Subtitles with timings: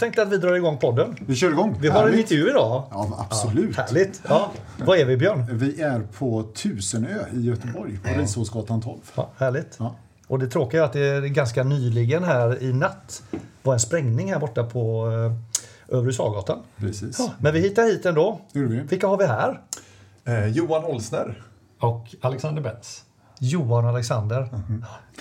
[0.00, 1.16] tänkte att vi drar igång podden.
[1.26, 1.76] Vi kör igång.
[1.80, 2.20] Vi har en Härligt.
[2.20, 2.84] intervju idag.
[2.90, 3.76] Ja, absolut.
[3.76, 4.22] Härligt.
[4.28, 4.52] Ja.
[4.78, 5.46] Var är vi Björn?
[5.50, 8.98] Vi är på Tusenö i Göteborg, på Risåsgatan 12.
[9.14, 9.76] Ja, härligt.
[9.78, 9.94] Ja.
[10.26, 13.22] Och det tråkiga är att det är ganska nyligen här i natt
[13.62, 15.10] var en sprängning här borta på
[15.88, 16.58] eh, Övre Sagatan.
[16.76, 17.18] Precis.
[17.18, 18.40] Ja, men vi hittar hit ändå.
[18.88, 19.60] Vilka har vi här?
[20.24, 21.42] Eh, Johan Holsner.
[21.78, 23.04] Och Alexander Betz.
[23.42, 24.48] Johan Alexander.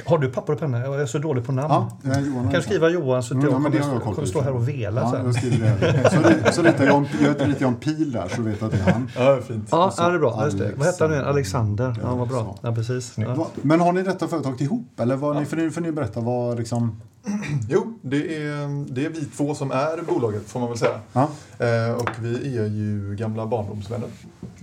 [0.05, 0.79] Har du papper och penna?
[0.79, 1.91] Jag är så dålig på namn.
[2.03, 4.41] Ja, Johan Kan du skriva Johan så att Mm, jag ja, kommer, jag kommer stå
[4.41, 5.25] här och vela Ja, sen?
[5.25, 6.09] jag skriver det.
[6.47, 7.05] Så, så ritar jag, en,
[7.39, 9.09] jag ritar en pil där så du vet att det är han.
[9.15, 9.67] Ja, fint.
[9.71, 10.45] Ja, så ja, det är bra.
[10.45, 10.71] Just det.
[10.77, 11.17] Vad hette han nu?
[11.17, 11.85] Alexander.
[11.85, 12.09] Alexander.
[12.09, 12.55] Ja, vad bra.
[12.61, 13.13] Ja, precis.
[13.17, 13.47] Ja.
[13.61, 14.99] Men har ni detta företaget ihop?
[14.99, 17.01] Eller vad ni, för ni får ni berätta vad liksom...
[17.69, 20.99] Jo, det är, det är vi två som är bolaget får man väl säga.
[21.13, 21.29] Ja,
[21.59, 24.07] Eh, och vi är ju gamla barndomsvänner.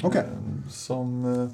[0.03, 0.21] okej.
[0.21, 1.49] Eh, Som eh,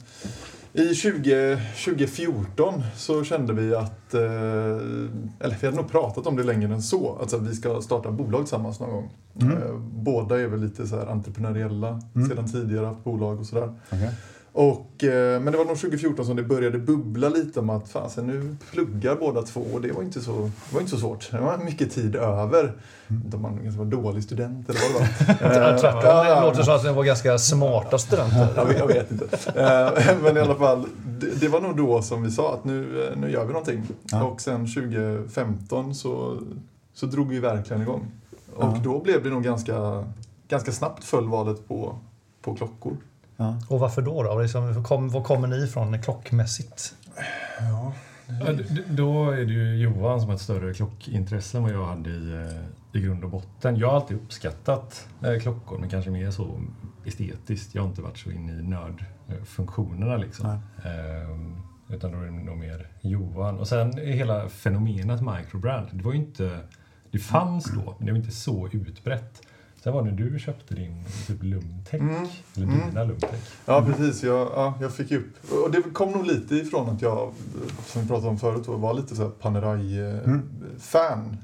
[0.75, 4.21] i 20, 2014 så kände vi att, eh,
[5.41, 7.81] eller vi hade nog pratat om det längre än så, att så här, vi ska
[7.83, 9.11] starta bolag tillsammans någon gång.
[9.41, 9.57] Mm.
[9.63, 12.29] Eh, Båda är väl lite så här entreprenöriella Mm.
[12.29, 13.73] sedan tidigare, haft bolag och sådär.
[13.93, 14.11] Okej.
[14.55, 18.27] Och, eh, men det var nog 2014 som det började bubbla lite om att fasen,
[18.27, 21.31] nu pluggar båda två och det var inte så, var inte så svårt.
[21.31, 22.73] Det var mycket tid över.
[23.35, 25.79] Om man kanske var dålig student eller vad det var.
[25.79, 26.01] Tvärtom.
[26.05, 28.49] Ja, Det låter som att det var ganska smarta studenter.
[28.57, 29.25] Jag vet, jag vet inte.
[29.47, 30.87] Eh, Men i alla fall,
[31.21, 33.83] det, det var nog då som vi sa att nu, eh, nu gör vi någonting.
[34.11, 34.23] Ja.
[34.25, 36.39] Och sen 2015 så,
[36.95, 38.07] så drog vi verkligen igång.
[38.55, 38.81] Och Ja.
[38.85, 40.05] då blev det nog ganska,
[40.49, 41.99] ganska snabbt föll valet på,
[42.43, 42.97] på klockor.
[43.37, 43.57] Ja.
[43.69, 44.23] Och varför då?
[44.23, 44.39] då?
[44.41, 46.95] Liksom, var kom- var kommer ni ifrån klockmässigt?
[47.61, 47.93] Ja.
[48.27, 48.53] Ja,
[48.89, 52.33] Då är det ju Johan som har ett större klockintresse än vad jag hade i,
[52.33, 53.77] eh, i grund och botten.
[53.77, 56.61] Jag har alltid uppskattat eh, klockor, men kanske mer så
[57.05, 57.75] estetiskt.
[57.75, 60.47] Jag har inte varit så inne i nördfunktionerna liksom.
[60.85, 61.57] Ehm,
[61.89, 63.59] utan då är det nog mer Johan.
[63.59, 65.89] Och sen är hela fenomenet microbrand.
[65.93, 66.59] Det var ju inte...
[67.11, 69.43] Det fanns då, men det var inte så utbrett.
[69.83, 72.15] Sen var det när du köpte din typ Lumtech, Mm.
[72.57, 72.81] eller Mm.
[72.89, 73.41] dina Lumtech.
[73.65, 74.23] Ja, precis.
[74.23, 75.53] Jag, ja, jag fick upp...
[75.65, 77.33] Och det kom nog lite ifrån att jag,
[77.87, 81.37] som vi pratade om förut, var lite så Panerai-fan.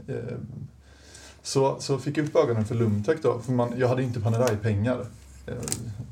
[1.42, 5.06] Så, så fick jag upp ögonen för Lumtech då, för man, jag hade inte Panerai-pengar.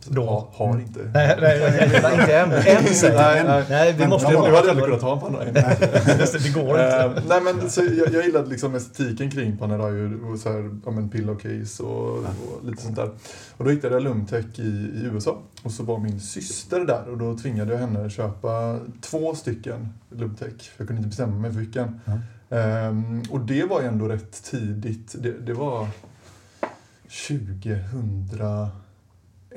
[0.09, 0.25] Då?
[0.25, 1.01] Ha, har inte.
[1.15, 2.53] Nej, nej, nej, nej inte än.
[2.87, 3.47] Än säger Nej, jag.
[3.47, 3.65] nej.
[3.71, 5.53] Nej, vi måste ju hade jag aldrig kunnat ha en Panerai.
[5.53, 6.97] Det, går inte.
[6.97, 10.91] Eh, nej men så jag, jag gillade liksom estetiken kring Panerai och, så här, ja,
[10.91, 13.11] men pillowcase och, och lite sånt där.
[13.57, 15.39] Och då hittade jag Lumtech i, i USA.
[15.63, 19.89] Och så var min syster där och då tvingade jag henne att köpa två stycken
[20.11, 20.61] Lumtech.
[20.61, 22.01] För jag kunde inte bestämma mig för vilken.
[22.05, 22.13] Ja.
[22.57, 25.15] Ehm, och det var ju ändå rätt tidigt.
[25.19, 25.89] Det, det var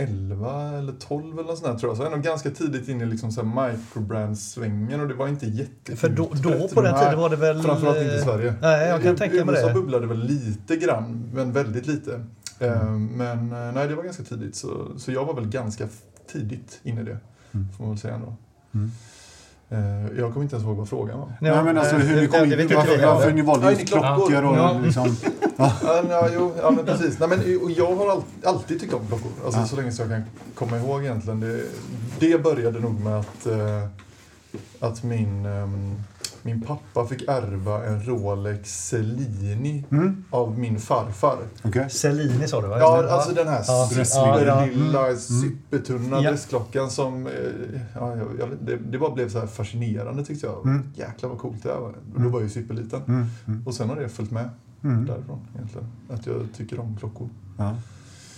[0.07, 1.97] 2011 eller 12 eller något sånt där, tror jag.
[1.97, 6.09] Så ändå ganska tidigt in i liksom så microbrand-svängen och det var inte jätte För
[6.09, 7.61] då, då på den tiden var det väl...
[7.63, 8.53] Framförallt inte i Sverige.
[8.61, 9.73] Nej, jag kan I- tänka mig USA det.
[9.73, 12.25] bubblade väl lite grann, men väldigt lite.
[12.59, 14.55] Eh, Men eh, nej, det var ganska tidigt.
[14.55, 15.87] Så, så jag var väl ganska
[16.31, 17.17] tidigt inne i det,
[17.51, 17.67] Mm.
[17.77, 18.35] får man väl säga ändå.
[18.73, 18.91] Mm.
[19.71, 19.79] Eh,
[20.19, 21.27] Jag kommer inte ens ihåg vad frågan var.
[21.41, 23.71] Ja, Nej, men alltså hur det- ni kom det in, varför, varför ni valde Ja,
[23.71, 24.43] just klockor.
[24.43, 24.79] och Ja.
[24.85, 25.15] liksom...
[25.57, 25.73] Ja,
[26.09, 27.19] ja, jo, ja men precis.
[27.19, 29.31] Nej, men, och jag har all, alltid tyckt om klockor.
[29.45, 29.65] Alltså, Ja.
[29.65, 31.39] Så länge som jag kan komma ihåg egentligen.
[31.39, 31.61] Det,
[32.19, 33.83] det började nog med att, eh,
[34.79, 35.95] att min, ehm,
[36.43, 41.37] min pappa fick ärva en Rolex Cellini Mm, av min farfar.
[41.63, 41.89] okej.
[41.89, 42.79] Cellini sa du va?
[42.79, 43.89] Ja, alltså den här Ja.
[44.05, 45.15] superlilla, Ja.
[45.17, 46.29] supertunna Ja.
[46.29, 47.27] dressklockan som...
[47.27, 47.31] eh,
[47.95, 50.65] Ja, jag, jag, det, det bara blev så här fascinerande tyckte jag.
[50.65, 50.91] Mm.
[50.95, 51.89] Jäklar vad coolt det här var.
[52.15, 53.01] Och då var jag ju superliten.
[53.07, 54.49] Mm, mm, Och sen har det följt med
[54.83, 55.05] mm.
[55.05, 55.87] därifrån egentligen.
[56.09, 57.29] Att jag tycker om klockor.
[57.57, 57.75] Ja.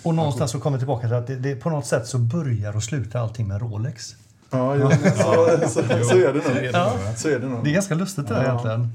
[0.04, 2.76] Och någonstans så kommer vi tillbaka till att det, det, på något sätt så börjar
[2.76, 4.16] och slutar allting med Rolex.
[4.54, 6.70] Ja, jo, så, så, så är det nog.
[6.74, 6.94] Ja.
[7.16, 7.64] Så är det nog.
[7.64, 8.50] Det är ganska lustigt det där Ja.
[8.50, 8.92] egentligen.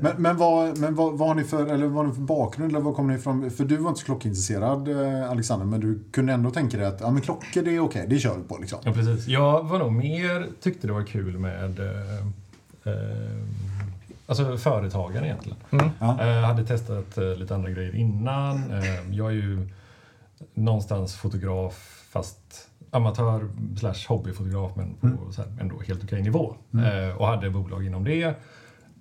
[0.00, 2.70] Men, men, vad, men vad, vad har ni för, eller vad har ni för bakgrund?
[2.70, 3.50] Eller vad kommer ni ifrån?
[3.50, 7.00] För du var inte så klockintresserad, eh, Alexander, men du kunde ändå tänka dig att
[7.00, 8.58] ja, men klockor det är okej, det kör vi på.
[8.58, 8.78] Liksom.
[8.84, 9.26] Ja, precis.
[9.26, 12.18] Jag var nog mer, tyckte det var kul med eh,
[12.92, 13.42] eh,
[14.26, 15.58] alltså företagare egentligen.
[15.70, 15.90] Mm.
[15.98, 16.26] Ja.
[16.26, 18.56] Jag hade testat eh, lite andra grejer innan.
[18.70, 19.68] Eh, jag är ju
[20.54, 23.48] någonstans fotograf fast amatör
[23.78, 25.32] slash hobbyfotograf men på Mm.
[25.32, 26.54] så här, ändå helt okej nivå.
[26.74, 27.08] Mm.
[27.08, 28.34] Eh, och hade bolag inom det.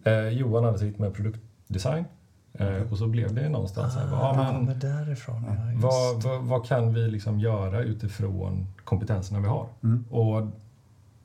[0.04, 2.06] Eh, Johan hade sitt med produktdesign.
[2.54, 5.54] Eh, och så blev det någonstans så här, Ah, men, men därifrån, ja.
[5.76, 9.68] Vad, vad, vad kan vi liksom göra utifrån kompetenserna vi har?
[9.84, 10.06] Mm.
[10.10, 10.48] Och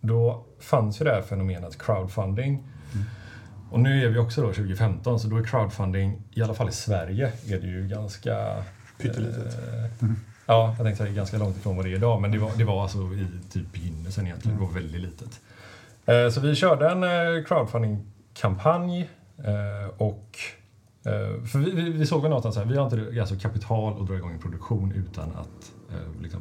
[0.01, 2.63] då fanns ju det här fenomenet crowdfunding.
[3.71, 6.73] Och nu är vi också då 2015, så då är crowdfunding, i alla fall i
[6.73, 8.65] Sverige, är det ju ganska...
[8.99, 9.59] Pyttelitet.
[10.03, 10.09] Eh,
[10.53, 12.65] ja, jag tänkte säga ganska långt ifrån vad det är idag, men det var, det
[12.65, 14.59] var alltså i typ begynnelsen egentligen.
[14.59, 15.41] Det var väldigt litet.
[16.07, 20.39] Eh, så vi körde en eh, crowdfunding-kampanj eh, och
[21.53, 24.17] för vi, vi, vi såg väl någonstans här, vi har inte alltså, kapital att dra
[24.17, 25.73] igång en produktion utan att
[26.23, 26.41] liksom,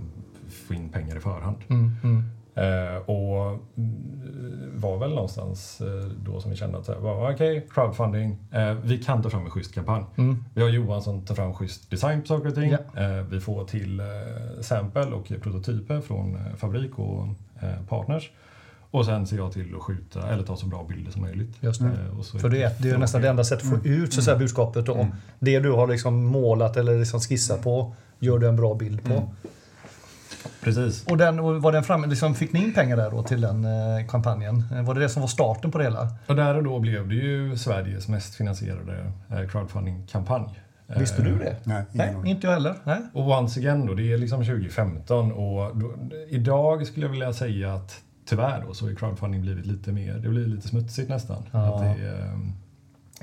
[0.67, 1.57] få in pengar i förhand.
[1.69, 2.23] Mm, mm.
[2.55, 7.67] Eh, och mm, var väl någonstans eh, då som vi kände att så var, okej,
[7.69, 10.03] crowdfunding, eh, vi kan ta fram en schysst kampanj.
[10.17, 10.43] Mm.
[10.53, 12.71] Vi har Johan som tar fram schysst design på saker och ting.
[12.71, 14.05] Eh, vi får till eh,
[14.61, 17.27] sample och prototyper från fabrik och
[17.89, 18.31] partners.
[18.91, 21.57] Och sen ser jag till att skjuta, eller ta så bra bilder som möjligt.
[21.59, 22.23] Just det.
[22.23, 24.23] Så För det är, det är nästan det enda sättet att få ut så att
[24.23, 24.89] säga, budskapet.
[24.89, 25.05] Och
[25.39, 29.29] Det du har liksom målat eller liksom skissat på gör du en bra bild på.
[30.63, 31.05] Precis.
[31.05, 33.65] Och, den, och var den framme, liksom, fick ni in pengar där då till den
[33.65, 34.63] eh, kampanjen?
[34.75, 36.07] Eh, Var det det som var starten på det hela?
[36.27, 40.59] Och där och då blev det ju Sveriges mest finansierade eh, crowdfunding-kampanj.
[40.97, 41.55] Visste du det?
[41.63, 42.75] Nej, Nej, inte jag heller.
[42.83, 42.97] Nej.
[43.13, 45.93] Och once again då, det är liksom 2015 och då,
[46.29, 50.29] idag skulle jag vilja säga att tyvärr då så har crowdfunding blivit lite mer, det
[50.29, 51.43] blir lite smutsigt nästan.
[51.51, 51.75] Ja.
[51.75, 52.39] Att det, är,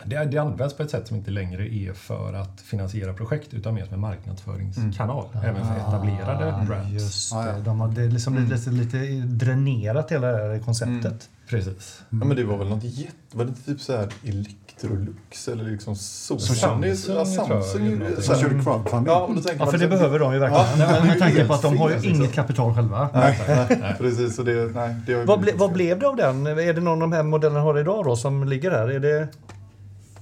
[0.05, 3.75] det, det används på ett sätt som inte längre är för att finansiera projekt utan
[3.75, 5.25] mer som en marknadsföringskanal.
[5.45, 6.91] Även för etablerade brands.
[6.91, 7.53] Just Ah, ja.
[7.53, 7.61] det.
[7.61, 11.29] De har, det är liksom lite, lite dränerat hela det här konceptet.
[11.49, 12.03] Precis.
[12.11, 13.13] Ja, men det var väl något jätte...
[13.33, 16.57] Var det inte typ så här Electrolux eller liksom Sosan?
[16.57, 19.07] Samsung, ja, Samsung så Som körde crowdfunding.
[19.13, 20.81] Ja, och då tänker Ja, för det så behöver de ju verkligen.
[20.81, 22.29] Ja, Nej, med tanke på att de har ju inget liksom.
[22.29, 23.09] kapital själva.
[23.15, 24.39] Nej, precis.
[24.39, 26.47] Och det, nej, det har ju Vad, ble, vad blev det av den?
[26.47, 28.89] Är det någon av de här modellerna har idag då som ligger här?
[28.89, 29.29] Är det,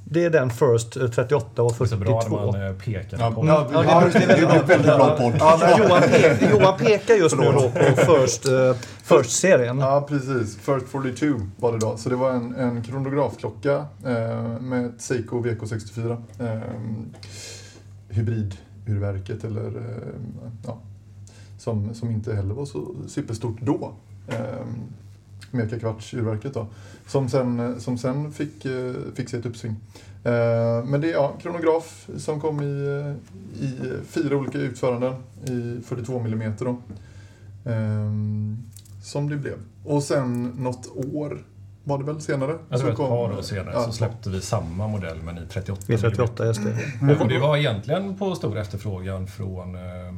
[0.08, 2.36] det är den First eh, 38 och Det är så bra 42?
[2.52, 3.46] när man eh, pekar Ja, på.
[3.46, 5.34] ja, Ja, Ja, det är en väldigt bra podd.
[5.78, 9.78] Johan, pe Johan pekar just nu då på First, eh, First-serien.
[9.78, 10.56] Ja, precis.
[10.56, 11.26] First 42
[11.56, 11.96] var det då.
[11.96, 13.74] Så det var en, en kronografklocka
[14.06, 16.16] eh, med ett Seiko VK64.
[16.40, 16.60] Eh,
[18.08, 20.14] hybridurverket eller eh,
[20.66, 20.78] ja,
[21.58, 23.92] som, som inte heller var så superstort då.
[24.28, 24.36] Eh,
[25.56, 26.66] Meka kvartsurverket då.
[27.06, 29.76] Som sen, som sen fick, eh, fick sig ett uppsving.
[30.24, 33.14] Eh, men det är ja, kronograf som kom i,
[33.60, 33.72] i
[34.08, 35.14] fyra olika utföranden
[35.44, 36.76] i 42 mm då.
[37.70, 38.56] Ehm,
[39.02, 39.58] som det blev.
[39.84, 41.38] Och sen något år
[41.84, 42.58] var det väl senare?
[42.68, 45.38] Jag tror så ett kom- par år senare ja, så släppte vi samma modell men
[45.38, 46.60] i 38 V38, just
[47.00, 47.16] det.
[47.20, 50.12] Och det var egentligen på stor efterfrågan från eh, eh,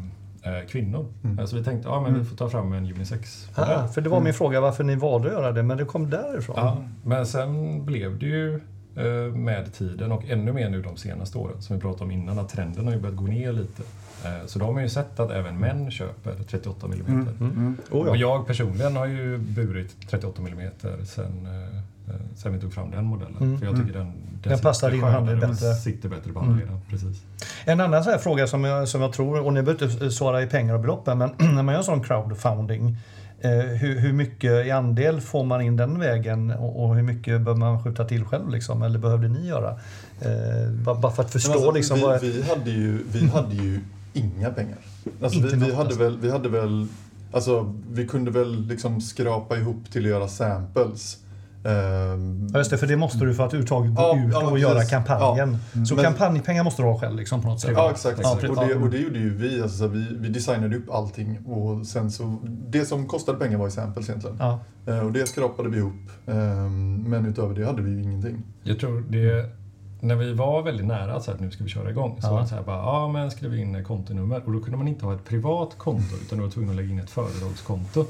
[0.69, 1.06] kvinnor.
[1.25, 1.46] Mm.
[1.46, 4.20] Så vi tänkte ja, men vi får ta fram en unisex Ah, för det var
[4.20, 6.56] min fråga varför ni valde att göra det, men det kom därifrån.
[6.58, 8.55] ja, Men sen blev det ju
[8.96, 12.38] eh, med tiden och ännu mer nu de senaste åren som vi pratade om innan
[12.38, 13.82] att trenden har ju börjat gå ner lite.
[14.25, 17.29] Eh, Så de har ju sett att även män köper 38 mm.
[17.41, 17.76] Mm.
[17.91, 18.17] Oh, Och ja.
[18.17, 20.70] jag personligen har ju burit 38 mm
[21.06, 23.37] sen, eh, eh, sen vi tog fram den modellen.
[23.41, 23.59] Mm.
[23.59, 24.12] För jag tycker den,
[24.43, 25.75] Den passar sitter din hand skönare, den bättre.
[25.75, 26.50] sitter bättre på Mm.
[26.50, 26.81] handleden.
[26.91, 27.23] Precis.
[27.65, 30.43] En annan så här fråga som jag, som jag tror, och ni behöver inte svara
[30.43, 32.97] i pengar och belopp här, men när man gör sån crowdfunding,
[33.41, 37.41] eh, hur, hur mycket i andel får man in den vägen och, och hur mycket
[37.41, 38.50] bör man skjuta till själv?
[38.50, 39.71] Liksom, eller behövde ni göra?
[40.21, 43.29] Eh, bara, bara för att förstå alltså, liksom, vi, vad är- vi, hade ju, vi
[43.29, 43.81] hade ju
[44.19, 44.79] inga pengar.
[45.23, 45.99] Alltså, vi, vi, hade alltså.
[45.99, 46.87] väl, vi hade väl...
[47.32, 51.16] Alltså, vi kunde väl liksom skrapa ihop till att göra samples.
[51.64, 54.38] Ehm, Ja, just det, för det måste du för att överhuvudtaget gå Ja, ut ja,
[54.42, 54.62] och precis.
[54.69, 55.59] göra kampanjen.
[55.88, 57.71] Så Men- kampanjpengar måste du ha själv liksom, på något sätt?
[57.75, 58.21] Ja, exakt.
[58.23, 58.76] Ja, och, det, Ja.
[58.78, 59.62] och det gjorde ju vi.
[59.62, 62.37] Alltså, så vi, vi designade upp allting och sen så...
[62.69, 64.37] Det som kostade pengar var ju samples egentligen.
[64.40, 64.61] Ja.
[64.87, 65.92] Eh, Och det skrapade vi ihop.
[66.26, 68.42] Ehm, Men utöver det hade vi ju ingenting.
[68.62, 69.50] Jag tror det...
[70.00, 72.33] När vi var väldigt nära att säga att nu ska vi köra igång så Ja.
[72.33, 75.05] var det så här bara, ja men skriv in kontonummer och då kunde man inte
[75.07, 78.05] ha ett privat konto utan du var tvungen att lägga in ett företagskonto.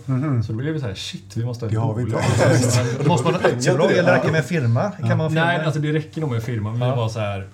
[0.47, 2.23] Så då blev vi så här, shit vi måste ha ett Det har vi bolag.
[2.55, 3.09] inte.
[3.09, 4.91] Måste man ha ett aktiebolag eller räcker det med firma?
[4.91, 5.45] Kan man firma?
[5.45, 6.71] Nej, alltså det räcker nog med firma.
[6.73, 6.95] Men Ja.
[6.95, 7.47] vi var så här,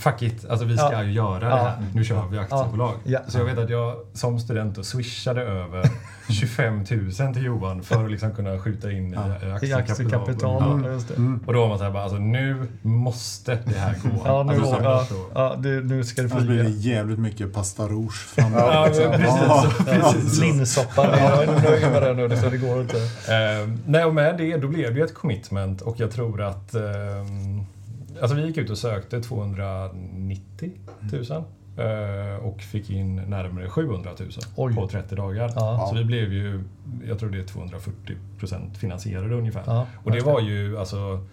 [0.00, 1.02] fuck it, alltså vi ska Ja.
[1.02, 1.54] ju göra Ja.
[1.56, 1.76] det här.
[1.94, 2.94] Nu kör vi aktiebolag.
[3.04, 3.20] Ja.
[3.28, 5.90] Så jag vet att jag som student då swishade över
[6.40, 6.84] 25 000
[7.34, 9.26] till Johan för att liksom kunna skjuta in Ja.
[9.26, 9.80] i I aktiekapital.
[9.80, 10.82] aktiekapital.
[10.84, 10.90] Ja.
[10.92, 11.14] Just det.
[11.46, 14.08] Och då var man så här, bara, alltså nu måste det här gå.
[14.24, 16.94] Ja, nu, alltså, så- ja, så- ja, du, nu ska det Annars blir det flyga.
[16.96, 19.20] jävligt mycket pasta rouge fram Ja, men
[19.86, 20.40] precis.
[20.40, 21.18] Linssoppa.
[21.18, 22.96] Jag är nöjd med den nu, så det går inte.
[22.96, 26.74] Eh, nej, och med det då blev det ju ett commitment och jag tror att
[26.74, 26.82] eh,
[28.20, 30.70] Alltså vi gick ut och sökte 290
[31.12, 31.44] 000
[31.76, 34.74] eh, och fick in närmare 700 000 Oj.
[34.74, 35.52] på 30 dagar.
[35.54, 35.86] Ja.
[35.90, 36.64] Så vi blev ju,
[37.08, 39.62] jag tror det är 240 procent finansierade ungefär.
[39.66, 41.24] Ja, och det var ju alltså,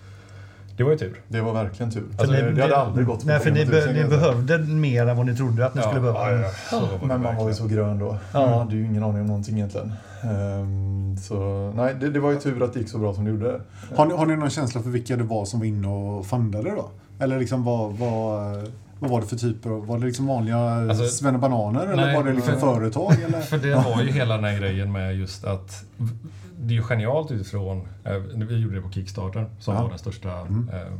[0.78, 1.22] det var ju tur.
[1.28, 2.04] Det var verkligen tur.
[2.18, 5.08] Alltså, ni- det hade aldrig gått Nej, för ni, 500 000 be, ni behövde mer
[5.08, 6.20] än vad ni trodde att ni skulle behöva.
[6.32, 8.18] ja, var det Men man var ju så grön då.
[8.34, 8.40] Ja.
[8.40, 9.94] Man hade ju ingen aning om någonting egentligen.
[10.24, 13.32] Ehm, så nej, det, det var ju tur att det gick så bra som det
[13.32, 13.62] gjorde.
[13.96, 16.70] Har ni, har ni någon känsla för vilka det var som var inne och fundade
[16.70, 16.90] då?
[17.20, 18.58] Eller liksom vad, vad,
[19.00, 19.70] vad var det för typer?
[19.70, 23.14] av- Var det liksom vanliga Alltså, svennebananer eller nej, var det liksom för- företag?
[23.28, 23.42] Eller?
[23.52, 25.86] För det var ju hela den här grejen med just att
[26.60, 29.82] det är ju genialt utifrån, eh, vi gjorde det på Kickstarter som Ja.
[29.82, 30.70] var den största Mm.
[30.74, 30.92] eh,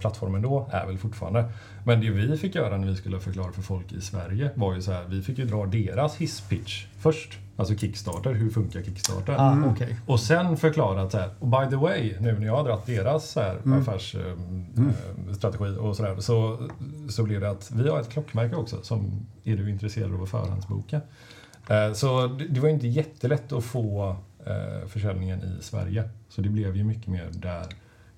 [0.00, 1.44] plattformen då, är väl fortfarande.
[1.84, 4.82] Men det vi fick göra när vi skulle förklara för folk i Sverige var ju
[4.82, 7.38] så här, vi fick ju dra deras hisspitch först.
[7.56, 9.34] Alltså Kickstarter, hur funkar Kickstarter?
[9.38, 9.96] Ah, okej.
[10.06, 12.86] Och sen förklara att så här, och by the way, nu när jag har dragit
[12.86, 16.68] deras så här, affärsstrategi och sådär, så,
[17.08, 20.28] så blir det att vi har ett klockmärke också som är du intresserad av att
[20.28, 21.00] förhandsboka.
[21.68, 26.04] Eh, Så det var inte jättelätt att få eh, försäljningen i Sverige.
[26.28, 27.64] Så det blev ju mycket mer där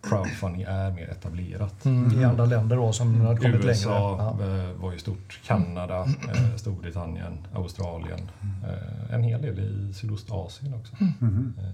[0.02, 1.84] crowdfunding är mer etablerat.
[1.84, 3.90] Mm, I andra länder då som har kommit USA
[4.38, 4.48] längre.
[4.48, 4.64] Ja.
[4.70, 6.00] eh, var ju stort, Kanada,
[6.34, 8.20] eh, Storbritannien, Australien,
[8.68, 10.94] eh, en hel del i Sydostasien också.
[11.20, 11.54] Mm.
[11.58, 11.64] Eh,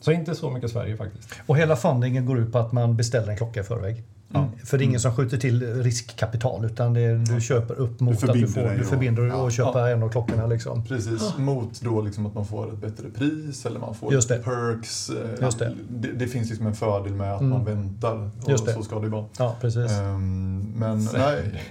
[0.00, 1.34] Så inte så mycket Sverige faktiskt.
[1.46, 4.02] Och hela fundingen går ut på att man beställer en klocka i förväg.
[4.32, 4.48] Ja.
[4.64, 8.14] För det är ingen som skjuter till riskkapital utan det är, du köper upp mot
[8.14, 9.36] att du, förbinder får, dig du och- förbinder dig ja.
[9.36, 10.46] och köper en av klockorna.
[10.46, 10.84] Liksom.
[10.84, 14.38] Precis, mot då liksom att man får ett bättre pris eller man får Just det.
[14.38, 15.10] perks.
[15.10, 15.74] eh, Just det.
[15.90, 17.50] Det, det finns liksom en fördel med att Mm.
[17.52, 18.30] man väntar.
[18.42, 18.72] Och Just det.
[18.72, 19.24] så ska det vara.
[19.38, 19.90] Ja, precis.
[19.92, 21.62] Ehm, men Så, nej,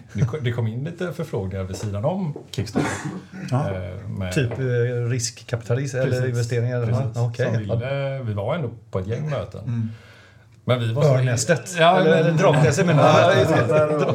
[0.41, 2.89] Det kom- in lite förfrågningar vid sidan om Kickstarter.
[3.51, 3.71] Ja.
[3.73, 6.85] Eh, med- Typ eh, riskkapitalism eller investeringar?
[6.85, 7.05] Precis.
[7.15, 7.45] Ja, okej.
[7.45, 9.61] Som ville, vi var ändå på ett gäng möten.
[9.63, 9.89] Mm.
[10.67, 11.15] Men vi var så...
[11.15, 11.75] Örnästet?
[11.79, 13.51] Ja, eller men- Draknästet menar Ja, jag.
[13.51, 14.05] ja, ja,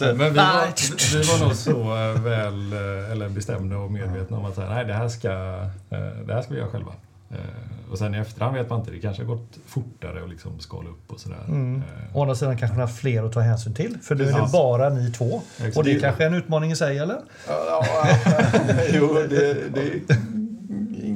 [0.00, 0.12] ja.
[0.14, 0.72] Men vi var, Nej.
[1.12, 4.84] vi var nog så eh, väl eh, eller bestämda och medvetna om att här, nej,
[4.84, 5.28] det, här ska,
[5.90, 6.92] eh, det här ska vi göra själva.
[7.90, 10.88] Och sen i efterhand vet man inte, det kanske har gått fortare att liksom skala
[10.88, 11.38] upp och sådär.
[11.48, 11.82] Mm.
[12.14, 13.98] Å andra sidan kanske man har fler att ta hänsyn till.
[14.02, 15.42] För nu är det bara ni två.
[15.58, 15.76] Exakt.
[15.76, 17.18] Och det är kanske är en utmaning i sig, eller?
[17.48, 17.84] Ja,
[18.92, 20.14] jo, det, det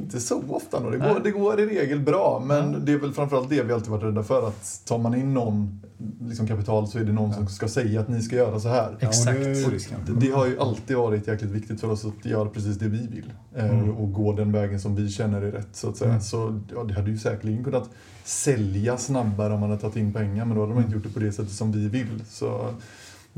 [0.09, 0.81] inte så ofta.
[0.81, 0.91] Då.
[0.91, 3.91] Det, går, det går i regel bra, men det är väl framförallt det vi alltid
[3.91, 4.49] varit rädda för.
[4.49, 5.81] Att tar man in någon
[6.29, 8.97] liksom kapital så är det någon som ska säga att ni ska göra så här.
[9.01, 9.39] Ja, Exakt.
[9.39, 10.13] det.
[10.13, 13.07] Det, det har ju alltid varit jäkligt viktigt för oss att göra precis det vi
[13.07, 13.33] vill.
[13.55, 13.97] Eh, Mm.
[13.97, 16.11] Och gå den vägen som vi känner är rätt, så att säga.
[16.11, 16.23] Mm.
[16.23, 17.91] Så ja, det hade ju säkerligen kunnat
[18.25, 21.13] sälja snabbare om man hade tagit in pengar, men då hade man inte gjort det
[21.13, 22.25] på det sättet som vi vill.
[22.31, 22.71] Så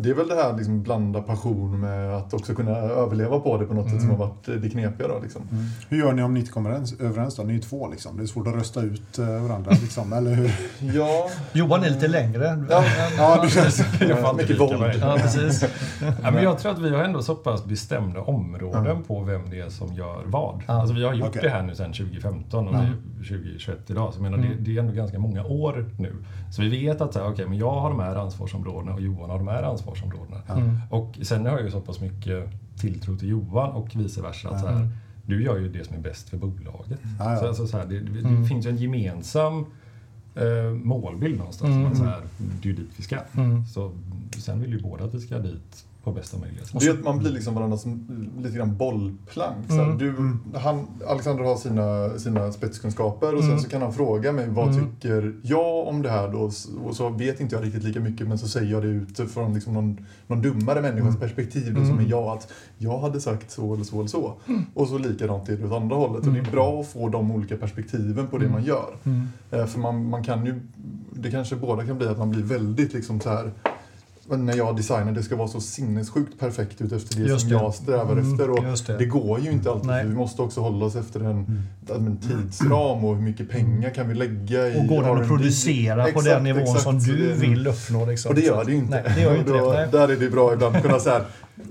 [0.02, 3.66] det är väl det här liksom blanda passion med att också kunna överleva på det
[3.66, 5.08] på något sätt som har varit det knepiga.
[5.08, 5.42] Då, liksom.
[5.88, 7.42] Hur gör ni om ni inte kommer ens- överens då?
[7.42, 8.16] Ni är ju två liksom.
[8.16, 10.50] Det är svårt att rösta ut eh, varandra liksom, eller hur?
[10.94, 12.64] Ja, Johan är lite längre.
[12.70, 12.84] ja,
[13.16, 13.80] ja det känns
[14.24, 14.94] alltid mycket våld.
[15.00, 15.64] Ja, precis.
[16.22, 19.60] Ja, men jag tror att vi har ändå så pass bestämda områden på vem det
[19.60, 20.62] är som gör vad.
[20.66, 20.74] Ja.
[20.80, 21.42] Alltså, vi har gjort Okej.
[21.42, 22.78] det här nu sedan 2015 och Ja.
[22.78, 22.92] är
[23.28, 24.12] 2021 idag.
[24.14, 24.50] Så jag menar, Mm.
[24.50, 26.12] det, det är ändå ganska många år nu.
[26.52, 29.30] Så vi vet att så här, okay, men jag har de här ansvarsområdena och Johan
[29.30, 29.89] har de här ansvarsområdena.
[30.58, 30.76] Mm.
[30.90, 34.48] Och sen har jag ju så pass mycket tilltro till Johan och vice versa.
[34.50, 34.88] Att så här,
[35.26, 37.00] du gör ju det som är bäst för bolaget.
[37.18, 37.36] Ja, ja.
[37.40, 38.46] Så, alltså, så här, det, det, Mm.
[38.46, 39.66] finns ju en gemensam
[40.34, 41.70] eh, målbild någonstans.
[41.74, 41.86] Mm.
[41.86, 43.18] Att så här, det är ju dit vi ska.
[43.36, 43.66] Mm.
[43.66, 43.92] Så
[44.38, 46.80] sen vill ju båda att vi ska dit på bästa möjliga sätt.
[46.80, 47.86] Det är att man blir liksom varandras
[48.38, 49.70] lite grann bollplank.
[49.70, 49.98] Mm.
[49.98, 50.14] du,
[50.58, 53.62] han, Alexander har sina, sina spetskunskaper och sen Mm.
[53.62, 54.80] så kan han fråga mig vad Mm.
[54.80, 56.50] tycker jag om det här då?
[56.84, 59.54] Och så vet inte jag riktigt lika mycket men så säger jag det ut från
[59.54, 61.20] liksom någon, någon dummare människas Mm.
[61.20, 61.88] perspektiv då, Mm.
[61.88, 62.28] som är jag.
[62.36, 64.34] Att jag hade sagt så eller så eller så.
[64.74, 66.26] Och så likadant är det åt andra hållet.
[66.26, 66.52] Och det är Mm.
[66.52, 68.52] bra att få de olika perspektiven på det Mm.
[68.52, 68.94] man gör.
[69.04, 69.28] Mm.
[69.50, 70.60] Eh, För man, man kan ju,
[71.12, 73.50] det kanske båda kan bli att man blir väldigt liksom så här
[74.36, 77.56] när jag designar, det ska vara så sinnessjukt perfekt ut efter det Just som det.
[77.56, 78.50] jag strävar Mm, efter.
[78.50, 78.96] Och det.
[78.98, 79.04] det.
[79.04, 79.86] går ju inte alltid.
[79.86, 80.06] Nej.
[80.06, 81.62] Vi måste också hålla oss efter en,
[81.96, 86.02] en tidsram och hur mycket pengar kan vi lägga i Och går den att producera
[86.02, 86.82] på Exakt, den nivån exakt.
[86.82, 88.06] som du vill uppnå?
[88.06, 88.28] Liksom.
[88.28, 89.02] Och det gör det ju inte.
[89.06, 89.70] Nej, det gör inte då.
[89.92, 91.20] Där är det bra ibland att kunna säga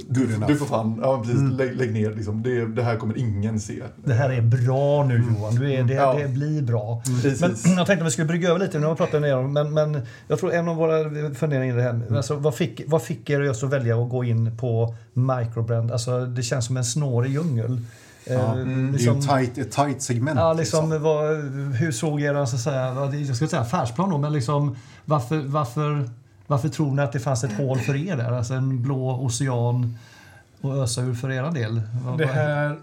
[0.07, 1.57] du, du får fan, ja, precis, Mm.
[1.57, 2.43] lägg, lägg ner liksom.
[2.43, 3.83] det, det här kommer ingen se.
[4.05, 5.55] Det här är bra nu Johan.
[5.55, 6.13] Du är, det, Ja.
[6.21, 7.01] det blir bra.
[7.21, 7.65] Precis.
[7.65, 9.53] Men jag tänkte att vi skulle brygga över lite, nu har vi pratat ner om,
[9.53, 13.01] men, men jag tror en av våra funderingar i det här, alltså, vad, fick, vad
[13.01, 15.91] fick er att välja att gå in på microbrand?
[15.91, 17.81] Alltså, det känns som en snårig djungel.
[18.27, 20.39] Ja, Eh, Det är ju liksom- ett tight, ett tight segment.
[20.39, 21.35] Ja, liksom, vad,
[21.75, 24.75] hur såg er så att säga, jag skulle säga affärsplan då, men liksom,
[25.05, 26.09] varför, varför,
[26.49, 28.31] varför tror ni att det fanns ett hål för er där?
[28.31, 29.97] Alltså en blå ocean
[30.61, 31.81] att ösa ur för era del?
[32.17, 32.79] Det här...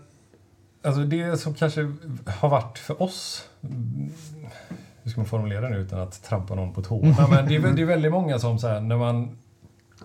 [0.83, 1.93] Alltså det som kanske
[2.27, 3.45] har varit för oss...
[3.63, 4.11] mm,
[5.03, 7.27] Hur ska man formulera det utan att trampa någon på tårna?
[7.31, 9.39] Men det är, det är väldigt många som så här, när man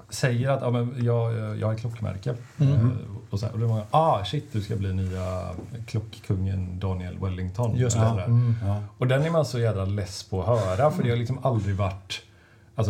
[0.10, 2.36] säger att ja, men jag, jag har ett klockmärke.
[2.60, 2.74] Mm.
[2.74, 2.88] eh,
[3.30, 5.50] Och, så här, och då är många ah shit, du ska bli nya
[5.88, 7.76] klockkungen Daniel Wellington.
[7.76, 8.10] Just det.
[8.10, 8.26] sådär.
[8.26, 8.56] Mm.
[8.66, 8.82] Ja.
[8.98, 11.76] Och den är man så jävla less på att höra för det har liksom aldrig
[11.76, 12.22] varit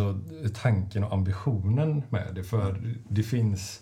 [0.00, 0.18] alltså,
[0.62, 2.44] tanken och ambitionen med det.
[2.44, 2.76] För
[3.08, 3.80] det finns,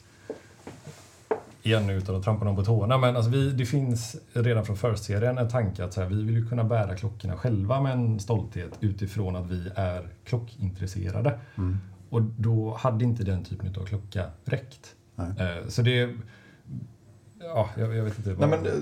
[1.63, 5.39] igen utan att trampa någon på tårna, men alltså vi, det finns redan från First-serien
[5.39, 8.71] en tanke att så här, vi vill ju kunna bära klockorna själva med en stolthet
[8.81, 11.39] utifrån att vi är klockintresserade.
[11.59, 11.79] Mm.
[12.11, 14.95] Och då hade inte den typen av klocka räckt.
[15.17, 15.29] Nej.
[15.39, 16.15] Eh, Så det...
[17.43, 18.31] Ja, jag, jag vet inte.
[18.31, 18.73] Nej, vad- men, eh,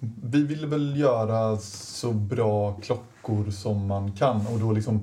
[0.00, 5.02] vi, vi vill väl göra så bra klockor som man kan och då liksom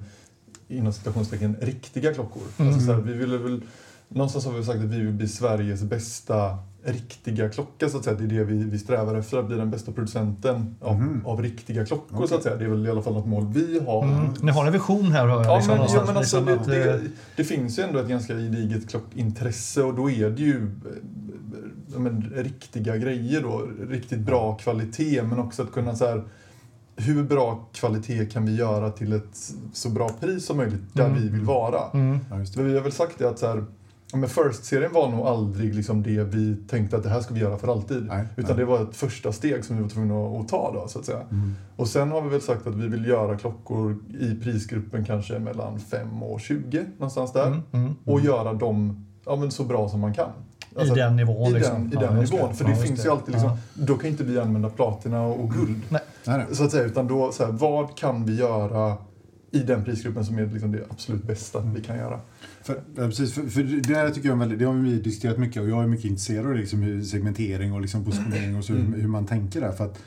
[0.71, 2.43] inom citationstecken riktiga klockor.
[2.57, 2.73] Mm.
[2.73, 3.61] Alltså så här, vi ville väl,
[4.07, 8.15] någonstans har vi sagt att vi vill bli Sveriges bästa riktiga klocka så att säga.
[8.15, 11.25] Det är det vi, vi strävar efter, att bli den bästa producenten av, Mhm.
[11.25, 12.27] av riktiga klockor Okej.
[12.27, 12.55] så att säga.
[12.55, 14.03] Det är väl i alla fall något mål vi har.
[14.03, 14.33] Mm.
[14.41, 15.45] Ni har en vision här hör jag.
[15.45, 16.99] Ja, liksom, men, ja, någonstans, men alltså, liksom det, eh,
[17.35, 20.71] det finns ju ändå ett ganska gediget klockintresse och då är det ju
[21.93, 23.67] eh, men, riktiga grejer då.
[23.89, 26.23] Riktigt bra kvalitet men också att kunna så här
[27.01, 31.21] hur bra kvalitet kan vi göra till ett så bra pris som möjligt där Mm.
[31.21, 31.81] vi vill vara?
[31.93, 32.19] Mm.
[32.29, 32.57] Ja, just det.
[32.57, 33.65] För vi har väl sagt det att så här,
[34.11, 37.39] ja, men First-serien var nog aldrig liksom det vi tänkte att det här ska vi
[37.39, 38.05] göra för alltid.
[38.05, 38.57] Nej, Utan nej.
[38.59, 41.21] det var ett första steg som vi var tvungna att, ta då, så att säga.
[41.31, 41.55] Mm.
[41.75, 45.79] Och sen har vi väl sagt att vi vill göra klockor i prisgruppen kanske mellan
[45.79, 47.47] 5 och 20, någonstans där.
[47.47, 47.61] Mm.
[47.71, 47.95] Mm.
[48.05, 50.29] Och göra dem ja, men så bra som man kan.
[50.81, 51.75] I den nivån I liksom.
[51.75, 52.49] den, i Ja, den just nivån.
[52.49, 52.55] det.
[52.55, 53.05] För det Ja, finns det.
[53.07, 53.57] ju alltid liksom, Ja.
[53.73, 55.81] då kan inte vi använda platina och guld.
[56.25, 56.55] Nej, nej.
[56.55, 58.97] Så att säga, utan då, så här, vad kan vi göra
[59.51, 62.19] i den prisgruppen som är liksom det absolut bästa vi kan göra?
[62.63, 65.37] För, ja, precis, för, för det där tycker jag är väldigt, det har vi diskuterat
[65.37, 68.73] mycket och jag är mycket intresserad av liksom, hur segmentering och liksom positionering och så,
[68.73, 68.93] Mm.
[68.93, 69.71] hur, hur man tänker där.
[69.71, 69.99] För att,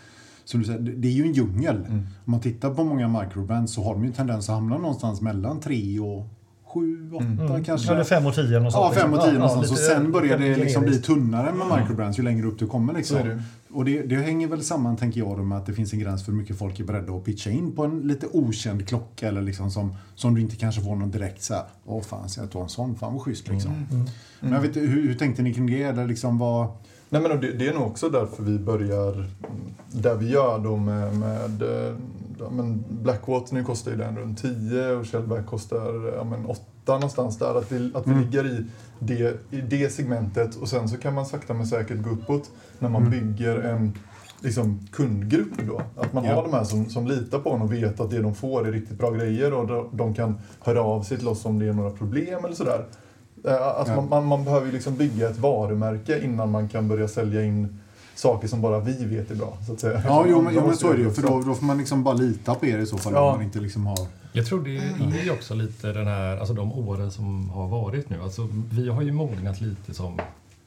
[0.44, 1.76] som du säger, det, det är ju en djungel.
[1.76, 1.98] Mm.
[2.24, 5.20] Om man tittar på många microbands så har de ju en tendens att hamna någonstans
[5.20, 6.26] mellan 3 och
[6.74, 7.64] 7, 8 Mm.
[7.64, 7.92] kanske.
[7.92, 9.34] Eller 5 och 10 eller något Ja, 5 och 10 liksom.
[9.40, 9.70] någonstans.
[9.70, 12.92] och lite sen börjar det liksom bli tunnare med microbrands ju längre upp du kommer.
[12.92, 13.16] Så Liksom.
[13.18, 13.42] är det.
[13.72, 16.32] Och det, det hänger väl samman, tänker jag, med att det finns en gräns för
[16.32, 19.70] hur mycket folk är beredda att pitcha in på en lite okänd klocka eller liksom
[19.70, 22.62] som, som du inte kanske får någon direkt så här, åh fan, ska jag ta
[22.62, 22.94] en sån?
[22.96, 23.72] Fan vad schysst liksom.
[23.90, 24.04] Mm.
[24.40, 25.82] Men jag vet, inte, hur, hur tänkte ni kring det?
[25.82, 26.66] Eller liksom vad...
[27.08, 29.30] Nej, men det, det är nog också därför vi börjar mm,
[29.92, 31.94] där vi gör då med, med eh,
[32.38, 36.60] ja, men Blackwater nu kostar ju den runt 10 och Shellback kostar ja, men 8
[36.86, 37.54] någonstans där.
[37.58, 38.22] Att, det, att vi Mm.
[38.24, 38.64] ligger i
[38.98, 42.88] det, i det segmentet och sen så kan man sakta men säkert gå uppåt när
[42.88, 43.10] man Mm.
[43.20, 43.92] bygger en
[44.40, 45.82] liksom, kundgrupp då.
[45.96, 46.34] Att man Ja.
[46.34, 48.72] har de här som, som litar på en och vet att det de får är
[48.72, 51.90] riktigt bra grejer och de, kan höra av sig till oss om det är några
[51.90, 52.84] problem eller sådär.
[53.44, 53.96] Alltså Ja.
[54.00, 57.78] man, man, man behöver ju liksom bygga ett varumärke innan man kan börja sälja in
[58.14, 59.58] saker som bara vi vet är bra.
[59.66, 60.02] Så att säga.
[60.06, 61.10] Ja, jo, men, jo, men så är det ju.
[61.10, 63.12] För då, då får man liksom bara lita på er i så fall.
[63.12, 63.32] Ja.
[63.32, 63.98] Man inte liksom har...
[64.32, 64.76] Jag tror det
[65.20, 68.16] är ju också lite den här, alltså de åren som har varit nu.
[68.22, 70.20] Alltså, vi har ju mognat lite som,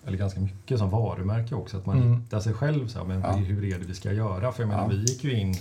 [0.06, 1.78] eller ganska mycket som varumärke också.
[1.78, 2.14] Att man Mm.
[2.22, 2.88] hittar sig själv.
[2.88, 3.32] Så här, men Ja.
[3.32, 4.52] hur är det vi ska göra?
[4.52, 4.88] För jag menar, Ja.
[4.90, 5.56] vi gick ju in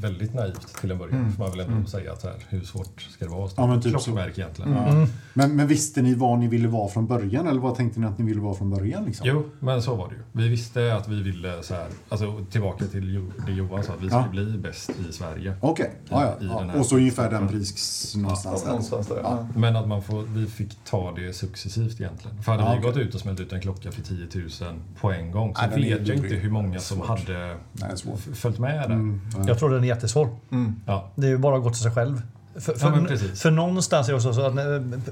[0.00, 1.18] väldigt naivt till en början.
[1.18, 1.32] Mm.
[1.32, 1.86] Får man väl ändå Mm.
[1.86, 4.10] säga att så här, hur svårt ska det vara att Ja, men starta typ så.
[4.10, 4.76] klockmärke egentligen?
[4.76, 5.00] Mm.
[5.00, 5.06] Ja.
[5.34, 7.46] Men, men visste ni vad ni ville vara från början?
[7.48, 9.04] Eller vad tänkte ni att ni ville vara från början?
[9.04, 9.26] Liksom?
[9.28, 10.20] Jo, men så var det ju.
[10.32, 14.02] Vi visste att vi ville så här, alltså tillbaka till Jo- det Johan sa, att
[14.02, 14.24] vi Ja.
[14.28, 15.54] skulle bli bäst i Sverige.
[15.60, 16.36] Okej, ja, I ja.
[16.40, 16.58] ja.
[16.72, 19.16] här- Och så ungefär den pris någonstans Ja, någonstans där.
[19.16, 19.46] Ja.
[19.54, 19.60] Ja.
[19.60, 22.42] Men att man får, vi fick ta det successivt egentligen.
[22.42, 22.90] För hade Ja, vi okej.
[22.90, 26.08] gått ut och smält ut en klocka för 10 000 på en gång så vet
[26.08, 27.90] jag inte hur många som hade Nej,
[28.34, 28.84] följt med där.
[28.94, 29.44] Mm, ja.
[29.46, 30.28] Jag tror den är jättesvår.
[30.52, 30.74] Mm.
[30.86, 31.10] Ja.
[31.14, 32.22] Det är ju bara att gå till sig själv.
[32.56, 33.42] För, Ja, för, precis.
[33.42, 34.54] för någonstans är det också så att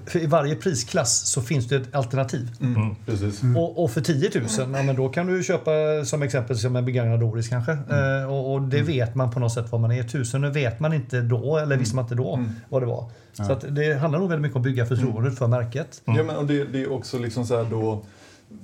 [0.07, 2.51] för i varje prisklass så finns det ett alternativ.
[2.61, 2.83] Mm.
[2.83, 2.95] Mm.
[3.07, 3.43] Precis.
[3.57, 5.71] Och, och för 10 000, ja, men då kan du köpa
[6.05, 7.73] som exempel som en begagnad Doris kanske.
[7.73, 8.23] Mm.
[8.23, 10.01] Eh, och, och det vet man på något sätt vad man är.
[10.01, 12.51] 1000 vet man inte då, eller visste man inte då Mm.
[12.69, 13.11] vad det var.
[13.37, 13.45] Ja.
[13.45, 16.03] Så att det handlar nog väldigt mycket om att bygga förtroendet för märket.
[16.05, 18.05] Ja, men, och det, det är också liksom så här då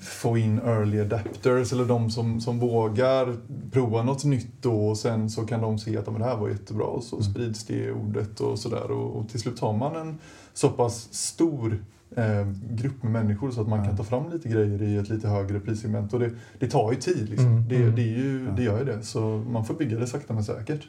[0.00, 3.36] få in early adapters eller de som, som vågar
[3.70, 6.48] prova något nytt då och sen så kan de se att men det här var
[6.48, 7.30] jättebra och så Mm.
[7.30, 10.18] sprids det ordet och sådär och, och till slut har man en
[10.54, 11.84] så pass stor
[12.16, 13.84] eh, grupp med människor så att man Ja.
[13.84, 16.98] kan ta fram lite grejer i ett lite högre prissegment och det, det tar ju
[16.98, 17.46] tid liksom.
[17.46, 17.94] Mm, Det, mm.
[17.94, 20.88] det, är ju, det gör ju det så man får bygga det sakta men säkert.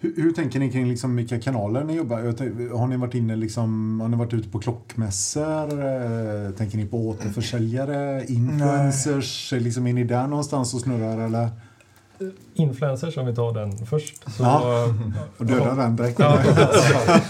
[0.00, 2.18] Hur, hur tänker ni kring liksom vilka kanaler ni jobbar?
[2.20, 5.84] Jag tänk- Har ni varit inne liksom, har ni varit ute på klockmässor?
[5.86, 8.24] Eh, Tänker ni på återförsäljare?
[8.28, 9.52] Influencers?
[9.52, 11.48] Liksom, är ni där någonstans och snurrar eller?
[12.58, 14.14] Influencers, om vi tar den först.
[14.36, 14.84] Så, Ja.
[15.38, 16.18] Och dödar den direkt?
[16.18, 16.38] Ja.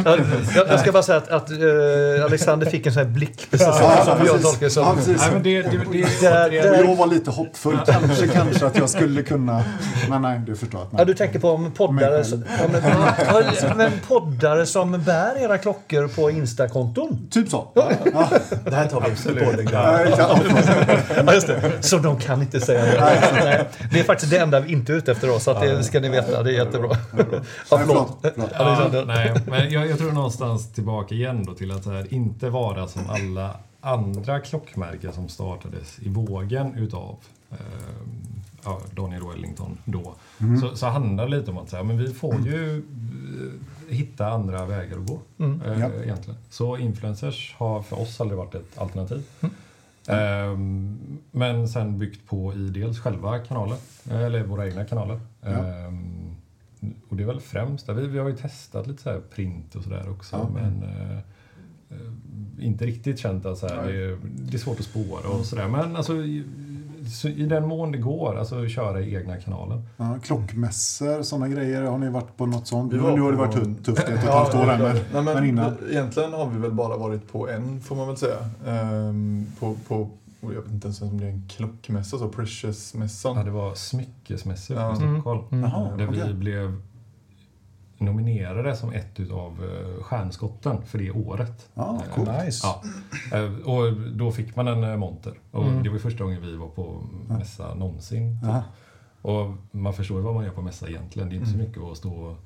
[0.04, 3.66] Jag, jag, ska bara säga att, att eh, Alexander fick en sån här blick precis
[3.66, 4.42] som, Ja, som jag precis.
[4.42, 4.82] tolkar det som.
[4.84, 5.20] Ja, precis.
[5.22, 7.78] Nej, men det, det, det, Där- det, där- Och jag var lite hoppfull.
[7.86, 9.64] Kanske, kanske att jag skulle kunna.
[10.08, 10.78] Men nej, du förstår.
[10.82, 11.06] Att Ja, nej.
[11.06, 12.64] du tänker på om poddare, som- ja,
[13.76, 17.28] men, ja, poddare som bär era klockor på Instakonton.
[17.30, 17.68] Typ så.
[18.64, 19.68] Det här tar vi efter podden.
[19.72, 20.38] Ja, ja.
[21.26, 21.62] Ja, just det.
[21.80, 23.00] Så de kan inte säga det.
[23.44, 26.00] Nej, det är faktiskt det enda vi inte är ute efter så att det ska
[26.00, 26.42] ni veta.
[26.42, 26.90] Det är jättebra.
[27.12, 27.24] Ja,
[27.76, 28.18] Nej, förlåt.
[28.58, 32.50] Ja, nej, men jag, jag tror någonstans tillbaka igen då till att så här, inte
[32.50, 37.16] vara som alla andra klockmärken som startades i vågen utav
[37.50, 37.56] eh,
[38.64, 40.14] ja, Daniel Wellington då.
[40.40, 40.60] Mm.
[40.60, 42.76] Så, så handlar det lite om att så här, men vi får ju
[43.88, 45.18] eh, hitta andra vägar att gå.
[45.38, 45.62] Mm.
[45.62, 45.88] Eh, Ja.
[46.04, 46.38] egentligen.
[46.50, 49.22] Så influencers har för oss aldrig varit ett alternativ.
[50.06, 50.97] Ehm,
[51.38, 53.76] men sen byggt på i dels själva kanaler,
[54.10, 55.20] eh, eller våra egna kanaler.
[55.40, 55.48] Ja.
[55.48, 56.36] Ehm,
[57.08, 57.94] och det är väl främst där.
[57.94, 60.36] Vi, vi har ju testat lite så här print och sådär också.
[60.36, 60.48] Ja.
[60.54, 61.18] Men eh,
[61.90, 65.44] eh, inte riktigt känt att så här, det, är, det är svårt att spåra och
[65.44, 65.68] sådär.
[65.68, 66.44] Men alltså i,
[67.20, 69.82] så i den mån det går, alltså köra i egna kanaler.
[69.96, 71.82] Ja, klockmässor, sådana grejer.
[71.82, 72.92] Har ni varit på något sånt?
[72.92, 74.78] Vi var nu har det varit tu- tufft i ett och ett halvt år här,
[74.78, 75.76] men, Nej, men, men innan.
[75.90, 78.38] Egentligen har vi väl bara varit på en, får man väl säga.
[78.66, 83.36] Ehm, på, på, och jag vet inte ens om det är en klockmässa, så Precious-mässan.
[83.36, 84.92] Ja, det var smyckesmässor Ja.
[84.92, 85.44] i Stockholm.
[85.50, 85.70] Mm.
[85.70, 86.34] Jaha, Där vi okej.
[86.34, 86.82] blev
[87.98, 91.68] nominerade som ett utav eh, stjärnskotten för det året.
[91.74, 92.30] Ja, Eh, coolt.
[92.44, 92.66] Nice.
[92.66, 92.82] Ja.
[93.38, 95.38] Eh, Och då fick man en monter.
[95.50, 95.82] Och Mm.
[95.82, 98.38] Det var första gången vi var på mässa någonsin.
[98.42, 98.62] Ja.
[99.22, 101.28] Och man förstår vad man gör på mässa egentligen.
[101.28, 101.60] Det är inte Mm.
[101.60, 102.36] så mycket att stå och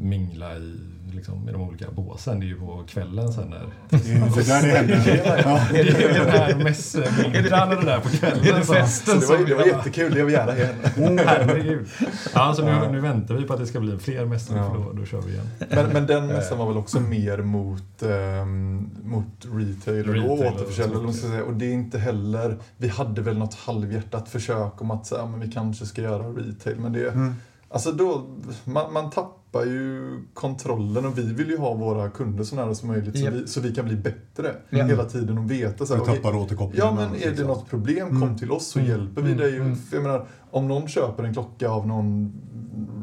[0.00, 0.80] mingla i,
[1.12, 2.40] liksom, i de olika båsen.
[2.40, 3.60] Det är ju på kvällen sen när...
[3.90, 5.22] Det där det händer.
[5.44, 5.60] Ja.
[5.72, 8.38] Det är ju den här och det där på kvällen.
[8.42, 10.74] Det så- festen Så det var, det var jättekul, det vill jag gärna igen.
[11.18, 11.86] Oh, herregud.
[12.34, 14.70] Ja, så nu, nu väntar vi på att det ska bli fler mässor Ja.
[14.70, 15.46] för då, då kör vi igen.
[15.70, 20.38] Men, men den mässan var väl också mer mot, ehm, mot retail och Retail och
[20.38, 21.12] återförsäljare.
[21.12, 21.28] så.
[21.28, 21.44] säga.
[21.44, 22.56] Och det är inte heller...
[22.76, 26.76] Vi hade väl något halvhjärtat försök om att säga, men vi kanske ska göra retail.
[26.78, 27.34] Men det, Mm.
[27.70, 28.26] Alltså då,
[28.64, 30.02] man, man tappar ju
[30.34, 33.34] kontrollen och vi vill ju ha våra kunder så nära som möjligt Japp.
[33.34, 34.84] så, vi, så vi kan bli bättre Ja.
[34.84, 35.86] hela tiden och veta.
[35.86, 36.86] Så här, okej, tappar återkopplingen.
[36.86, 38.36] Ja, men är det något problem, kom Mm.
[38.38, 38.90] till oss så Mm.
[38.90, 39.42] hjälper vi Mm.
[39.42, 39.56] dig.
[39.56, 39.76] Mm.
[39.76, 42.32] För Jag menar, om någon köper en klocka av någon,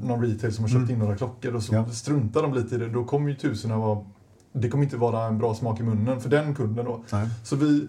[0.03, 0.91] någon retail som har köpt Mm.
[0.93, 1.85] in några klockor och så Ja.
[1.89, 4.05] struntar de lite i det, då kommer ju tusen vara
[4.57, 7.03] det kommer inte vara en bra smak i munnen för den kunden då.
[7.11, 7.27] Nej.
[7.43, 7.87] Så vi,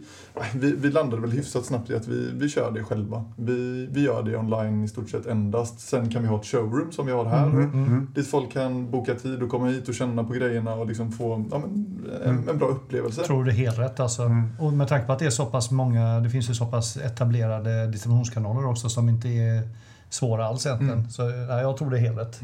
[0.54, 3.24] vi, vi landade väl hyfsat snabbt i att vi, vi kör det själva.
[3.36, 5.80] Vi, vi gör det online i stort sett endast.
[5.80, 7.46] Sen kan vi ha ett showroom som vi har här.
[7.46, 8.08] Mm, mm.
[8.14, 11.44] Dit folk kan boka tid och komma hit och känna på grejerna och liksom få
[11.50, 13.20] ja, men, en, en bra upplevelse.
[13.20, 14.22] Jag tror det är helt rätt alltså.
[14.22, 14.48] Mm.
[14.60, 16.96] Och med tanke på att det är så pass många, det finns ju så pass
[16.96, 19.68] etablerade distributionskanaler också som inte är
[20.10, 20.98] svåra alls egentligen.
[20.98, 21.10] Mm.
[21.10, 22.40] Så nej, jag tror det är helt rätt.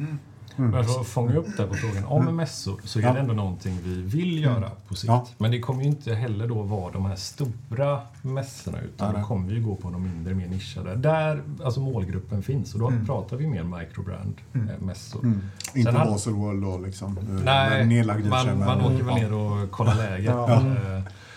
[0.56, 3.12] Men för att fånga upp det på frågan om mässor så är Ja.
[3.12, 5.08] det ändå någonting vi vill göra på sikt.
[5.08, 5.26] Ja.
[5.38, 9.20] Men det kommer ju inte heller då vara de här stora mässorna utan nej.
[9.22, 10.94] det kommer ju gå på de mindre, mer nischade.
[10.96, 13.06] Där alltså målgruppen finns och då Mm.
[13.06, 15.22] pratar vi mer microbrand-mässor.
[15.22, 15.40] Mm.
[15.74, 17.18] Inte Sen har- Baselworld då liksom.
[17.18, 19.14] eh, Nej, nedlagd man, man åker väl ja.
[19.16, 20.24] ner och kollar läget.
[20.26, 20.62] Ja.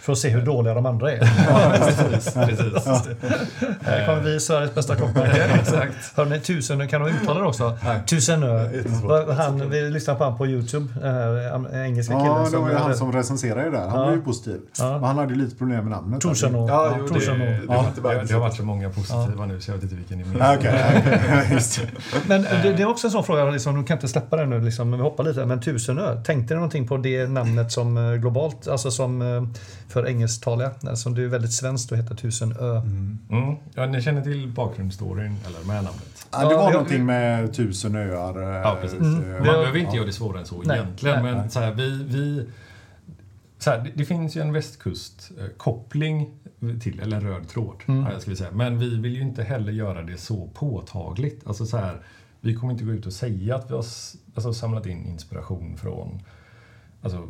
[0.05, 1.19] Eh, För att se hur dåliga de andra är.
[1.77, 3.07] precis, precis.
[3.81, 5.43] Här kommer vi Sveriges bästa klockmärke.
[5.61, 5.93] Exakt.
[6.15, 7.77] Hörni, tusen, kan du uttala det också?
[7.85, 7.99] Nej.
[8.07, 8.43] Tusen
[9.37, 12.27] Han, vi lyssnade på han på Youtube, den här am- engelska killen.
[12.35, 13.87] Ja, det som- var ju han som recenserade det där.
[13.87, 14.05] Han Ja.
[14.05, 14.59] var ju positiv.
[14.79, 14.91] Ja.
[14.91, 16.21] Men han hade ju lite problem med namnet.
[16.21, 16.69] Tusen år.
[16.69, 17.19] Ja, jo, det-.
[17.19, 17.85] Det, Ja.
[17.95, 20.41] det, det har varit så många positiva nu så jag vet inte vilken är.
[20.51, 20.71] Ah, Okej,
[21.07, 21.53] okay.
[21.53, 21.87] just det.
[22.27, 24.61] Men det, det är också en sån fråga, liksom, du kan inte släppa den nu,
[24.61, 25.45] liksom, men vi hoppar lite.
[25.45, 29.43] Men Tusenö, tänkte ni någonting på det namnet som eh, globalt, alltså som eh,
[29.95, 32.77] för engelsktaliga, eh, som du är väldigt svenskt och heter Tusenö.
[32.79, 33.17] Mm.
[33.75, 36.27] Ja, ni känner till bakgrundsstoryn, eller med namnet?
[36.31, 38.41] Ja, det Ja, var vi- någonting med tusen öar.
[38.41, 38.99] eh, Ja, precis.
[38.99, 39.21] eh, Mm.
[39.31, 41.15] Man Det- behöver inte göra det svårare än så Nej, egentligen.
[41.23, 41.49] nej, men nej.
[41.49, 42.45] Så här, vi, vi,
[43.57, 46.31] så här, det, det finns ju en västkustkoppling
[46.81, 48.19] till, eller en röd tråd, Mm.
[48.19, 48.51] ska vi säga.
[48.51, 51.47] Men vi vill ju inte heller göra det så påtagligt.
[51.47, 52.01] Alltså så här,
[52.41, 53.85] vi kommer inte gå ut och säga att vi har
[54.35, 56.19] alltså, samlat in inspiration från
[57.01, 57.29] alltså,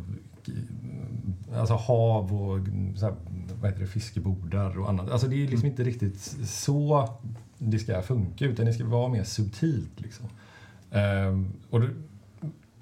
[1.54, 2.58] alltså hav och
[2.96, 3.14] så här,
[3.60, 5.10] vad heter det, fiskebodar och annat.
[5.10, 7.08] Alltså det är liksom inte riktigt så
[7.58, 10.00] det ska funka utan det ska vara mer subtilt.
[10.00, 10.26] Liksom.
[10.90, 11.88] Ehm, och det,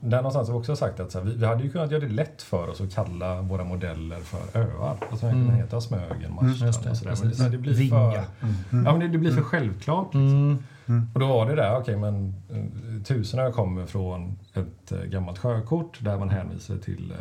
[0.00, 2.00] där någonstans har vi också sagt att så här, vi, vi hade ju kunnat göra
[2.00, 4.96] det lätt för oss att kalla våra modeller för öar.
[5.11, 5.38] Alltså mm.
[5.38, 5.48] Mm.
[5.48, 7.35] kunna heta Smögen, just Marstrand det, och sådär.
[7.38, 8.24] Men det, blir för, ja,
[8.70, 10.07] men det, det blir för självklart.
[10.07, 10.59] Liksom.
[10.87, 11.09] Mm.
[11.14, 15.98] Och då var det där, okej men eh, Tusenö kommer från ett eh, gammalt sjökort
[16.00, 17.12] där man hänvisar till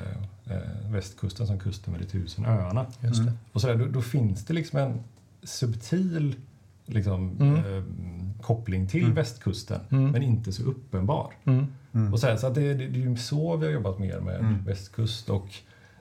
[0.50, 2.86] eh, västkusten som kusten med de tusen öarna.
[3.00, 3.34] Det.
[3.52, 5.04] Och så där, då, då finns det liksom en
[5.44, 6.36] subtil
[6.86, 7.56] liksom, Mm.
[7.56, 7.84] eh,
[8.42, 9.16] koppling till Mm.
[9.16, 10.12] västkusten Mm.
[10.12, 11.34] men inte så uppenbar.
[11.44, 11.68] Mm.
[11.94, 12.14] Mm.
[12.14, 14.40] Och så här, så att det, det, det är så vi har jobbat mer med
[14.40, 14.64] Mm.
[14.66, 15.48] västkust och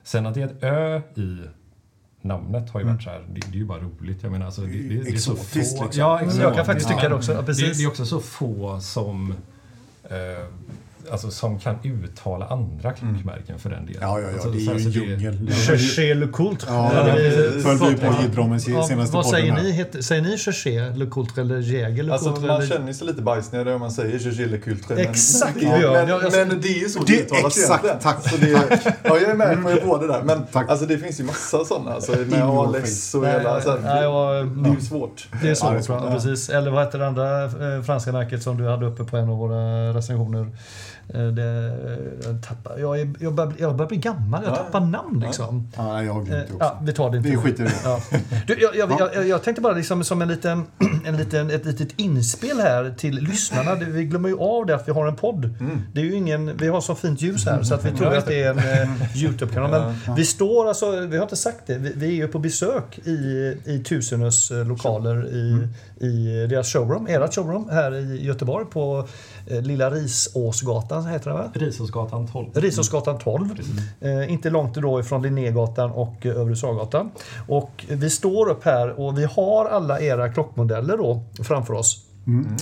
[0.03, 1.37] sen att det är ett ö i
[2.21, 4.23] namnet har ju varit så här, det, det är ju bara roligt.
[4.23, 5.59] Jag menar, alltså, det, det, är så få...
[5.59, 5.87] Liksom.
[5.93, 6.39] Ja, exakt.
[6.41, 7.33] jag kan faktiskt tycka det också.
[7.33, 7.77] Ja, precis.
[7.77, 9.33] det är också så få som,
[10.03, 10.47] eh,
[11.11, 14.01] alltså, som kan uttala andra klockmärken för den delen.
[14.01, 14.33] Ja, ja, ja.
[14.33, 15.51] Alltså, Det är ju så en djungel.
[15.51, 16.67] Cherché le coultre.
[16.71, 17.03] Ja, Ja,
[17.77, 18.55] föll vi på Ja.
[18.57, 19.71] I Ja, senaste vad podden säger ni?
[19.71, 22.47] Heter- Säger ni cherché le coultre eller jäger le Alltså coultre?
[22.47, 24.95] man eller- känner sig lite bajsnödig om man säger Gilles Cultre.
[24.95, 26.23] Exakt, men, det gör men, jag.
[26.23, 28.13] Jag- men det är ju så Det- uttalas exakt, egentligen.
[28.15, 28.49] tack, Så det,
[29.03, 30.21] ja, jag är med på båda där.
[30.23, 30.69] Men Tack.
[30.69, 31.93] alltså, det finns ju massa sådana.
[31.93, 33.61] Alltså, med ALS och hela...
[33.61, 33.79] Så här,
[34.63, 35.27] det är ju svårt.
[35.41, 35.99] Det är Ja, så.
[36.11, 36.49] Precis.
[36.49, 39.37] Eller vad heter det andra eh, franska märket som du hade uppe på en av
[39.37, 40.47] våra recensioner?
[41.09, 41.77] Eh, Det,
[42.25, 44.55] jag, tappar, jag, är, jag, börjar, bli- jag börjar bli gammal, jag Ja.
[44.55, 45.67] tappar namn liksom.
[45.77, 46.57] Ja, jag har Eh, glömt det också.
[46.65, 47.29] Ja, vi tar det inte.
[47.29, 47.73] Vi skiter i det.
[47.83, 47.99] Ja.
[48.47, 50.63] Du, jag, jag, jag, jag tänkte bara liksom som en liten,
[51.05, 53.75] en liten, ett litet inspel här till lyssnarna.
[53.75, 55.45] Vi glömmer ju av det att vi har en podd.
[55.59, 55.81] Mm.
[55.93, 58.25] Det är ju ingen, vi har så fint ljus här så att vi tror att
[58.25, 59.93] det är en eh, Youtube-kanal.
[60.05, 62.99] Men vi står alltså, vi har inte sagt det, vi, vi är ju på besök
[63.07, 63.11] i,
[63.65, 65.67] i Tusenös lokaler i,
[66.05, 69.07] i deras showroom, ert showroom här i Göteborg på
[69.47, 71.51] Lilla Risåsgatan heter det va?
[71.53, 72.47] Risåsgatan 12.
[72.53, 73.49] Risåsgatan 12.
[74.01, 77.11] Eh, inte långt då ifrån Linnégatan och eh, Övre Sargatan.
[77.47, 82.05] Och vi står upp här och vi har alla era klockmodeller då framför oss.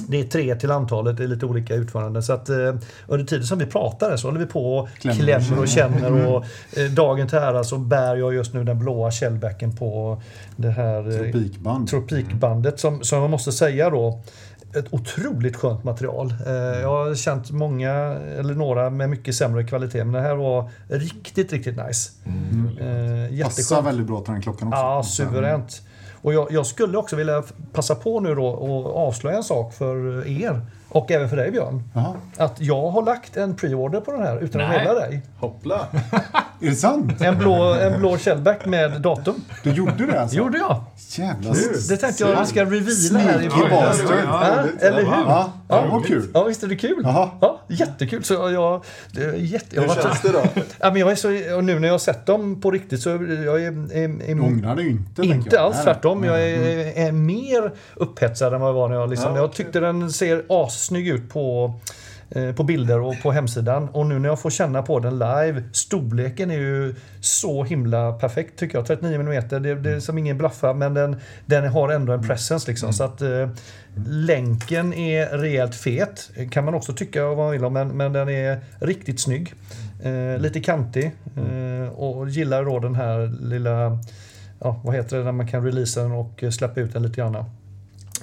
[0.08, 2.23] Det är tre till antalet, det är lite olika utföranden.
[2.23, 2.75] Så att eh,
[3.08, 5.19] under tiden som vi pratar så håller vi på och Klämmer.
[5.19, 6.27] klämmer, och känner.
[6.27, 6.45] Och,
[6.77, 10.21] eh, dagen till ära så bär jag just nu den blåa källbacken på
[10.56, 11.88] det här eh, Tropikband.
[11.88, 14.21] Tropikbandet som, som jag måste säga då
[14.75, 16.34] ett otroligt skönt material.
[16.47, 17.91] Eh, jag har känt många,
[18.39, 22.12] eller några med mycket sämre kvalitet, men det här var riktigt, riktigt nice.
[22.25, 22.77] Mm.
[23.38, 24.79] Eh, Passar väldigt bra till den klockan också.
[24.79, 25.81] Ja, suveränt.
[26.21, 30.27] Och jag, jag skulle också vilja passa på nu då och avslöja en sak för
[30.27, 30.65] er.
[30.89, 31.84] Och även för dig Björn.
[31.93, 32.13] Jaha.
[32.38, 34.77] Att jag har lagt en pre-order på den här utan att Nej.
[34.77, 35.21] meddela dig.
[35.39, 35.88] Hoppla!
[36.62, 37.21] Är det sant?
[37.21, 39.36] En blå, en blå shellback med datum.
[39.63, 40.38] Du gjorde det alltså?
[40.38, 40.84] gjorde jag.
[41.10, 41.56] Jävlar.
[41.89, 43.69] Det tänkte jag att vi ska reveala här i Sneaky början.
[43.69, 44.17] bastard.
[44.26, 45.06] Ja, eller hur?
[45.12, 46.28] Ja, det var kul.
[46.34, 47.02] Ja, visst är det kul?
[47.04, 47.30] Jaha.
[47.41, 48.24] Ja, jättekul.
[48.24, 50.41] Så jag, det är jätte, jag Hur varit, känns det då?
[50.80, 53.10] ja, men jag är så, och nu när jag har sett dem på riktigt så
[53.10, 55.15] är jag är, är, är, Du ångrar dig inte.
[55.15, 55.65] tänker inte jag.
[55.65, 55.84] alls Nej.
[55.86, 56.24] tvärtom.
[56.24, 56.91] Jag Nej.
[56.95, 60.12] är, är mer upphetsad än vad jag var när jag liksom, Ja, Jag tyckte den
[60.12, 61.74] ser assnygg ut på
[62.56, 63.89] på bilder och på hemsidan.
[63.89, 68.60] Och nu när jag får känna på den live, storleken är ju så himla perfekt
[68.60, 68.88] tycker jag.
[68.88, 71.15] 39 mm, det, det är som ingen blaffa men den,
[71.46, 72.94] den har ändå en presence liksom.
[72.94, 73.50] Så att eh,
[74.08, 78.30] länken är rejält fet, kan man också tycka vad man vill om, men, men den
[78.30, 79.54] är riktigt snygg.
[80.04, 84.00] Eh, lite kantig eh, och gillar då den här lilla,
[84.60, 87.15] ja vad heter det när man kan releasa den och eh, släppa ut den lite
[87.15, 87.46] grann.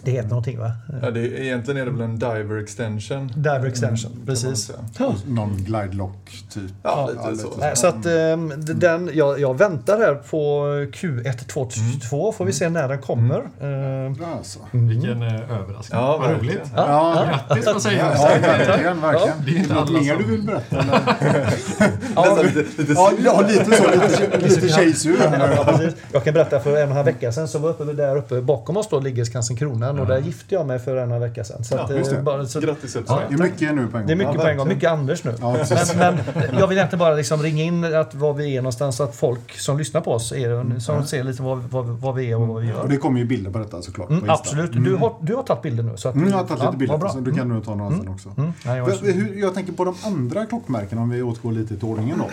[0.02, 0.72] Det heter någonting va?
[1.02, 3.32] Ja, det är, egentligen är det väl en diver extension.
[3.36, 4.70] Diver extension, man precis.
[5.26, 6.70] Någon glide lock typ.
[6.82, 7.48] Ja, Ja, lite så.
[7.48, 12.52] lite Nej, så att ehm, den, jag, jag väntar här på Q1 2022, får vi
[12.52, 13.40] se när den kommer.
[14.14, 14.58] Bra alltså.
[14.70, 16.00] Vilken eh, överraskning.
[16.00, 16.60] Ja, Vad roligt.
[16.76, 18.12] Ja, Grattis får jag säga.
[18.14, 19.44] ja, verkligen, verkligen.
[19.44, 20.84] Det är inte Något mer du vill berätta?
[22.14, 23.84] Ja, lite, lite Ja, ja, lite så.
[23.90, 25.16] Lite, lite tjejsur.
[25.56, 25.94] Ja, precis.
[26.12, 28.40] Jag kan berätta för en och en halv vecka sedan så var uppe där uppe
[28.40, 29.56] bakom oss då ligger Skansen
[29.96, 31.64] Kronan och där gifte jag mig för en och vecka sedan.
[31.64, 32.16] Så Ja, att, just det.
[32.16, 32.96] eh, bara, så, Grattis.
[33.08, 34.06] Ja, Det är mycket nu på en gång.
[34.06, 35.34] det är mycket Ja, på en gång, mycket Anders nu.
[35.40, 35.56] Ja.
[35.98, 39.02] Men, men jag vill egentligen bara liksom ringa in att var vi är någonstans så
[39.02, 42.36] att folk som lyssnar på oss är, som ser lite vad, vad, vad vi är
[42.40, 42.88] och vad vi Och gör.
[42.88, 44.10] det kommer ju bilder på detta såklart.
[44.10, 44.72] Mm, på absolut.
[44.72, 45.96] Du har, du har tagit bilder nu.
[45.96, 47.96] Så att, Mm, jag har tagit lite ja, bilder, så du kan nog ta några
[47.96, 48.28] sen också.
[48.36, 51.76] Mm, nej, jag För, hur, jag tänker på de andra klockmärkena, om vi återgår lite
[51.76, 52.24] till ordningen då.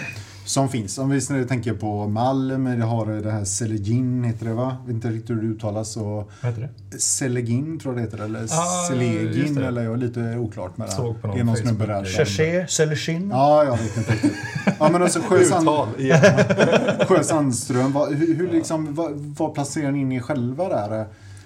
[0.46, 0.98] Som finns.
[0.98, 4.78] Om vi tänker på Malm, det har det här Celegin, heter det va?
[4.80, 5.90] Jag vet inte riktigt hur det uttalas.
[5.92, 6.04] Så
[6.42, 7.00] Vad heter det?
[7.00, 9.66] Celegin tror jag det heter, eller Ah, det.
[9.68, 10.92] eller jag är lite oklart med det.
[10.92, 12.06] Såg på någon det är någon snubbe där.
[12.06, 13.30] Cherché, Celechin.
[13.30, 14.34] Ja, jag vet inte riktigt.
[14.80, 15.70] Ja, men alltså Sjö, Sand.
[17.08, 21.06] Sjö Sandström, vad, hur, hur liksom, vad, vad placerar ni in er själva där?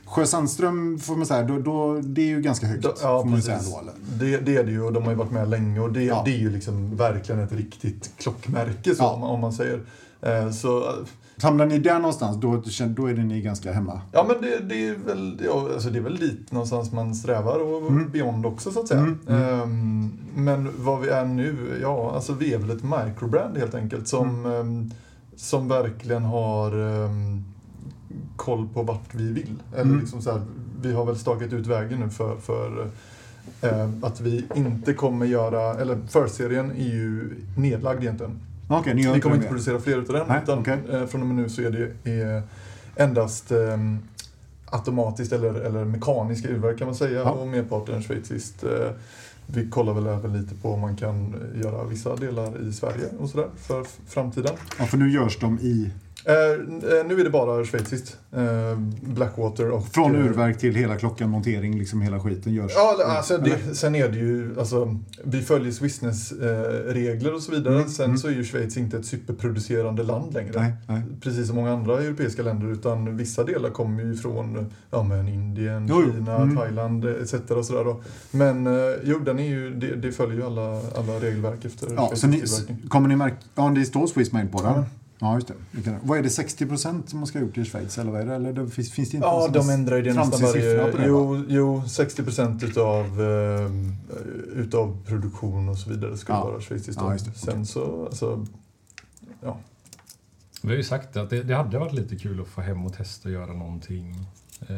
[0.09, 2.85] Sjö Sandström, får man säga, då, då, det är ju ganska högt.
[3.01, 3.81] Ja, får man säga då?
[4.19, 6.21] Det, det är det ju och de har ju varit med länge och det, Ja.
[6.25, 9.09] det är ju liksom verkligen ett riktigt klockmärke så, Ja.
[9.13, 9.81] om, man- om man säger.
[10.21, 10.93] Eh, Så,
[11.41, 14.01] Hamnar ni där någonstans, då, då är det ni ganska hemma.
[14.11, 17.59] ja men det, det, är väl, ja, alltså det är väl dit någonstans man strävar
[17.59, 18.09] och Mm.
[18.11, 18.99] beyond också så att säga.
[18.99, 19.43] Mm, mm.
[19.61, 24.07] Ehm, men vad vi är nu, ja alltså vi är väl ett microbrand helt enkelt
[24.07, 24.51] som, Mm.
[24.61, 24.91] ehm,
[25.35, 26.71] som verkligen har
[27.05, 27.43] ehm,
[28.39, 29.55] koll på vart vi vill.
[29.73, 29.99] Eller Mm.
[29.99, 30.41] liksom så här,
[30.81, 32.87] vi har väl stakat ut vägen nu för, för
[33.61, 38.39] eh, att vi inte kommer göra, eller förserien är ju nedlagd egentligen.
[38.67, 40.27] Okej, ni Vi kommer inte producera fler utav den.
[40.27, 40.77] Nej, utan okej.
[40.91, 41.71] eh, från och med nu så är
[42.03, 42.43] det är
[42.95, 43.77] endast eh,
[44.71, 47.19] automatiskt eller, eller mekaniska urverk kan man säga.
[47.19, 47.31] Ja.
[47.31, 48.63] Och merparten schweiziskt.
[48.63, 48.69] Eh,
[49.47, 53.29] vi kollar väl även lite på om man kan göra vissa delar i Sverige och
[53.29, 54.53] sådär för framtiden.
[54.79, 55.91] Ja, för nu görs de i...
[56.29, 58.17] Eh, eh, nu är det bara schweiziskt.
[58.31, 59.87] Eh, Blackwater och...
[59.87, 62.71] Från eh, urverk till hela klockan, montering, liksom hela skiten görs.
[62.75, 67.75] Ja, alltså det, sen är det ju, alltså, vi följer Swissness-regler och så vidare.
[67.75, 68.17] Mm, Sen mm.
[68.17, 70.61] så är ju Schweiz inte ett superproducerande land längre.
[70.61, 71.01] Nej, nej.
[71.21, 75.87] Precis som många andra europeiska länder, utan vissa delar kommer ju från ja, men Indien,
[75.89, 76.03] Jo.
[76.13, 76.57] Kina, Mm.
[76.57, 77.33] Thailand etc.
[77.33, 78.01] Och sådär då.
[78.31, 82.11] Men eh, jo, den är ju, det, det följer ju alla, alla regelverk efter Ja,
[82.15, 82.43] så ni,
[82.89, 83.35] kommer ni märka...
[83.55, 84.73] Ja, det står Swiss Made på den.
[84.73, 84.85] Ja.
[85.21, 85.99] Ja, just det.
[86.03, 87.97] vad är det, 60 procent som man ska ha gjort i Schweiz?
[87.97, 88.35] Eller vad är det?
[88.35, 91.07] Eller det finns, finns det inte Ja, en de ändrar ju det nästan varje...
[91.07, 93.71] Jo, jo 60 procent utav, eh,
[94.55, 96.43] utav produktion och så vidare ska Ja.
[96.43, 97.01] vara schweiziskt.
[97.01, 97.17] Ja.
[97.35, 98.45] Sen så, alltså,
[100.61, 102.93] Vi har ju sagt att det, det hade varit lite kul att få hem och
[102.93, 104.15] testa och göra någonting
[104.67, 104.75] eh,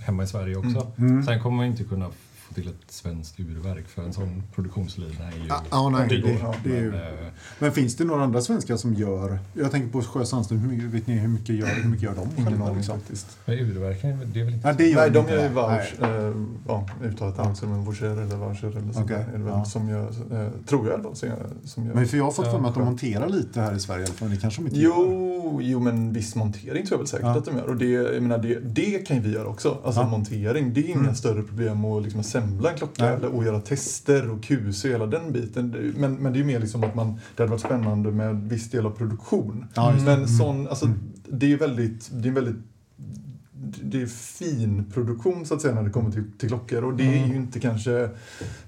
[0.00, 0.92] hemma i Sverige också.
[0.98, 1.22] Mm.
[1.26, 2.10] Sen kommer man inte kunna
[2.48, 5.46] få till ett svenskt urverk för en sån produktionslina är ju...
[5.48, 6.22] Ja, ja, nej, dyr.
[6.22, 6.90] det, det är ju...
[6.90, 9.38] Men, eh, Men finns det några andra svenskar som gör...
[9.54, 12.14] Jag tänker på Sjö Sandström, hur mycket, vet ni hur mycket gör, hur mycket gör
[12.14, 12.64] de ingen själva?
[12.64, 12.98] aning Liksom?
[13.00, 13.38] faktiskt.
[13.44, 14.68] men urverken, det är väl inte...
[14.68, 15.54] Ja, det gör Nej, de inte gör ju det.
[15.54, 16.34] vouch, eh,
[16.68, 17.50] ja, uttalet Ja.
[17.50, 19.64] också, men voucher eller voucher eller Okej, där är det väl ja.
[19.64, 21.46] som gör, eh, tror jag i alla fall, som gör.
[21.64, 21.94] Som gör.
[21.94, 24.04] Men för jag har fått för mig att de monterar lite här i Sverige i
[24.06, 24.30] alla fall.
[24.30, 24.88] Det kanske de inte gör.
[24.96, 27.38] Jo, jo, men viss montering tror jag väl säkert Ja.
[27.38, 27.66] att de gör.
[27.68, 29.78] Och det, jag menar, det, det kan ju vi göra också.
[29.84, 30.08] Alltså Ja.
[30.08, 31.14] montering, det är inga Mm.
[31.14, 33.14] större problem att liksom assembla en klocka Nej.
[33.14, 35.92] eller, och göra tester och QC och hela den biten.
[35.96, 38.70] Men, men det är ju mer liksom att man, det hade varit spännande med viss
[38.70, 39.64] del av produktion.
[39.74, 40.26] Ja, men Mm.
[40.28, 40.98] sån, alltså, Mm.
[41.28, 42.56] det är väldigt, det är väldigt
[43.82, 47.02] det är fin produktion så att säga när det kommer till, till klockor och det
[47.04, 47.30] är Mm.
[47.30, 48.08] ju inte kanske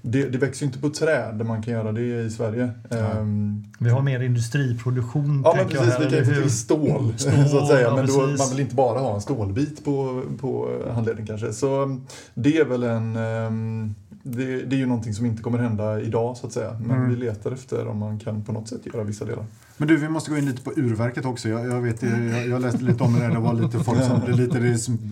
[0.01, 2.69] det, det växer ju inte på träd där man kan göra det i Sverige.
[2.89, 5.41] Ehm, Vi har mer industriproduktion.
[5.45, 7.81] Ja men jag precis, här, vi kan ju få till stål, Stål, så att säga.
[7.81, 11.53] ja, Men då, man vill inte bara ha en stålbit på, på handleden kanske.
[11.53, 12.01] Så um,
[12.33, 13.15] det är väl en...
[13.15, 16.77] ehm, Det, det är ju någonting som inte kommer hända idag så att säga.
[16.79, 17.09] Men Mm.
[17.09, 19.45] vi letar efter om man kan på något sätt göra vissa delar.
[19.81, 21.49] Men du, vi måste gå in lite på urverket också.
[21.49, 23.29] Jag, jag, vet, jag, jag läste lite om det, där.
[23.29, 24.59] det var lite folk som lite,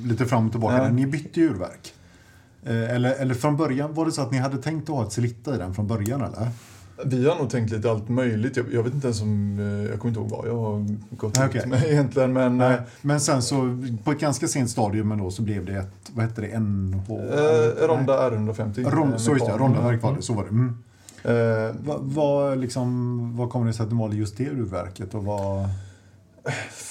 [0.05, 0.77] lite fram och tillbaka.
[0.77, 0.89] Ja.
[0.89, 1.93] Ni bytte urverk.
[2.63, 5.11] Eh, Eller, eller från början, var det så att ni hade tänkt att ha ett
[5.11, 6.49] Celitta i den från början eller?
[7.05, 8.57] Vi har nog tänkt lite allt möjligt.
[8.57, 9.59] Jag, jag vet inte ens om...
[9.59, 10.85] eh, Jag kommer inte ihåg vad jag har
[11.17, 11.67] gått Nej, ut okej.
[11.69, 12.33] med egentligen.
[12.33, 12.73] Men Nej.
[12.73, 16.25] eh, Men sen så, på ett ganska sent stadium ändå, så blev det ett, vad
[16.25, 17.11] hette det, NH?
[17.11, 18.89] eh, Ronda R150.
[18.91, 19.59] Ron, eh, så just det, Mekan.
[19.67, 20.49] Rondaverk var det, så var det.
[20.49, 20.77] Mm.
[21.23, 25.13] Eh, Vad vad liksom, vad kommer det sig att du valde just det urverket?
[25.15, 25.69] Och vad...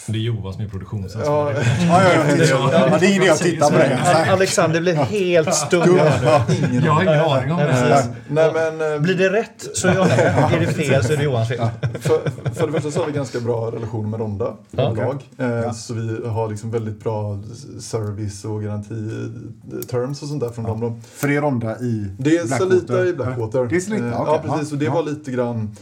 [0.07, 1.57] Det är Johan som är produktionsansvarig.
[1.57, 3.99] ja, Ja, ja, ja, ja, ja, det är ingen idé att titta på det.
[4.05, 5.83] Al- Alexander blev helt stum.
[5.83, 8.05] ingen Jag har ingen aning om Nej, det.
[8.29, 10.19] Nej, men, eh, Blir det rätt så är jag med.
[10.55, 11.59] Är det fel så är det Johans fel.
[12.01, 12.21] För,
[12.55, 14.83] för det första så har vi ganska bra relation med Ronda Ja.
[14.83, 15.23] överlag.
[15.39, 15.73] Eh, Ja.
[15.73, 17.39] Så vi har liksom väldigt bra
[17.81, 20.81] service och garanti-terms och sånt där från dem.
[20.81, 20.99] Då.
[21.15, 22.47] För det är Ronda i Det är.
[22.47, 23.65] Solita i Blackwater.
[23.67, 24.41] Det är Solita, Eh, okej.
[24.45, 24.73] Ja, precis.
[24.73, 24.93] Och det Ja.
[24.95, 25.77] var lite grann...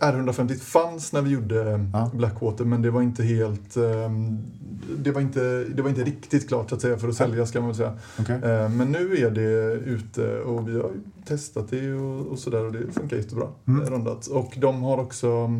[0.00, 2.10] eh, R150 fanns när vi gjorde Ja.
[2.14, 3.76] Blackwater, men det var inte helt...
[3.76, 4.38] ehm,
[4.98, 7.60] Det var inte, det var inte riktigt klart så att säga för att sälja ska
[7.60, 7.92] man väl säga.
[8.20, 8.34] Okej.
[8.44, 10.90] Eh, Men nu är det ute och vi har
[11.26, 13.46] testat det och, och sådär och det funkar jättebra.
[13.68, 13.86] Mm.
[13.90, 14.26] Rondat.
[14.26, 15.50] Och de har också...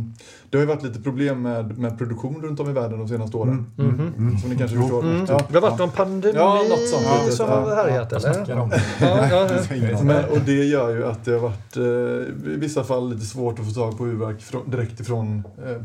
[0.50, 3.37] Det har ju varit lite problem med, med produktion runt om i världen de senaste
[3.37, 3.66] åren.
[3.78, 3.90] Mm.
[3.90, 4.12] Mhm.
[4.18, 4.38] Mm.
[4.38, 5.02] Som ni kanske förstår.
[5.02, 5.24] Mm.
[5.28, 5.40] Ja.
[5.48, 7.61] Det har varit någon pandemi Ja, något sånt litet, som ja.
[7.61, 8.44] har härjat eller?
[8.48, 9.48] Ja, ja, ja.
[10.04, 13.59] Men, och det gör ju att det har varit eh, i vissa fall lite svårt
[13.59, 15.82] att få tag på urverk frå- direkt ifrån eh,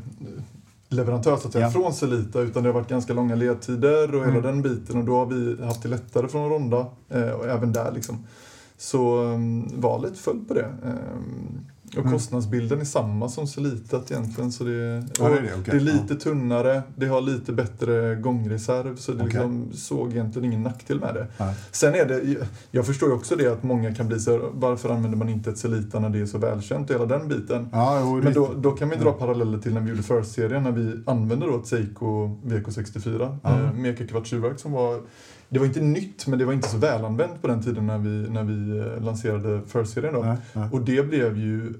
[0.92, 1.72] leverantör så att säga, Ja.
[1.72, 4.42] från Celita utan det har varit ganska långa ledtider och hela Mm.
[4.44, 7.92] den biten och då har vi haft det lättare från Ronda eh, och även där
[7.92, 8.26] liksom.
[8.78, 10.66] Så um, valet föll på det.
[10.84, 12.12] Um, och Mm.
[12.14, 14.52] kostnadsbilden är samma som Celitat egentligen.
[14.52, 15.64] Så det, Ja, och det är det, okej.
[15.66, 19.26] det är lite tunnare, det har lite bättre gångreserv så det Okej.
[19.28, 21.28] liksom såg egentligen ingen nackdel med det.
[21.40, 21.56] Nej.
[21.72, 22.36] Sen är det,
[22.72, 25.58] jag förstår ju också det att många kan bli så varför använder man inte ett
[25.58, 27.70] Celita när det är så välkänt och hela den biten.
[27.72, 30.72] Ja, jo, Men då, då kan vi dra paralleller till när vi gjorde First-serien när
[30.72, 33.50] vi använde då ett Seiko VK64 Ja.
[33.60, 35.00] eh, med kvartsurverk som var
[35.52, 38.30] det var inte nytt men det var inte så välanvänt på den tiden när vi,
[38.30, 40.20] när vi eh, lanserade First-serien då.
[40.22, 40.70] Nej, nej.
[40.72, 41.74] Och det blev ju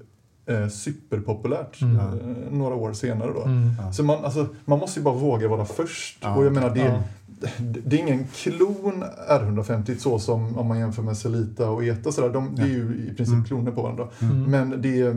[0.46, 1.96] eh, superpopulärt Mm.
[1.96, 2.04] eh,
[2.50, 3.42] några år senare då.
[3.42, 3.92] Mm.
[3.92, 6.18] Så man, alltså, man måste ju bara våga vara först.
[6.20, 7.02] Ja, och jag menar, det, Ja.
[7.58, 12.12] Det är ingen klon R150 så som om man jämför med Celita och ETA.
[12.12, 12.28] Sådär.
[12.28, 13.44] De, det är ju i princip Mm.
[13.44, 14.08] kloner på varandra.
[14.22, 14.42] Mm.
[14.50, 15.14] Men det är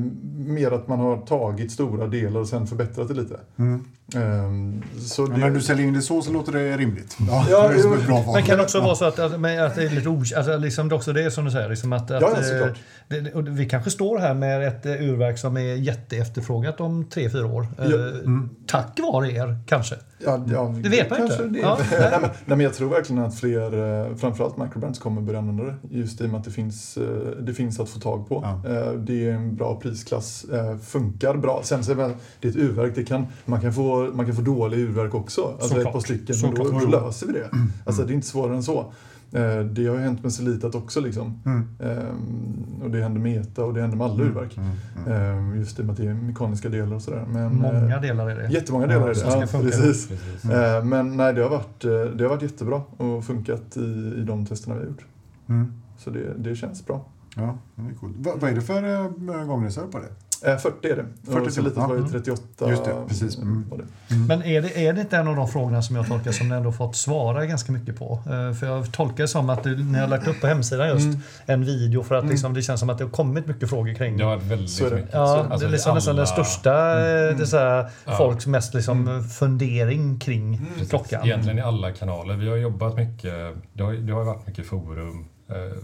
[0.49, 3.39] mer att man har tagit stora delar och sen förbättrat det lite.
[3.57, 3.85] Mm.
[4.15, 7.17] Ehm, så Men det, när du säljer in det så så låter det rimligt.
[7.29, 8.33] Ja, Ja, det är bra.
[8.33, 9.41] Men kan det också vara så att, att, att
[9.75, 10.33] det är lite os...
[10.33, 11.69] Alltså liksom det är också det som du säger.
[11.69, 12.77] Liksom att, att, Ja, ja, eh, såklart.
[13.07, 17.45] det, vi kanske står här med ett eh, urverk som är jätteefterfrågat om tre fyra
[17.45, 17.67] år.
[17.79, 18.49] Eh, Ja, mm.
[18.67, 19.95] Tack vare er, kanske.
[20.17, 21.43] Ja, ja, Det vet man inte.
[21.47, 21.59] Det.
[21.59, 25.39] Ja, nej, men, nej, men jag tror verkligen att fler, eh, framförallt microbrands, kommer börja
[25.39, 25.75] använda det.
[25.89, 27.03] Just i och med att det finns, eh,
[27.41, 28.59] det finns att få tag på.
[28.63, 28.69] Ja.
[28.71, 30.45] Eh, Det är en bra prisklass,
[30.85, 31.61] funkar bra.
[31.63, 31.95] Sen så är
[32.39, 35.41] det är ett urverk, det kan, man, kan få, man kan få dåliga urverk också.
[35.41, 35.85] Alltså Såklart.
[35.87, 37.49] ett par stycken, men då, då löser vi det.
[37.85, 38.93] Alltså det är inte svårare än så.
[39.31, 41.41] Eh, Det har ju hänt med Celitat också liksom.
[41.45, 41.67] Mm.
[41.79, 44.57] Eh, Och det händer med ETA och det händer med alla urverk.
[44.57, 44.69] Mm.
[45.07, 45.51] Mm.
[45.53, 47.25] Eh, Just i och med att det är mekaniska delar och sådär.
[47.29, 48.47] Men, eh, Många delar är det.
[48.53, 49.39] Jättemånga delar Ja, är det.
[49.41, 49.67] Ja, funka.
[49.67, 50.07] precis.
[50.07, 50.49] Precis.
[50.51, 54.23] Eh, Men nej, det har varit, eh, det har varit jättebra och funkat i, i
[54.27, 55.05] de testerna vi har gjort.
[55.49, 55.73] Mm.
[55.97, 57.05] Så det, det känns bra.
[57.35, 58.13] Ja, det är coolt.
[58.17, 60.05] Va, vad är det för gångreserv på det?
[60.45, 61.05] Eh, 40 är det.
[61.31, 62.07] 40 och så litet var ju ja.
[62.11, 62.69] 38.
[62.69, 63.37] Just det, precis.
[63.37, 63.65] Mm.
[63.69, 64.15] Var det.
[64.27, 66.55] Men är det, är det inte en av de frågorna som jag tolkar som ni
[66.55, 68.19] ändå fått svara ganska mycket på?
[68.25, 71.05] Eh, För jag tolkar det som att du, ni har lagt upp på hemsidan just
[71.05, 71.19] Mm.
[71.45, 74.17] en video för att liksom, det känns som att det har kommit mycket frågor kring
[74.17, 75.09] Det har varit väldigt Så mycket.
[75.11, 78.17] Ja, Alltså, det är liksom nästan den alla- största, eh, det så här, Ja.
[78.17, 81.25] folks mest liksom fundering kring klockan.
[81.25, 82.35] Egentligen i alla kanaler.
[82.35, 83.33] Vi har jobbat mycket,
[83.73, 85.25] det har, det har varit mycket forum, eh,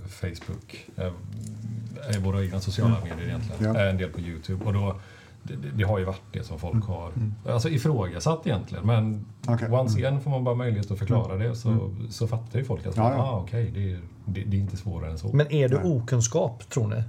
[0.09, 1.05] Facebook, eh,
[2.15, 3.75] eh, våra egna sociala medier egentligen.
[3.75, 3.81] Ja.
[3.81, 4.65] Eh, en del på Youtube.
[4.65, 4.95] Och då,
[5.43, 7.11] det, det- har ju varit det som folk har
[7.49, 8.85] alltså ifrågasatt egentligen.
[8.85, 9.69] Men Okej.
[9.71, 12.97] once again får man bara möjlighet att förklara det så, så fattar ju folk att
[12.97, 13.17] Ja, ja.
[13.23, 15.27] ah, okej, det, är- det, det är inte svårare än så.
[15.33, 15.91] Men är det Nej.
[15.97, 17.03] okunskap, tror ni?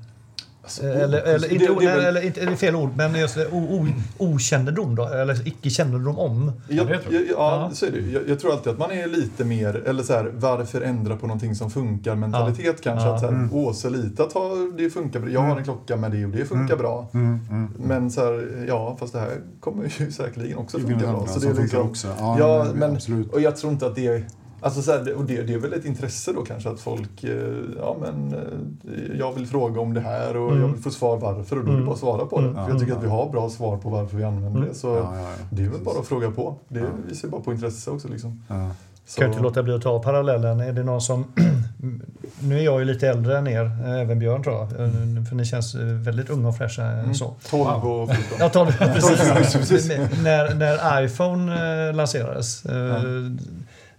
[0.64, 3.46] Alltså, Eller, inte, det är väl- eller inte, är det fel ord, men just det,
[3.46, 3.86] o, o,
[4.18, 5.08] okännedom då?
[5.08, 6.52] Eller icke-kännedom om?
[6.68, 7.22] Jag, jag, jag.
[7.22, 7.70] ja, Ja.
[7.74, 7.98] så är det.
[8.00, 11.26] Jag, jag tror alltid att man är lite mer, eller så här, varför ändra på
[11.26, 13.08] någonting som funkar mentalitet kanske.
[13.08, 13.14] Ja.
[13.14, 15.30] Att så här, åh, så lite att ha, det funkar bra.
[15.30, 17.08] Jag har en klocka med det och det funkar bra.
[17.14, 17.70] Mm, mm.
[17.78, 21.26] Men så här, ja, fast det här kommer ju säkerligen också funka bra.
[21.26, 22.08] Så det är funkar liksom, också.
[22.18, 23.32] Ja, Ja, men- men, absolut.
[23.32, 24.24] och jag tror inte att det är
[24.62, 27.30] Alltså så här, och det, det är väl ett intresse då kanske att folk, eh,
[27.78, 30.62] ja men eh, jag vill fråga om det här och Mm.
[30.62, 31.86] jag vill få svar varför och då är det Mm.
[31.86, 32.48] bara att svara på det.
[32.48, 32.64] Mm.
[32.64, 34.68] För jag tycker att vi har bra svar på varför vi använder Mm.
[34.68, 34.74] det.
[34.74, 35.28] Så Ja, ja, ja.
[35.50, 35.84] det är väl Precis.
[35.86, 36.56] bara att fråga på.
[36.68, 36.86] Det Ja.
[37.08, 38.42] visar bara på intresse också liksom.
[38.48, 38.70] Ja.
[39.06, 40.60] Så, Kan jag inte låta bli att ta parallellen.
[40.60, 41.24] Är det någon som...
[42.40, 44.62] nu är jag ju lite äldre än er, eh, även Björn tror jag.
[44.64, 47.34] Eh, För ni känns väldigt unga och fräscha mm, så.
[47.50, 48.36] 12 och 14.
[48.40, 48.72] Ja, ta det.
[48.72, 49.52] Precis.
[49.68, 49.88] precis.
[50.22, 53.02] när, när iPhone lanserades eh,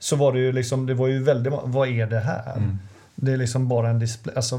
[0.04, 2.58] så var det ju liksom, det var ju väldigt, vad är det här?
[2.58, 2.78] Mm.
[3.16, 4.56] Det är liksom bara en display, alltså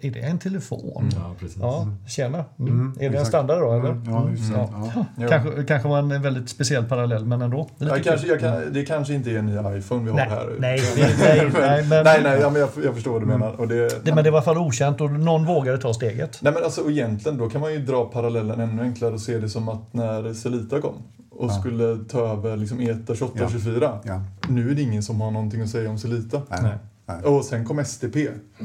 [0.00, 1.10] är det en telefon?
[1.16, 1.56] Ja, precis.
[1.60, 2.44] Ja, tjena.
[2.58, 2.72] Mm.
[2.72, 3.88] Mm, är det en standard då eller?
[3.90, 4.58] Mm, Ja, just det.
[4.58, 4.92] Ja.
[4.96, 5.04] Ja.
[5.18, 5.28] Jo.
[5.28, 7.68] Kanske, kanske var en väldigt speciell parallell men ändå.
[7.78, 8.04] Lite Ja, kul.
[8.04, 10.46] kanske, jag kan, det kanske inte är en ny iPhone vi har Nej, här.
[10.58, 13.60] nej, nej, nej, nej, men- nej, nej ja, men jag, jag förstår vad du menar.
[13.60, 16.38] Och det, Det, men det var i alla fall okänt och någon vågade ta steget.
[16.42, 19.48] Nej men alltså egentligen då kan man ju dra parallellen ännu enklare och se det
[19.48, 20.94] som att när Celita kom
[21.38, 21.60] och Ja.
[21.60, 23.14] skulle ta över liksom ETA Ja.
[23.14, 23.98] 2824.
[24.04, 24.22] Ja.
[24.48, 26.42] Nu är det ingen som har någonting att säga om Celita.
[26.50, 26.62] Nej.
[26.62, 26.78] Nej.
[27.08, 27.22] Nej.
[27.22, 28.16] Och sen kom STP.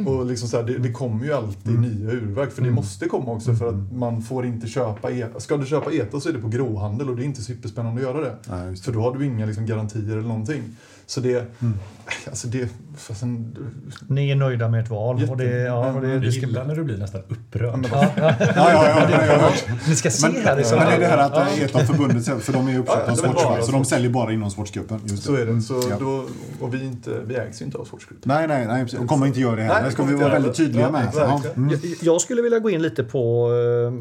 [0.07, 3.31] Och liksom så här, det, det kommer ju alltid nya urverk, för det måste komma
[3.31, 5.39] också för att man får inte köpa ETA.
[5.39, 8.15] Ska du köpa ETA så är det på gråhandel och det är inte superspännande att
[8.15, 8.35] göra det.
[8.49, 8.97] Nej, just För det.
[8.97, 10.61] då har du inga liksom, garantier eller någonting.
[11.05, 11.51] Så det...
[12.27, 12.69] Alltså det...
[12.97, 13.55] Fastän,
[14.07, 15.27] Ni är nöjda med ett val.
[15.29, 17.87] Och det, ja, och det, det ska, gillar när du blir nästan upprörd.
[17.91, 19.51] ja, ja, Ja, ja,
[19.87, 20.43] ni ska se Men, här.
[20.45, 20.79] men liksom.
[20.79, 23.39] det är det här att ETA förbundet, för de är ju uppköpta Ja, av det
[23.39, 24.99] Sportsfy, så de säljer bara inom sportsgruppen.
[25.05, 25.61] Just så är det.
[25.61, 25.95] Så Ja.
[25.99, 26.25] då,
[26.59, 28.23] och vi, inte, vi ägs ju inte av Sportsgruppen.
[28.35, 28.83] Nej, nej, nej.
[28.83, 28.99] precis.
[28.99, 29.79] De kommer inte göra det heller.
[29.79, 30.57] det Det ska vi vara väldigt det.
[30.57, 31.47] tydliga Ja, med.
[31.55, 31.69] Mm.
[31.69, 33.51] Jag- Jag skulle vilja gå in lite på,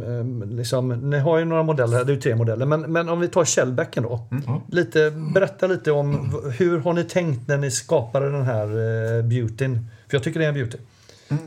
[0.03, 0.25] eh, eh,
[0.57, 3.21] liksom, ni har ju några modeller här, det är ju tre modeller, men, men om
[3.21, 4.21] vi tar Shellbacken då.
[4.69, 8.80] Lite, berätta lite om hur har ni tänkt när ni skapade den här
[9.19, 9.89] eh, beautyn?
[10.09, 10.79] För jag tycker det är en beauty.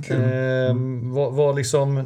[0.10, 1.10] Mm.
[1.10, 1.98] Eh, vad, vad liksom,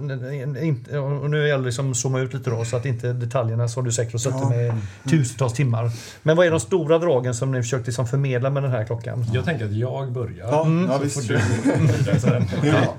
[0.61, 3.67] inte, och nu gäller det liksom att zooma ut lite då så att inte detaljerna
[3.67, 4.49] som du säkert har suttit Ja.
[4.49, 4.65] med
[5.05, 5.91] i tusentals timmar.
[6.23, 9.25] Men vad är de stora dragen som ni försökt liksom förmedla med den här klockan?
[9.33, 10.47] Jag tänker att jag börjar.
[10.51, 10.89] Ja, Mm.
[10.91, 11.15] ja visst.
[11.27, 11.39] får du.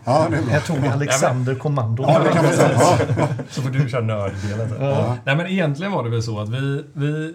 [0.05, 0.51] Ja, det är bra.
[0.51, 2.03] Här tog Alexander kommando.
[2.03, 2.71] Ja, det kan man säga.
[3.19, 3.29] Ja.
[3.51, 4.69] Så får du köra nörddelen.
[4.69, 4.79] sen.
[5.25, 6.85] Nej men egentligen var det väl så att vi...
[6.93, 7.35] vi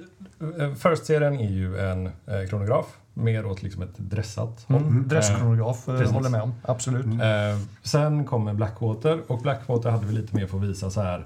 [0.60, 2.86] eh, First-serien är ju en eh, kronograf.
[3.14, 4.82] Mer åt liksom ett dressat håll.
[4.82, 6.54] Mm, Dresskronograf, eh, håller med om.
[6.62, 7.06] Absolut.
[7.06, 11.26] Eh, sen kommer Blackwater och Blackwater hade vi lite mer för att visa så här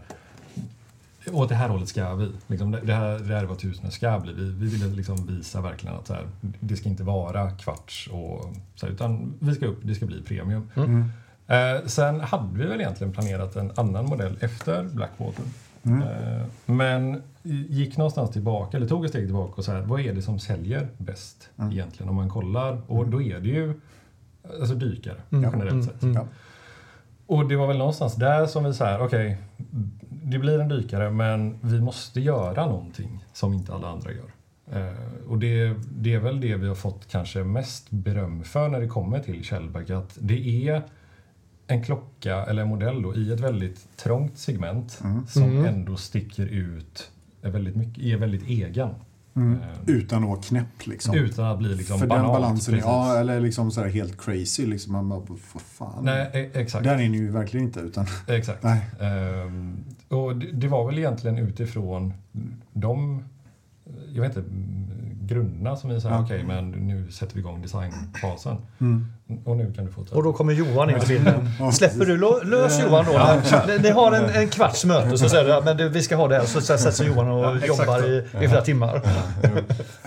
[1.32, 2.32] åt det här hållet ska vi.
[2.48, 4.34] Liksom, det, det, här, det här är vad tusen ska bli.
[4.34, 8.54] Vi, vi ville liksom visa verkligen att så här, det ska inte vara kvarts och
[8.76, 10.70] så här, utan vi ska upp, det ska bli premium.
[10.76, 11.12] Mm.
[11.48, 15.46] Eh, sen hade vi väl egentligen planerat en annan modell efter Blackwater.
[15.88, 16.02] Mm.
[16.02, 17.22] Eh, men
[17.70, 20.40] gick någonstans tillbaka, eller tog ett steg tillbaka och så här, vad är det som
[20.40, 21.72] säljer bäst Mm.
[21.72, 22.82] egentligen om man kollar?
[22.88, 23.74] Och då är det ju
[24.60, 25.44] alltså dykare Mm.
[25.52, 25.84] generellt Mm.
[25.86, 26.04] sett.
[26.04, 26.16] Mm.
[26.16, 26.26] Ja.
[27.26, 29.38] Och det var väl någonstans där som vi så okej,
[30.10, 34.32] det blir en dykare men vi måste göra någonting som inte alla andra gör.
[34.72, 38.80] Eh, och det, det är väl det vi har fått kanske mest beröm för när
[38.80, 40.82] det kommer till Shellback, att det är
[41.68, 45.28] en klocka eller en modell då, i ett väldigt trångt segment Mm.
[45.28, 45.66] som Mm.
[45.66, 47.12] ändå sticker ut
[47.42, 48.90] är väldigt, mycket, är väldigt egen.
[49.36, 49.54] Mm.
[49.54, 51.16] Eh, Utan att vara knäpp liksom.
[51.16, 52.26] utan att bli liksom För banalt.
[52.28, 52.86] den balansen, precis.
[52.88, 54.66] ja, eller liksom sådär helt crazy.
[54.66, 55.20] Liksom, man bara,
[55.54, 56.06] vad fan.
[56.06, 56.84] Nej, e- exakt.
[56.84, 57.80] Där är ni ju verkligen inte.
[57.80, 58.64] Utan, Exakt.
[58.64, 58.82] nej.
[59.00, 59.78] Ehm,
[60.10, 62.14] och det, det var väl egentligen utifrån
[62.74, 63.24] de
[64.14, 64.50] jag vet inte,
[65.28, 66.22] grunderna som vi sa, Ja.
[66.24, 68.56] okej men nu sätter vi igång designfasen.
[68.82, 69.08] Mm.
[69.46, 71.50] Och nu kan du få ta Och då kommer Johan in i bilden.
[71.60, 73.42] Ja, Släpper du lo- lös Johan då?
[73.68, 75.54] Ni- Ni har en, en kvarts möte så säger du
[75.88, 76.46] att vi ska ha det här.
[76.46, 79.02] Så sätter sig Johan och Ja, jobbar i, i flera timmar.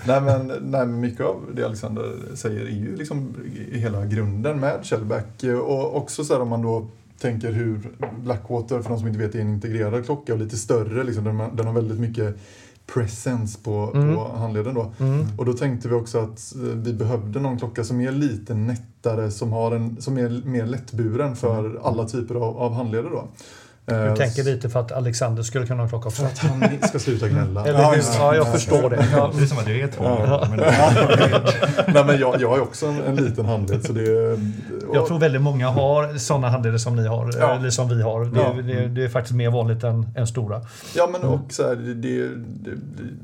[0.05, 3.35] nej, men, nej, men mycket av det Alexander säger är ju liksom
[3.71, 5.43] i hela grunden med Shellback.
[5.65, 6.87] Och också så här om man då
[7.21, 7.79] tänker hur
[8.23, 11.03] Blackwater, för de som inte vet, är en integrerad klocka och lite större.
[11.03, 12.35] Liksom, den, den har väldigt mycket
[12.93, 14.15] presence på, Mm.
[14.15, 14.73] på handleden.
[14.73, 14.91] Då.
[14.99, 15.27] Mm.
[15.37, 19.31] Och då tänkte vi också att eh, vi behövde någon klocka som är lite nättare,
[19.31, 23.09] som, har en, som är mer lättburen för alla typer av, av handleder.
[23.09, 23.27] Då.
[23.85, 26.21] Du Eh, tänker lite för att Alexander skulle kunna ha klocka också.
[26.21, 27.65] För att han ska sluta gnälla.
[27.65, 29.07] Eller, Ja, ja, jag förstår det.
[29.11, 29.31] Ja.
[29.37, 30.03] Det är som att jag är två.
[30.03, 30.47] Ja.
[30.49, 30.59] Men,
[31.93, 33.85] Nej, men jag, jag har också en, en liten handled.
[33.85, 34.39] Så det,
[34.93, 37.55] Jag tror väldigt många har sådana handleder som ni har, Ja.
[37.55, 38.25] eller som vi har.
[38.25, 38.53] Det, Ja.
[38.61, 40.61] det, det är faktiskt mer vanligt än, än stora.
[40.95, 42.27] Ja, men och så här, det, det,
[42.65, 42.71] det,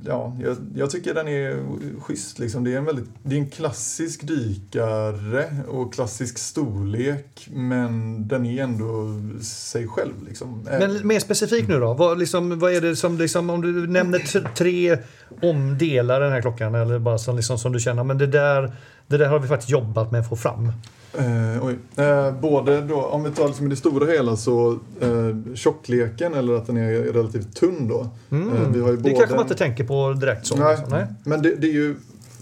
[0.05, 1.55] ja, jag, jag tycker den är
[2.01, 2.39] schysst.
[2.39, 2.63] Liksom.
[2.63, 8.63] Det, är en väldigt, det är en klassisk dykare och klassisk storlek, men den är
[8.63, 9.07] ändå
[9.41, 10.13] sig själv.
[10.27, 10.67] Liksom.
[10.71, 11.93] Eh, Men mer specifikt nu då.
[11.93, 14.97] Vad, liksom, vad är det som, liksom, om du nämner tre
[15.41, 18.71] omdelar den här klockan, eller bara som, liksom, som du känner, men det där,
[19.07, 20.71] det där har vi faktiskt jobbat med att få fram.
[21.17, 21.77] Eh, oj.
[21.95, 26.67] Eh, både då, om vi tar liksom det stora hela så eh, tjockleken eller att
[26.67, 28.07] den är relativt tunn då.
[28.29, 28.55] Mm.
[28.55, 30.55] Eh, vi har ju Det både kanske man inte tänker på direkt så.
[30.55, 30.97] Nej, liksom.
[30.97, 31.07] Nej.
[31.23, 31.95] men det, det är ju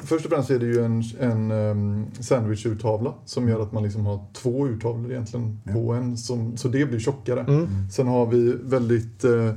[0.06, 4.06] Först och främst är det ju en, en um, sandwich-urtavla som gör att man liksom
[4.06, 6.18] har två urtavlor egentligen på en.
[6.18, 7.40] Som, så det blir tjockare.
[7.40, 7.68] Mm.
[7.92, 9.54] Sen har vi väldigt eh,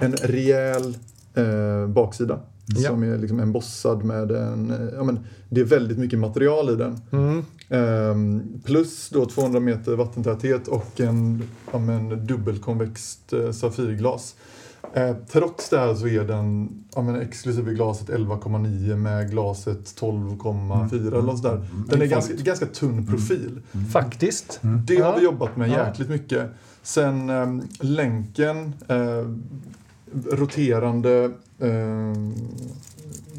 [0.00, 0.96] en rejäl
[1.34, 2.40] eh, baksida.
[2.76, 2.90] Ja.
[2.90, 4.70] Som är liksom embossad med en...
[4.70, 5.18] eh, Ja, men
[5.48, 7.00] det är väldigt mycket material i den.
[7.12, 7.44] Mm.
[7.68, 11.42] Ehm, plus då 200 meter vattentäthet och en,
[11.72, 14.34] ja, men dubbelkonvext eh, safirglas.
[14.94, 20.96] Eh, trots det här så är den, ja, men exklusive glaset 11,9 med glaset 12,4
[21.06, 21.64] eller något sådär.
[21.88, 23.60] Den är ganska, ganska tunn profil.
[23.92, 24.60] Faktiskt.
[24.86, 25.86] Det har vi jobbat med Ja.
[25.86, 26.46] jäkligt mycket.
[26.82, 29.24] Sen ehm, länken, eh,
[30.30, 32.14] roterande, eh,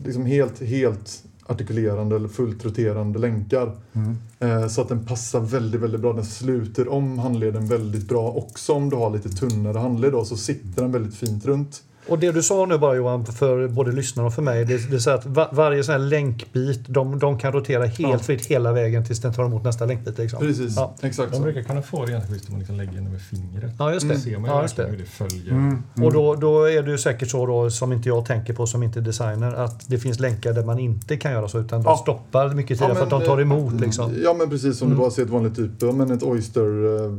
[0.06, 3.78] liksom helt, helt artikulerande eller fullt roterande länkar.
[3.94, 4.18] Mm.
[4.40, 6.14] Eh, så att den passar väldigt, väldigt bra.
[6.14, 8.32] Den sluter om handleden väldigt bra.
[8.32, 11.84] Också om du har lite tunnare handled då, så sitter den väldigt fint runt.
[12.08, 14.96] Och det du sa nu bara Johan, för både lyssnarna och för mig, det, det
[14.96, 18.18] är så att va, varje sån här länkbit, de, de kan rotera helt Ja.
[18.20, 20.18] fritt hela vägen tills den tar emot nästa länkbit.
[20.18, 20.40] Liksom.
[20.40, 20.96] Precis, Ja.
[21.02, 21.44] exakt man så.
[21.44, 23.72] brukar kunna få det ganska schysst om man liksom lägger den över fingret.
[23.80, 24.14] Ja, just det.
[24.14, 24.86] Då ser man ju Ja, just det.
[24.86, 25.52] hur det följer.
[25.52, 25.84] Mm.
[26.04, 28.84] Och då, då är det ju säkert så då, som inte jag tänker på som
[28.84, 31.90] inte är designer, att det finns länkar där man inte kan göra så utan de
[31.90, 31.98] Ja.
[31.98, 33.74] stoppar mycket tid Ja, för att de tar eh, emot.
[33.82, 34.14] Liksom.
[34.24, 34.98] Ja men precis som Mm.
[34.98, 37.14] du bara ser ett vanligt typ, ja, men ett Oyster eh,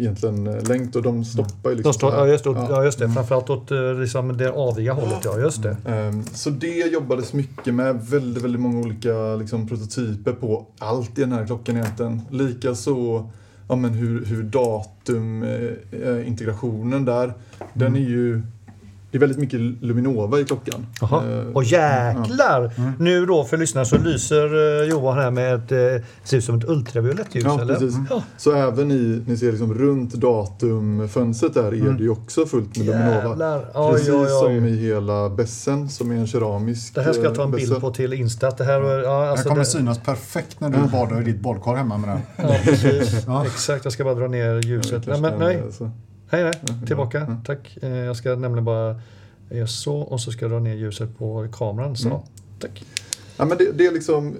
[0.00, 2.18] egentligen eh, längt och de stoppar ju liksom De här.
[2.18, 2.66] ja, just, det, Ja.
[2.70, 3.08] ja, just det.
[3.10, 3.78] Framförallt åt eh,
[4.28, 5.24] liksom, det aviga hållet.
[5.24, 5.76] Ja, just det.
[5.86, 8.06] Ehm, Så det jobbades mycket med.
[8.10, 12.20] Väldigt, väldigt många olika liksom, prototyper på allt i den här klockan egentligen.
[12.30, 13.28] Likaså
[13.68, 17.32] ja, men hur, hur datumintegrationen där.
[17.74, 18.42] Den är ju...
[19.14, 20.86] Det är väldigt mycket Luminova i klockan.
[21.00, 21.22] Jaha.
[21.32, 22.70] Eh, Och jäklar!
[22.98, 26.58] Nu då för lyssnarna så lyser eh, Johan här med ett, eh, ser ut som
[26.58, 27.44] ett ultraviolett ljus.
[27.44, 27.74] Ja, eller?
[27.74, 27.94] precis.
[28.10, 28.22] Ja.
[28.36, 32.86] Så även i, ni ser liksom runt datumfönstret där är det ju också fullt med
[32.86, 33.14] Luminova.
[33.28, 33.64] Jävlar!
[33.74, 34.68] Oj, Precis oj, som oj.
[34.70, 37.80] i hela bässen som är en keramisk Det här ska jag ta en eh, bild
[37.80, 38.50] på till Insta.
[38.50, 41.74] Det här, ja, Det alltså kommer det, synas perfekt när du badar i ditt badkar
[41.74, 42.20] hemma med den.
[42.48, 43.24] ja, precis.
[43.26, 43.46] Ja.
[43.46, 45.06] Exakt, jag ska bara dra ner ljuset.
[45.06, 45.88] Nej, men, en, nej, eh,
[46.30, 46.42] nej.
[46.42, 47.36] Ja, Tillbaka.
[47.46, 47.78] Tack.
[47.82, 49.00] Eh, Jag ska nämligen bara
[49.50, 51.96] göra så och så ska jag dra ner ljuset på kameran.
[51.96, 52.08] Så.
[52.08, 52.20] Mm.
[52.60, 52.84] Tack.
[53.36, 54.36] Ja, men det, det är liksom...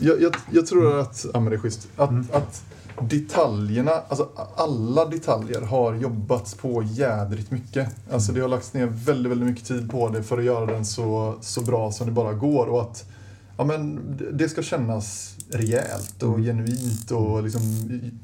[0.00, 1.26] Jag, jag, jag tror att...
[1.34, 1.88] Ja, men det är schysst.
[1.96, 2.26] Att, Mm.
[2.32, 2.62] att
[3.10, 7.88] detaljerna, alltså alla detaljer har jobbats på jädrigt mycket.
[8.12, 10.84] Alltså det har lagts ner väldigt, väldigt mycket tid på det för att göra den
[10.84, 12.66] så, så bra som det bara går.
[12.66, 13.04] Och att
[13.56, 14.00] ja, men
[14.32, 17.60] det ska kännas rejält och genuint och liksom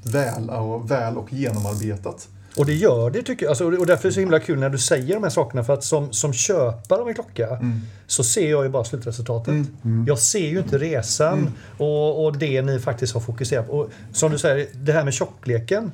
[0.02, 2.28] väl och, väl och genomarbetat.
[2.56, 3.50] Och det gör det tycker jag.
[3.50, 5.64] Alltså, och därför är det så himla kul när du säger de här sakerna.
[5.64, 7.80] För att som, som köpare av en klocka Mm.
[8.06, 9.54] så ser jag ju bara slutresultatet.
[9.84, 10.04] Mm.
[10.08, 13.72] Jag ser ju inte resan och, och det ni faktiskt har fokuserat på.
[13.72, 15.92] Och som du säger, det här med tjockleken.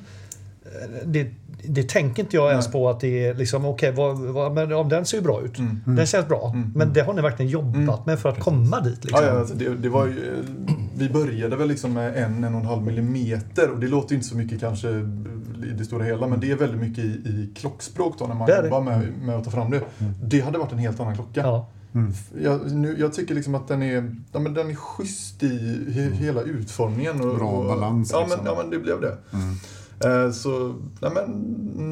[0.65, 1.27] eh, Det,
[1.67, 4.89] det tänker inte jag ens på att det är liksom, okej, vad, vad, men om
[4.89, 5.57] den ser ju bra ut.
[5.59, 5.79] Mm.
[5.85, 6.55] Den känns bra.
[6.75, 7.99] Men det har ni verkligen jobbat Mm.
[8.05, 9.03] med för att komma dit.
[9.05, 9.23] Liksom.
[9.25, 10.43] Ja, ja, alltså det, det var ju,
[10.97, 14.15] vi började väl liksom med en, en och en halv millimeter och det låter ju
[14.15, 17.53] inte så mycket kanske i det stora hela men det är väldigt mycket i, i
[17.55, 19.81] klockspråk då när man jobbar med, med att ta fram det.
[20.23, 21.41] Det hade varit en helt annan klocka.
[21.41, 21.69] Ja.
[22.41, 26.01] Jag, nu, jag tycker liksom att den är, ja, men den är schysst i he,
[26.25, 27.21] hela utformningen.
[27.21, 28.37] Och, Bra och, balans, Ja, liksom.
[28.43, 29.17] men, ja, men det blev det.
[29.33, 29.55] Mm.
[30.05, 31.31] Eh, Så ja, men,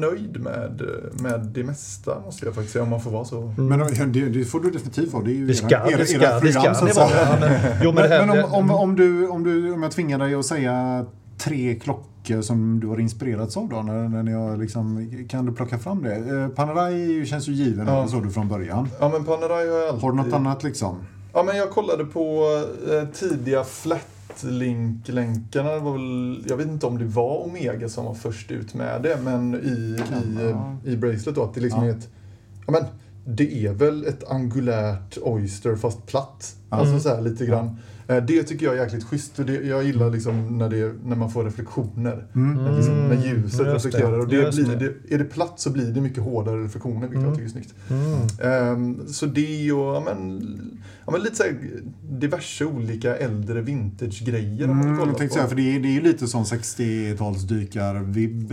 [0.00, 0.82] nöjd med,
[1.22, 3.52] med det mesta måste jag faktiskt säga om man får vara så.
[3.56, 3.78] Men
[4.12, 5.24] det, det får du definitivt vara.
[5.24, 6.92] Det är ju Det ska, era, era, det ska, era det ska program, så det
[7.04, 7.10] att.
[7.14, 7.50] Ja, men,
[7.82, 9.92] jo, men Men, det här, men det- om, om, om, du, om, du, om jag
[9.92, 11.04] tvingar dig att säga
[11.38, 15.78] tre klockor som du har inspirerats av då, när, när har liksom, kan du plocka
[15.78, 16.14] fram det?
[16.16, 18.08] Eh, Panerai känns ju given, Ja.
[18.08, 18.88] så du från början.
[19.00, 20.02] Ja men Panerai har jag alltid...
[20.02, 20.96] Har du något annat liksom?
[21.34, 22.44] Ja men jag kollade på
[22.92, 28.14] eh, tidiga flat Westlink-länkarna var väl, jag vet inte om det var Omega som var
[28.14, 29.98] först ut med det, men i,
[30.84, 31.90] i, i Bracelet då, att det liksom Ja.
[31.90, 32.08] är ett,
[32.66, 32.84] ja men,
[33.24, 36.56] det är väl ett angulärt Oyster fast platt.
[36.70, 36.76] Ja.
[36.76, 37.76] Alltså så här lite grann.
[38.16, 41.16] Eh, Det tycker jag är jäkligt schysst, för det, jag gillar liksom när, det, när
[41.16, 42.26] man får reflektioner.
[42.34, 42.64] Mm.
[42.64, 43.74] När, liksom, när Mm, ljuset det.
[43.74, 44.18] reflekterar.
[44.18, 44.92] Och det blir, det.
[45.08, 47.24] det, är det platt så blir det mycket hårdare reflektioner, vilket Mm.
[47.28, 47.74] jag tycker är snyggt.
[47.90, 48.12] Mm.
[48.52, 50.40] Ehm, så det och ja, men,
[51.06, 51.54] ja, men lite så här,
[52.10, 56.26] diverse olika äldre vintage-grejer Mm, jag tänkte säga, för det är, det är ju lite
[56.28, 58.52] som 60-talsdykar-vibb.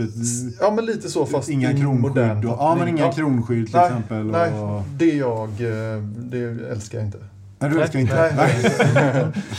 [0.60, 2.00] Ja, men lite så fast Inga i kronskydd.
[2.02, 3.12] modern Och, ja, men inga Ja.
[3.12, 4.26] kronskydd till Nej, exempel.
[4.26, 6.38] Nej, Och, det jag, eh, det
[6.70, 7.18] älskar jag inte.
[7.60, 8.32] Nej, du älskar inte?
[8.36, 8.72] Nej.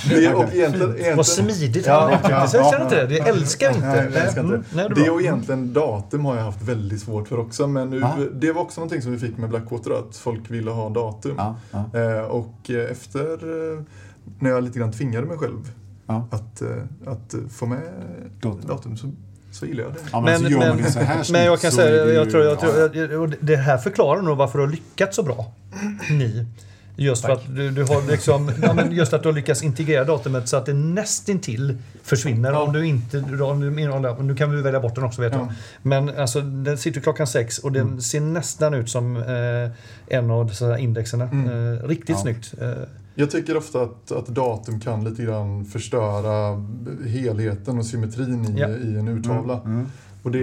[0.10, 2.60] det, och egentligen, egentligen, Vad smidigt Ja, han uttryckte sig.
[2.60, 3.08] ja, Känner inte det?
[3.08, 3.88] Det älskar inte.
[3.88, 6.62] Nej, jag älskar inte Mm, nej, det är Det och egentligen datum har jag haft
[6.62, 7.68] väldigt svårt för också.
[7.68, 8.16] Men nu, Ja.
[8.34, 11.36] det var också någonting som vi fick med Blackwater, att folk ville ha datum.
[11.38, 12.00] Ja, ja.
[12.00, 13.22] Eh, och eh, efter,
[13.74, 13.82] eh,
[14.40, 15.72] när jag lite grann tvingade mig själv
[16.08, 16.28] Ja.
[16.32, 16.68] att, eh,
[17.06, 17.80] att få med
[18.42, 18.68] Datum.
[18.68, 19.12] datum, så,
[19.52, 20.00] så gillar jag det.
[20.12, 22.30] Ja, men, så gör man det här men jag snyggt kan säga, är det jag
[22.32, 25.24] tror, jag ja, tror, jag, och det här förklarar nog varför du har lyckats så
[25.24, 25.52] bra.
[26.10, 26.46] Ni.
[26.96, 30.04] Just för att du, du har liksom, ja, men just att du har lyckats integrera
[30.04, 32.52] datumet så att det nästintill försvinner.
[32.52, 32.60] Ja.
[32.64, 33.70] Om du inte, om du,
[34.24, 35.34] nu kan vi välja bort den också vet.
[35.34, 35.54] Ja.
[35.82, 38.02] Men alltså den sitter klockan sex och den Mm.
[38.02, 39.72] ser nästan ut som eh,
[40.18, 41.30] en av dessa indexerna.
[41.32, 41.74] Mm.
[41.74, 42.22] Eh, riktigt Ja.
[42.22, 42.54] snyggt.
[42.62, 42.72] Eh,
[43.16, 46.64] Jag tycker ofta att, att datum kan lite grann förstöra
[47.08, 49.54] helheten och symmetrin i, i en urtavla.
[49.66, 49.88] Mm, mm.
[50.24, 50.40] Och det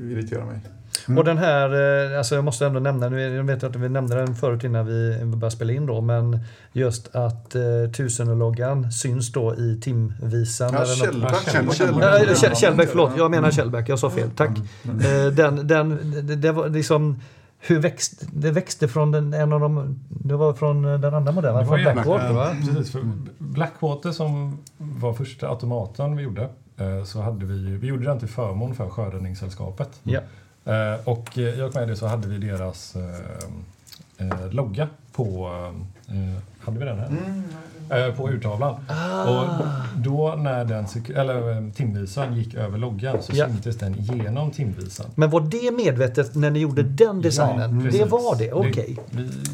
[0.00, 0.60] irriterar mig.
[1.08, 1.18] Mm.
[1.18, 3.88] Och den här, eh, alltså jag måste ändå nämna, nu är- jag vet att vi
[3.88, 6.38] nämnde den förut innan vi började spela in då, men
[6.72, 7.62] just att eh,
[7.96, 10.70] tusenloggan syns då i timvisan.
[10.72, 11.50] Ja, eller något- Kjellback.
[11.76, 12.56] Kjellback.
[12.58, 12.88] Kjellback.
[12.88, 13.10] Förlåt.
[13.16, 13.84] Jag menar Kjellberg.
[13.88, 14.30] Jag sa fel.
[14.36, 14.50] Tack.
[14.84, 14.98] Mm.
[15.26, 17.20] Eh, Den, den, det, det var liksom
[17.58, 21.32] hur växt, det växte från den, en av de, det var från eh, den andra
[21.32, 22.56] modellen, från Blackwater Black- va?
[22.74, 23.00] Precis, för
[23.38, 26.48] Blackwater som var första automaten vi gjorde,
[27.06, 29.88] så hade vi, vi gjorde den till förmån för Sjöräddningssällskapet.
[30.02, 30.20] Ja.
[30.64, 35.50] Eh, Och eh, i och med det så hade vi deras eh, eh, logga på,
[36.08, 37.06] eh, hade vi den här?
[37.06, 37.42] Mm.
[37.90, 38.74] Eh, på urtavlan.
[39.28, 40.86] Och då när den
[41.16, 43.46] eller, timvisan gick över loggan så Ja.
[43.46, 45.06] syntes den genom timvisan.
[45.14, 47.80] Men var det medvetet när ni gjorde den designen?
[47.84, 48.52] Ja, det var det?
[48.52, 48.98] Okej.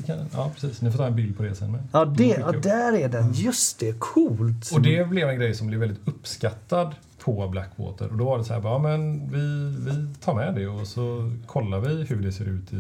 [0.06, 0.80] Kan, ja, precis.
[0.82, 1.72] Ni får ta en bild på det sen.
[1.72, 1.80] Med.
[1.92, 3.32] Ja, det, ja, där är den.
[3.32, 3.98] Just det.
[3.98, 4.70] Coolt.
[4.72, 6.94] Och det blev en grej som blev väldigt uppskattad
[7.36, 8.08] på Blackwater.
[8.10, 11.32] Och då var det så här, ja, men vi, vi tar med det och så
[11.46, 12.76] kollar vi hur det ser ut i,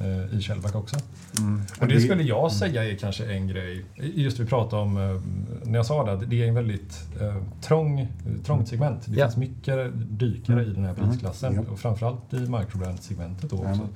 [0.00, 0.96] eh, i Shellback också.
[1.38, 1.62] Mm.
[1.80, 5.20] Och det skulle jag säga är kanske en grej, just vi pratade om, eh,
[5.70, 8.08] när jag sa det, det är en väldigt eh, trång,
[8.44, 9.02] trångt segment.
[9.06, 9.26] Det Ja.
[9.26, 11.66] finns mycket dykare i den här prisklassen Mm.
[11.66, 13.66] och framförallt i microbrand-segmentet då också.
[13.68, 13.88] Jajamän.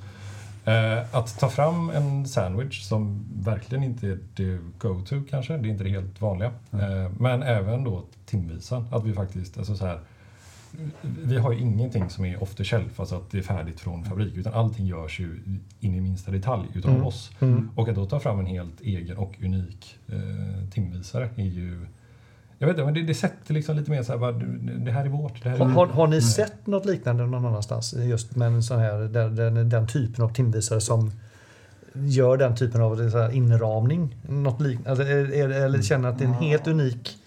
[0.67, 5.71] Eh, att ta fram en sandwich som verkligen inte är det go-to kanske, det är
[5.71, 6.51] inte det helt vanliga.
[6.71, 9.99] Eh, men även då timvisan, att vi faktiskt, alltså så här,
[11.01, 14.03] vi har ju ingenting som är off the shelf, alltså att det är färdigt från
[14.05, 15.39] fabrik, utan allting görs ju
[15.79, 17.05] in i minsta detalj utav Mm.
[17.05, 17.31] oss.
[17.39, 17.69] Mm.
[17.75, 21.85] Och att då ta fram en helt egen och unik eh, timvisare är ju
[22.59, 24.31] jag vet inte, men det, det sätter liksom lite mer så här, bara,
[24.85, 25.43] det här är vårt.
[25.43, 27.93] Det här är Har, har, har ni sett något liknande någon annanstans?
[27.93, 31.11] Just med en sån här, den, den, den typen av timvisare som
[31.93, 34.15] gör den typen av så här inramning?
[34.29, 34.89] Något liknande?
[34.89, 37.17] Alltså, är, är, eller känner att det är en helt unik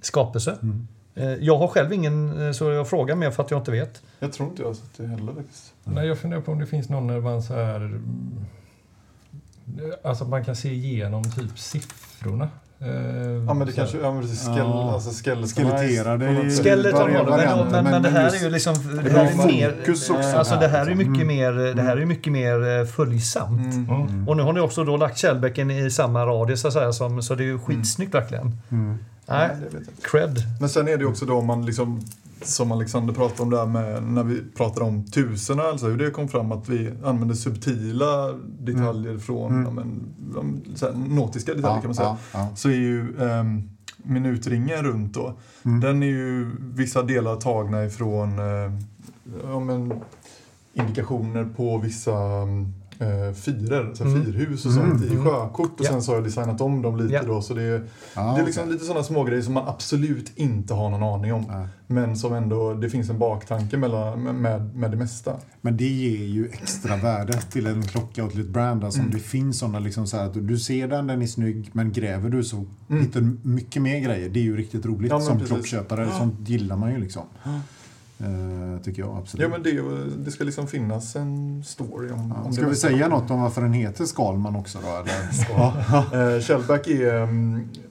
[0.00, 0.58] skapelse?
[0.62, 0.86] Mm.
[1.14, 4.02] Eh, Jag har själv ingen, eh, så jag frågar mer för att jag inte vet.
[4.18, 5.74] Jag tror inte jag har sett det heller faktiskt.
[5.84, 7.76] Nej, jag funderar på om det finns någon där man så här...
[7.76, 8.44] mm,
[10.04, 12.48] Alltså att man kan se igenom typ siffrorna.
[12.84, 14.92] Eh, Ja men det kanske, ja men precis, skell, Ja.
[14.94, 16.50] alltså Skeletterade.
[16.50, 18.74] Skeleton har det, men, men, men, men- det här är ju liksom...
[19.04, 19.74] Det här är mer,
[20.38, 23.74] alltså det här är här, mycket mer, det här är mycket mer eh, följsamt.
[23.74, 23.90] Mm.
[23.90, 24.28] Mm.
[24.28, 27.22] Och nu har ni också då lagt källbäcken i samma radie så, att säga, som,
[27.22, 28.58] så det är ju skitsnyggt verkligen.
[28.70, 28.88] Mm.
[28.88, 29.92] Nej, Nej, det vet jag inte.
[30.10, 30.42] cred.
[30.60, 32.00] Men sen är det ju också då om man liksom,
[32.46, 36.28] som Alexander pratade om där med, när vi pratar om tuserna, alltså hur det kom
[36.28, 39.64] fram att vi använder subtila detaljer från Mm.
[39.64, 42.08] ja, men, här, nautiska detaljer kan man säga.
[42.32, 45.34] Ja, ja, Så är ju um, minutringen runt då,
[45.64, 45.80] Mm.
[45.80, 48.38] den är ju vissa delar tagna ifrån
[49.44, 49.92] ja, men,
[50.74, 52.12] indikationer på vissa
[53.02, 54.24] uh, fyrer, så här Mm.
[54.24, 54.90] fyrhus och Mm.
[54.90, 55.24] sånt i Mm.
[55.24, 55.80] sjökort.
[55.80, 55.90] Och Ja.
[55.90, 57.22] sen så har jag designat om dem lite Ja.
[57.26, 57.42] då.
[57.42, 57.82] Så det är,
[58.14, 58.32] ja.
[58.36, 61.44] det är liksom lite sådana smågrejer som man absolut inte har någon aning om.
[61.48, 61.68] Ja.
[61.86, 65.36] Men som ändå, det finns en baktanke mellan, med, med det mesta.
[65.60, 68.84] Men det ger ju extra värde till en klocka och till ett brand.
[68.84, 69.10] Alltså Mm.
[69.10, 71.92] om det finns sådana liksom så här att du ser den, den är snygg, men
[71.92, 72.56] gräver du så
[72.90, 73.02] Mm.
[73.02, 74.28] hittar du mycket mer grejer.
[74.28, 75.48] Det är ju riktigt roligt Ja, som precis.
[75.52, 76.08] klockköpare.
[76.18, 77.22] Sånt gillar man ju liksom.
[78.18, 79.42] Eh, tycker jag absolut.
[79.42, 79.82] Ja, men det,
[80.24, 83.62] det ska liksom finnas en story om, Ja, om ska vi säga något om varför
[83.62, 84.88] den heter Skalman också då?
[84.88, 85.12] Eller?
[86.36, 86.40] Eh,
[86.88, 87.22] är...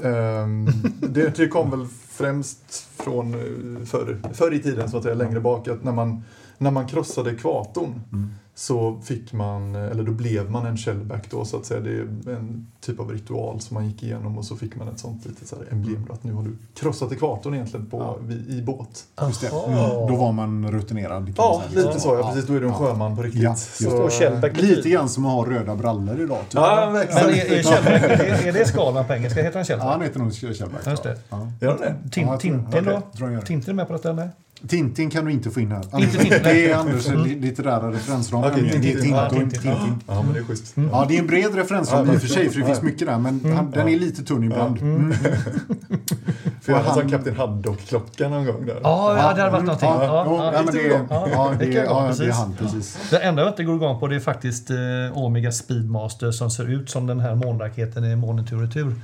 [0.04, 0.68] ehm,
[1.00, 5.40] det, det kom väl främst från eh, förr, förr i tiden, så att säga, längre
[5.40, 6.24] bak, att när man,
[6.58, 8.30] när man krossade ekvatorn Mm.
[8.62, 11.80] Så fick man, eller då blev man en shellback då, så att säga.
[11.80, 11.90] Det
[12.32, 15.26] är en typ av ritual som man gick igenom och så fick man ett sånt
[15.26, 17.98] litet så här emblem då, att nu har du krossat ekvatorn egentligen på,
[18.28, 18.34] Ja.
[18.54, 19.04] i båt.
[19.28, 19.48] Just det.
[19.48, 19.78] Mm.
[20.08, 21.34] Då var man rutinerad.
[21.38, 22.48] Ja, man lite så ja, precis.
[22.48, 22.78] Då är du en Ja.
[22.78, 23.42] sjöman på riktigt.
[23.44, 26.40] Ja, Så, Och Shellback Lite grann som att ha röda brallor idag.
[26.40, 26.54] Typ.
[26.54, 27.52] Ja, Men är, är,
[27.92, 29.44] är, är det skalan på engelska?
[29.44, 30.88] Heter han Ja, han heter nog Kjellback.
[30.88, 31.18] Just det.
[31.30, 31.52] Ja.
[31.62, 32.10] Gör det?
[32.12, 33.42] Tintin då?
[33.46, 34.30] Tintin med på detta eller?
[34.68, 36.02] Tintin kan du inte få in här.
[36.02, 38.44] Inte det är Anders litterära referensram.
[38.44, 38.82] Är Tintin.
[38.82, 39.12] Tintin.
[39.12, 39.50] Ja, Tintin.
[39.50, 39.72] Tintin.
[39.74, 40.00] Tintin.
[40.08, 40.74] Ja, men det är schysst.
[40.92, 43.08] Ja, det är en bred referensram Ja, i och för sig, för det finns mycket
[43.08, 43.18] där.
[43.20, 44.82] Men han, den är lite tunn ibland.
[44.82, 45.14] Mm.
[46.62, 48.80] För jag hade en han- Kapten Haddock-klocka någon gång där.
[48.84, 49.90] Ja, ja, det hade varit någonting.
[49.90, 52.98] Ja, Ja, det, ja, det jag är han, precis.
[53.10, 54.78] Det enda jag inte går igång på det är faktiskt eh,
[55.14, 58.96] Omega Speedmaster som ser ut som den här månraketen i Månen tur och retur.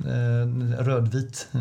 [0.00, 1.48] Eh, rödvit.
[1.54, 1.60] Eh,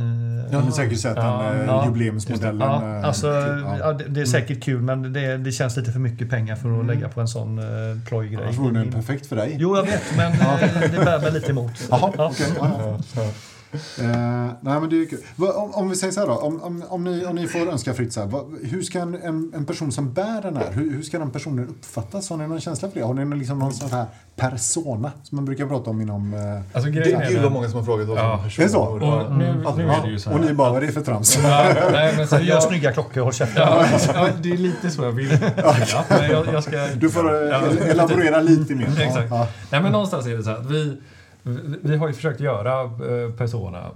[0.53, 1.85] Jag har säkert sett den Ja, eh, ja.
[1.85, 2.59] jubileumsmodellen.
[2.69, 3.77] Ja, alltså, typ, ja.
[3.79, 6.75] ja, det, är säkert kul men det, det känns lite för mycket pengar för att
[6.75, 6.87] Mm.
[6.87, 7.65] lägga på en sån eh,
[8.07, 8.43] plojgrej.
[8.43, 9.55] Annars vore den perfekt för dig.
[9.59, 10.31] Jo, jag vet, men
[10.91, 11.71] det bär mig lite emot.
[11.89, 12.31] Jaha, Ja.
[12.31, 12.47] okej.
[13.73, 14.09] Ja, ja.
[14.09, 15.19] Eh, nej, men det är kul.
[15.35, 17.59] Va, om, om vi säger så här då, om, om, om, ni, om ni får
[17.71, 20.71] önska fritt så här, vad- hur ska en, en, en person som bär den här,
[20.71, 22.29] hur, hur ska den personen uppfattas?
[22.29, 23.05] Har ni någon känsla för det?
[23.05, 24.05] Har ni någon, liksom någon sån här
[24.35, 26.33] persona som man brukar prata om inom...
[26.33, 26.39] Eh,
[26.73, 28.33] Alltså, Det grejen är vad många som har frågat oss Ja.
[28.33, 28.85] om Är det så?
[28.85, 29.25] personer.
[29.25, 29.45] Och nu,
[29.77, 30.39] nu är det ju så här.
[30.39, 31.37] och ni bara, vad är det för trams?
[31.43, 33.61] Ja, nej, men så Gör jag, snygga klockor, håll käften.
[33.61, 35.27] ja, ja, det är lite så jag vill.
[36.09, 38.85] Men jag, jag ska, Du får eh, Ja, el- elaborera lite mer.
[39.01, 39.29] Exakt.
[39.29, 40.97] Ja, Nej, men någonstans är det så här att vi,
[41.43, 43.91] vi- har ju försökt göra eh, Persona,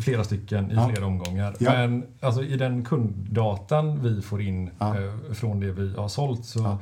[0.00, 0.88] flera stycken i Ja.
[0.88, 1.54] flera omgångar.
[1.58, 1.72] Ja.
[1.72, 4.96] Men alltså, i den kunddatan vi får in Ja.
[4.98, 6.78] eh, från det vi har sålt så.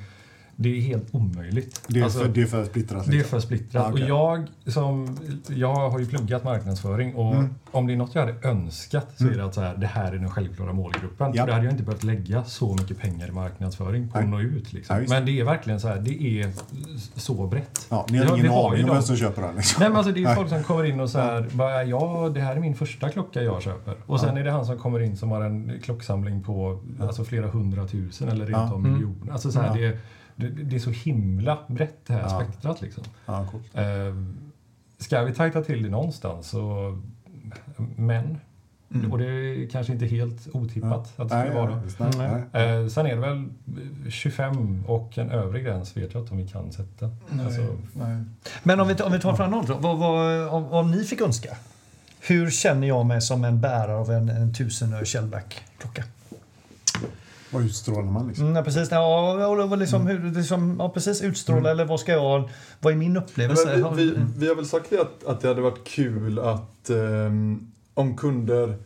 [0.61, 1.83] Det är helt omöjligt.
[1.87, 3.05] det, är Alltså, för, det är för splittrat.
[3.07, 3.31] det är liksom.
[3.41, 3.73] för splittrat.
[3.87, 4.03] Ja, okej.
[4.03, 7.55] Och jag, som, jag har ju pluggat marknadsföring och Mm.
[7.71, 10.13] om det är något jag hade önskat så är det att så här, det här
[10.13, 11.33] är den självklara målgruppen.
[11.35, 11.47] Ja.
[11.47, 14.25] Då hade jag inte behövt lägga så mycket pengar i marknadsföring på Nej.
[14.25, 14.73] att nå ut.
[14.73, 14.97] Liksom.
[14.97, 15.03] Ja.
[15.09, 16.53] Men det är verkligen så här, det är
[17.21, 17.87] så brett.
[17.91, 19.57] Ja, ni Vi har ingen aning om vem som köper den.
[19.57, 19.81] Liksom.
[19.81, 20.37] Nej men alltså det är Nej.
[20.37, 23.43] folk som kommer in och så här, bara, ja det här är min första klocka
[23.43, 23.97] jag köper.
[24.07, 27.47] Och sen är det han som kommer in som har en klocksamling på alltså, flera
[27.47, 28.73] hundratusen eller rent Ja.
[28.73, 28.93] av Mm.
[28.93, 29.33] miljoner.
[29.33, 29.89] Alltså så här, Ja.
[29.89, 29.99] det,
[30.39, 32.41] det, det är så himla brett det här Ja.
[32.45, 33.05] spektrat liksom.
[33.27, 33.65] Ja, coolt.
[33.75, 33.85] Eh,
[34.99, 36.99] ska vi tajta till det någonstans så
[37.97, 38.39] män.
[38.95, 39.13] Mm.
[39.13, 41.83] Och det är kanske inte helt otippat att det Nej, skulle vara.
[41.99, 42.49] ja, det.
[42.53, 42.67] Nej.
[42.83, 43.49] Eh, sen är det väl
[44.11, 47.11] 25 och en övre gräns vet jag inte om vi kan sätta.
[47.31, 47.63] Nej, Alltså,
[47.93, 48.25] nej.
[48.63, 49.69] Men om vi, om vi tar fram något.
[49.69, 51.57] Vad, vad, om, om ni fick önska.
[52.21, 56.05] Hur känner jag mig som en bärare av en, en tusenöre Shellback-klocka?
[57.51, 58.45] Vad utstrålar man liksom?
[58.45, 58.89] Mm, ja, precis.
[58.91, 62.51] Ja, liksom, hur, liksom, ja, precis utstråla eller vad ska jag...
[62.81, 63.77] Vad är min upplevelse?
[63.77, 66.91] Men vi, vi, vi har väl sagt det att, att det hade varit kul att
[66.91, 68.77] ehm, om kunder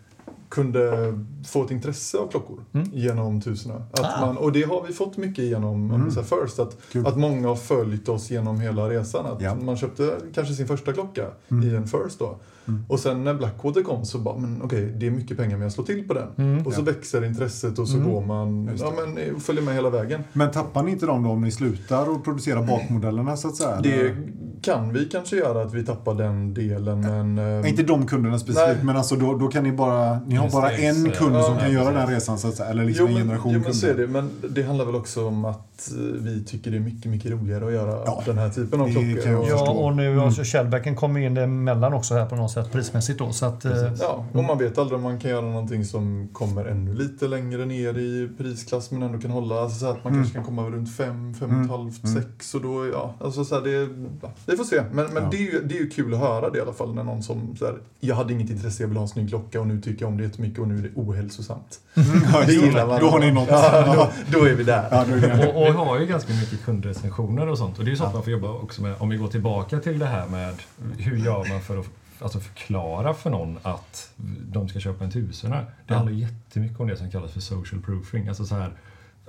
[0.49, 1.15] kunde
[1.47, 2.89] få ett intresse av klockor Mm.
[2.93, 3.75] genom tuserna.
[3.93, 4.27] Att Ah.
[4.27, 6.11] man, och det har vi fått mycket genom Mm.
[6.11, 6.59] så här First.
[6.59, 7.07] Att, Kul.
[7.07, 9.27] att många har följt oss genom hela resan.
[9.27, 9.55] Att Ja.
[9.55, 11.69] Man köpte kanske sin första klocka Mm.
[11.69, 12.37] i en First då.
[12.69, 12.85] Mm.
[12.89, 15.73] Och sen när Blackwater kom så bara, men okej, det är mycket pengar men jag
[15.73, 16.29] slår till på den.
[16.39, 16.67] Mm.
[16.67, 16.85] Och så Ja.
[16.85, 18.11] växer intresset och så Mm.
[18.13, 20.25] går man, ja men eh, följer med hela vägen.
[20.33, 23.81] Men tappar ni inte dem då om ni slutar att producera bakmodellerna så att säga?
[23.83, 24.17] Det eller?
[24.63, 27.39] kan vi kanske göra att vi tappar den delen men...
[27.39, 28.85] eh, Nej, Inte de kunderna specifikt, Nej.
[28.85, 30.21] men alltså då, då kan ni bara...
[30.27, 32.55] Ni har En bara en kund ja, som kan ja, göra den resan så att
[32.55, 32.69] säga.
[32.69, 33.95] Eller liksom jo, en men, generation jo, men kunder.
[33.95, 34.07] det.
[34.13, 37.67] Men det handlar väl också om att eh, vi tycker det är mycket, mycket roligare
[37.67, 39.35] att göra Ja, den här typen av klockor.
[39.37, 40.25] Och- Ja, och nu Mm.
[40.25, 43.33] alltså, Shellbacken kommer in emellan också här på något sätt prismässigt då.
[43.33, 44.01] Så att, eh, Precis.
[44.03, 47.65] Ja, och man vet aldrig om man kan göra någonting som kommer ännu lite längre
[47.67, 50.25] ner i prisklass men ändå kan hålla, alltså så att man Mm.
[50.25, 52.23] kanske kan komma runt 5, 5,5, Mm.
[52.23, 53.89] 6 och då, ja, alltså så här, det,
[54.23, 54.83] ja, vi får se.
[54.93, 55.29] Men, men Ja.
[55.31, 57.23] det, är ju, det är ju kul att höra det i alla fall när någon
[57.23, 59.81] som så här, jag hade inget intresse, jag vill ha en snygg klocka och nu
[59.81, 61.81] tycker jag om det jättemycket och nu är det ohälsosamt.
[61.95, 63.01] Mm, ja, Det gillar man.
[63.01, 63.49] Då har ni något.
[63.51, 64.89] Ja, då, då är vi där.
[64.91, 65.49] Ja, då är det.
[65.53, 67.79] Och, och vi har ju ganska mycket kundrecensioner och sånt.
[67.79, 68.95] Och det är ju sånt man får jobba också med.
[68.99, 70.55] Om vi går tillbaka till det här med
[70.99, 71.87] hur gör man för att
[72.21, 74.11] alltså förklara för någon att
[74.43, 75.61] de ska köpa en tusenare.
[75.65, 75.95] Det Ja.
[75.95, 78.29] handlar jättemycket om det som kallas för social proofing.
[78.29, 78.73] Alltså så här,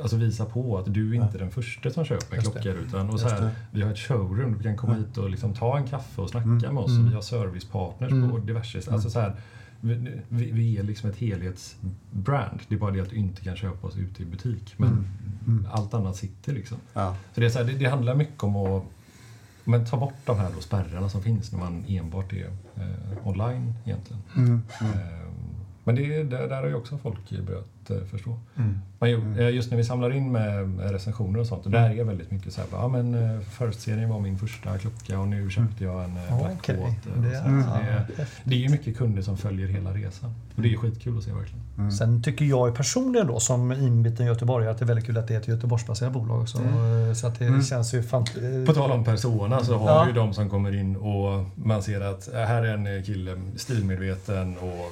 [0.01, 2.41] Alltså visa på att du är inte den första som köper det.
[2.41, 2.73] klockor.
[2.87, 5.77] Utan, och så här, vi har ett showroom, du kan komma hit och liksom ta
[5.77, 6.75] en kaffe och snacka Mm.
[6.75, 6.91] med oss.
[6.91, 7.09] Mm.
[7.09, 8.29] Vi har servicepartners Mm.
[8.31, 8.81] på diverse...
[8.91, 9.35] Alltså så här,
[9.83, 12.59] vi, vi, är liksom ett helhetsbrand.
[12.67, 14.73] Det är bara det att du inte kan köpa oss ute i butik.
[14.77, 15.05] Men Mm.
[15.47, 15.67] Mm.
[15.71, 16.77] allt annat sitter liksom.
[16.93, 17.15] Ja.
[17.33, 18.83] Så det, är så här, det, det handlar mycket om att
[19.63, 23.73] men ta bort de här då spärrarna som finns när man enbart är eh, online
[23.85, 24.21] egentligen.
[24.35, 24.61] Mm.
[24.81, 24.87] Eh,
[25.83, 28.39] Men det, där, där har ju också folk börjat eh, förstå.
[28.55, 28.79] Mm.
[28.99, 32.03] Men ju, eh, just när vi samlar in med recensioner och sånt, och där är
[32.03, 35.83] väldigt mycket så här, ja men eh, First-serien var min första klocka och nu köpte
[35.83, 40.35] jag en Black och Det det, det är ju mycket kunder som följer hela resan.
[40.55, 41.91] Och det är skitkul att se verkligen.
[41.91, 45.33] Sen tycker jag personligen då som inbiten göteborgare att det är väldigt kul att det
[45.35, 46.57] är ett Göteborgsbaserat bolag också.
[46.57, 47.15] Mm.
[47.15, 48.25] Så att det känns ju fan...
[48.65, 50.03] På tal om persona så har Ja.
[50.03, 54.57] vi ju de som kommer in och man ser att här är en kille stilmedveten
[54.57, 54.91] och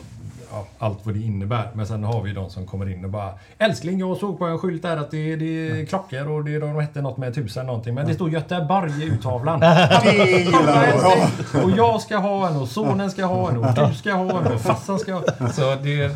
[0.51, 1.69] ja, allt vad det innebär.
[1.73, 4.57] Men sen har vi de som kommer in och bara Älskling, jag såg på en
[4.59, 7.93] skylt där att det, det är klockor och det, de hette något med tusen någonting.
[7.95, 9.59] Men det står Göteborg i uttavlan.
[10.03, 11.29] Det jag!
[11.53, 11.63] Ja.
[11.63, 14.53] Och jag ska ha en och sonen ska ha en och du ska ha en
[14.53, 15.23] och farsan ska ha
[15.53, 16.09] Så det är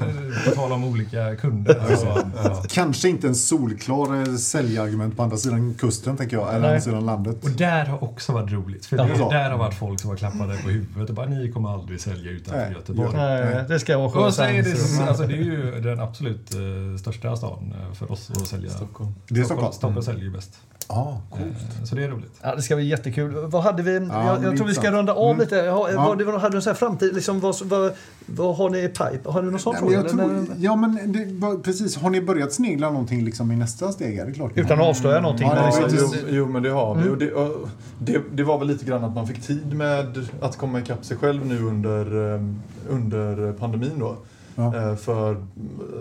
[0.49, 1.95] på tal om olika kunder.
[1.95, 2.05] Så,
[2.43, 2.63] ja.
[2.69, 6.49] Kanske inte en solklar eh, säljargument på andra sidan kusten, tänker jag.
[6.49, 6.69] Eller Nej.
[6.69, 7.43] andra sidan landet.
[7.43, 8.85] Och där har också varit roligt.
[8.85, 9.03] För Ja.
[9.03, 12.01] det, där har varit folk som har klappade på huvudet och bara ni kommer aldrig
[12.01, 13.09] sälja utanför Nej, Göteborg.
[13.15, 16.53] Nej, det ska jag åka Och så är det, alltså det är ju den absolut
[16.53, 18.69] eh, största stan eh, för oss att sälja.
[18.69, 19.15] Stockholm.
[19.27, 19.73] Det är Stockholm.
[19.73, 20.59] Stockholm säljer ju bäst.
[20.87, 21.41] Ja, coolt.
[21.43, 22.31] Eh, Så det är roligt.
[22.41, 23.33] Ja, det ska bli jättekul.
[23.47, 23.93] Vad hade vi?
[23.93, 24.13] jag, det
[24.43, 25.39] jag är tror vi ska runda av Mm.
[25.39, 25.55] lite.
[25.61, 26.15] Ha, Ja.
[26.25, 27.15] vad, hade du här framtid?
[27.15, 27.93] Liksom, vad, vad,
[28.25, 29.19] vad har ni i pipe?
[29.29, 29.93] Har ni någon sån fråga?
[29.95, 31.95] jag tror, ja, men det, precis.
[31.95, 34.17] Har ni börjat snegla någonting liksom i nästa steg?
[34.17, 34.85] Är det klart Utan har.
[34.85, 35.47] att avslöja någonting.
[35.47, 37.01] Ja, men det var liksom, jo, jo, men det har vi.
[37.01, 37.11] Mm.
[37.13, 37.69] Och det, och
[37.99, 41.17] det, det var väl lite grann att man fick tid med att komma ikapp sig
[41.17, 42.41] själv nu under, eh,
[42.89, 43.99] under pandemin.
[43.99, 44.15] Då.
[44.55, 44.75] Ja.
[44.75, 45.45] Eh, För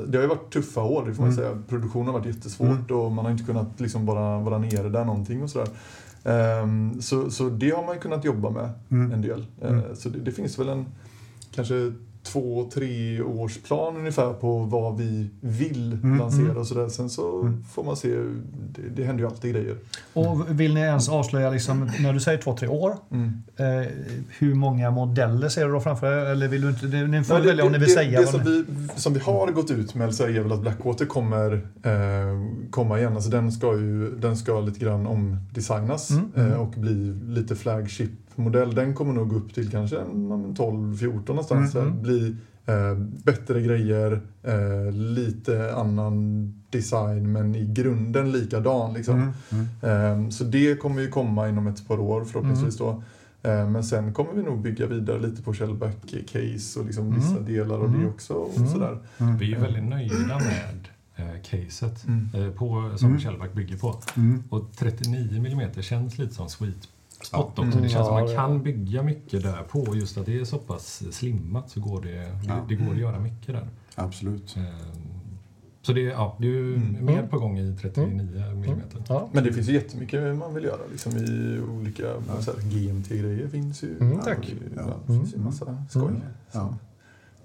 [0.07, 1.45] det har ju varit tuffa år, det får man Mm.
[1.45, 1.59] säga.
[1.69, 5.43] Produktionen har varit jättesvårt och man har inte kunnat liksom bara vara nere där någonting
[5.43, 5.69] och sådär.
[6.25, 9.13] Ehm, Så, så det har man ju kunnat jobba med Mm.
[9.13, 9.47] en del.
[9.63, 9.97] Eh, Mm.
[9.97, 10.87] Så det, det finns väl en
[11.55, 11.93] kanske
[12.25, 16.57] två, tre års plan ungefär på vad vi vill Mm, lansera mm.
[16.57, 16.89] och sådär.
[16.89, 17.65] Sen så Mm.
[17.75, 18.09] får man se,
[18.75, 19.77] det, det händer ju alltid grejer.
[20.13, 23.33] Och vill ni ens avslöja, liksom, när du säger två, tre år, Mm.
[23.57, 23.87] eh,
[24.39, 26.27] hur många modeller ser du då framför er?
[26.31, 26.87] Eller vill du inte?
[26.87, 28.21] Det, ni får Nej, det- välja om ni det- vill det, säga.
[28.21, 28.65] Det som vi,
[28.97, 31.53] som vi har gått ut med så är väl att Blackwater kommer
[31.83, 33.15] eh, komma igen.
[33.15, 36.31] Alltså den ska ju den ska lite grann omdesignas Mm.
[36.53, 36.95] eh, och bli
[37.29, 37.57] lite
[38.35, 38.75] flagship-modell.
[38.75, 41.75] Den kommer nog gå upp till kanske en- en 12-14 någonstans.
[41.75, 42.03] Mm.
[42.03, 48.95] Bli eh, bättre grejer, eh, lite annan design men i grunden likadan.
[48.95, 49.33] Liksom.
[49.51, 49.67] Mm.
[49.83, 50.23] Mm.
[50.25, 52.77] Eh, så det kommer ju komma inom ett par år förhoppningsvis.
[52.79, 53.03] Då.
[53.43, 57.45] Eh, Men sen kommer vi nog bygga vidare lite på Shellback-case och liksom vissa Mm.
[57.45, 58.01] delar av Mm.
[58.01, 58.33] det också.
[58.35, 58.69] Och Mm.
[58.69, 58.99] sådär.
[59.19, 59.37] Mm.
[59.39, 62.29] Vi är väldigt nöjda med eh, caset Mm.
[62.35, 63.21] eh, på, som Mm.
[63.21, 63.95] Shellback bygger på.
[64.17, 64.43] Mm.
[64.49, 66.89] Och 39 mm känns lite som sweet
[67.27, 67.67] spot Ja.
[67.67, 67.79] också.
[67.81, 69.97] Det känns som Ja, man kan bygga mycket där på.
[69.97, 72.11] Just att det är så pass slimmat så går det,
[72.47, 72.55] Ja.
[72.55, 73.69] det, det går att göra mycket där.
[73.95, 74.57] Absolut.
[74.57, 74.63] Eh,
[75.83, 77.05] Så det, ja, det är ju Mm.
[77.07, 78.81] mer på gång i 39 mm.
[79.09, 79.29] ja.
[79.33, 82.03] Men det finns ju jättemycket man vill göra liksom, i olika
[82.41, 83.49] så här, GMT-grejer.
[83.49, 83.97] finns ju.
[84.01, 84.39] Mm, Ja, tack.
[84.47, 84.83] det, Ja.
[84.89, 86.21] ja, det finns ju en massa skoj Mm.
[86.53, 86.75] som Ja.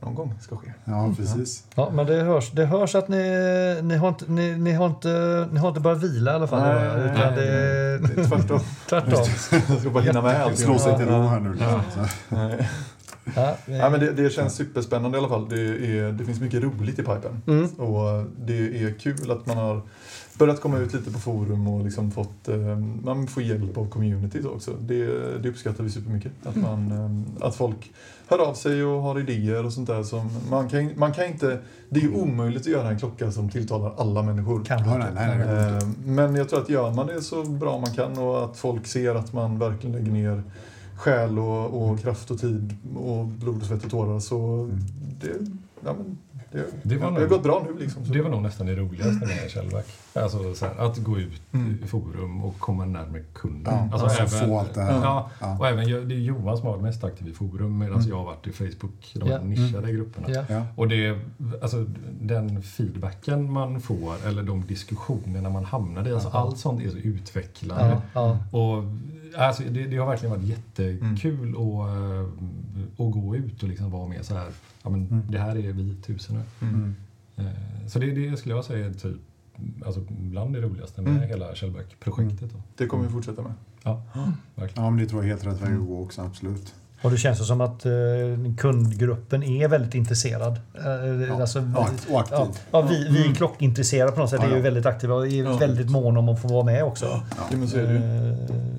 [0.02, 0.74] Någon gång ska ske.
[0.86, 1.64] Ja, precis.
[1.76, 5.48] Ja, men det hörs, det hörs att ni, ni, har inte, ni, ni, har inte,
[5.52, 6.60] ni har inte börjat vila i alla fall.
[6.60, 7.46] Nej, utan nej, det,
[7.98, 8.60] Det är tvärtom.
[8.90, 9.24] tvärtom.
[9.70, 10.58] Jag ska bara hinna med allt.
[10.58, 11.58] Slå sig till ro här nu.
[11.60, 11.82] Ja.
[11.86, 12.08] Liksom.
[12.08, 12.36] Så.
[12.36, 12.70] Nej.
[13.36, 15.50] Ja, Nej, men det, det känns superspännande i alla fall.
[15.50, 17.42] Det, är, det finns mycket roligt i pipen.
[17.48, 17.66] Mm.
[17.68, 19.82] Och det är kul att man har
[20.40, 24.46] börjat komma ut lite på forum och liksom fått, eh, man får hjälp av communities
[24.46, 24.72] också.
[24.82, 25.06] Det,
[25.38, 26.32] det uppskattar vi supermycket.
[26.44, 27.92] Att, man, eh, att folk
[28.28, 30.04] hör av sig och har idéer och sånt där.
[30.04, 31.60] Som man, kan, man kan inte,
[31.90, 34.64] det är omöjligt att göra en klocka som tilltalar alla människor.
[34.66, 35.40] Kan du nej, nej.
[35.42, 38.88] Eh, Men jag tror att gör man det så bra man kan och att folk
[38.88, 40.44] ser att man verkligen lägger ner
[40.96, 44.80] själ och, och kraft och tid och blod och svett och tårar så Mm.
[45.22, 45.52] det,
[45.86, 46.18] ja, men
[46.52, 48.06] det, Det var det har nog- gått bra nu liksom.
[48.06, 48.14] Så.
[48.14, 49.86] Det var nog nästan det roligaste med Shellback.
[50.14, 51.78] Alltså så här, att gå ut Mm.
[51.84, 53.74] i forum och komma närmare kunden.
[53.74, 54.94] Ja, alltså, alltså få allt det här.
[55.04, 55.58] Ja, Ja.
[55.60, 58.10] och även det är Johan som har varit mest aktiv i forum medan Mm.
[58.10, 60.28] jag har varit i Facebook, de här nischade grupperna.
[60.30, 60.44] Ja.
[60.50, 60.66] Ja.
[60.76, 61.20] Och det,
[61.62, 61.86] alltså,
[62.22, 66.98] den feedbacken man får, eller de diskussionerna man hamnar i, alltså, allt sånt är så
[66.98, 68.02] utvecklande.
[68.52, 68.84] Och,
[69.36, 72.22] alltså, det, det har verkligen varit jättekul att, eh,
[73.06, 74.50] att gå ut och liksom vara med så här.
[74.84, 75.24] Ja, men, Mm.
[75.32, 76.68] Det här är vi tusen nu.
[76.68, 76.96] Mm.
[77.38, 77.46] Eh,
[77.88, 79.18] Så det, det skulle jag säga är typ,
[79.86, 81.30] alltså, bland det roligaste med Mm.
[81.30, 82.52] hela Shellback-projektet.
[82.54, 82.60] då.
[82.78, 83.54] Det kommer vi fortsätta med.
[83.84, 84.04] Ja,
[84.56, 84.84] verkligen.
[84.84, 86.22] ja, men det tror jag är helt rätt väg att gå också.
[86.22, 86.76] Absolut.
[87.02, 87.92] Och det känns som att eh,
[88.58, 90.60] kundgruppen är väldigt intresserad.
[90.86, 91.42] Eh, Ja.
[91.42, 92.38] alltså, Ja, akt- och aktiv.
[92.40, 94.40] ja, ja, vi, vi är klockintresserade på något sätt.
[94.44, 95.54] Ja, är ju väldigt aktiva och är Ja.
[95.58, 97.06] väldigt måna om att få vara med också.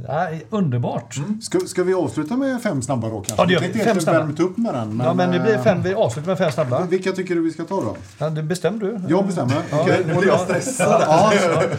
[0.08, 1.20] Eh, underbart!
[1.42, 3.34] Ska, ska vi avsluta med fem snabba då kanske?
[3.38, 3.66] Ja, det gör vi.
[3.68, 4.18] tänkte Fem snabba.
[4.18, 4.96] värmt upp med den.
[4.96, 6.84] Men, ja, men det blir eh, fem, vi avslutar med fem snabba.
[6.90, 7.96] Vilka tycker du vi ska ta då?
[8.18, 9.00] Ja, det bestämmer du.
[9.08, 9.54] Jag bestämmer.
[9.70, 11.02] Ja, Okej, Nu blir jag stressad.
[11.06, 11.32] Ja,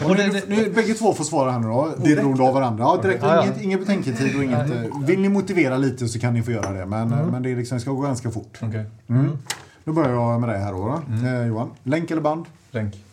[0.08, 2.84] Och det- nu, nu, bägge två får svara här nu då, oberoende av varandra.
[2.84, 3.42] Ja, direkt, Ja, ja.
[3.44, 4.70] Inget, inget betänketid och inget...
[4.70, 4.76] eh,
[5.06, 7.26] Vill ni motivera lite så kan ni få göra det, men, Mm.
[7.28, 8.58] men det liksom, ska gå ganska fort.
[8.62, 8.84] Okej.
[9.08, 9.38] Mm.
[9.84, 11.02] Då börjar jag med dig här då.
[11.22, 11.26] då.
[11.28, 12.46] Eh, Johan, länk eller band?
[12.70, 13.04] Länk.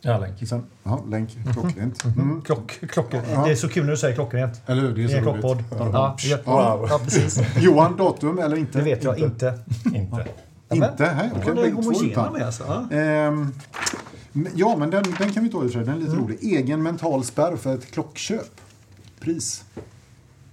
[0.00, 0.48] Ja, länk.
[0.48, 2.04] Sen, aha, länk, klockrent.
[2.04, 2.40] Mm.
[2.42, 3.20] Klock, klockor.
[3.32, 3.44] Ja.
[3.44, 4.60] Det är så kul när du säger klockrent.
[4.66, 4.94] Eller hur?
[4.94, 5.56] Det är Det är en så klockpodd.
[5.56, 5.92] roligt.
[5.92, 6.16] Ja.
[6.46, 6.86] Ja.
[6.90, 7.40] ja, precis.
[7.58, 8.78] Johan, datum eller inte?
[8.78, 9.58] Det vet jag inte.
[9.84, 10.26] Inte.
[10.72, 10.94] Inte?
[10.98, 11.50] Nej, okej.
[11.50, 12.64] Är bägge två med alltså.
[12.90, 12.96] Ja.
[12.96, 13.52] Ehm,
[14.32, 15.84] men- ja, men den, den kan vi ta i och för sig.
[15.86, 16.38] Den är lite rolig.
[16.42, 18.60] Egen mental spärr för ett klockköp.
[19.20, 19.64] Pris.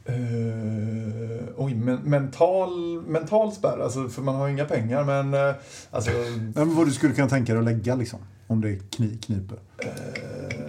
[0.10, 5.56] Uh, oj, men, mental, mental spärr, alltså, för man har ju inga pengar men uh,
[5.92, 8.20] alltså, Nej, men vad du skulle kunna tänka dig att lägga liksom.
[8.48, 9.58] Om det kni, kniper.
[9.78, 9.90] eh,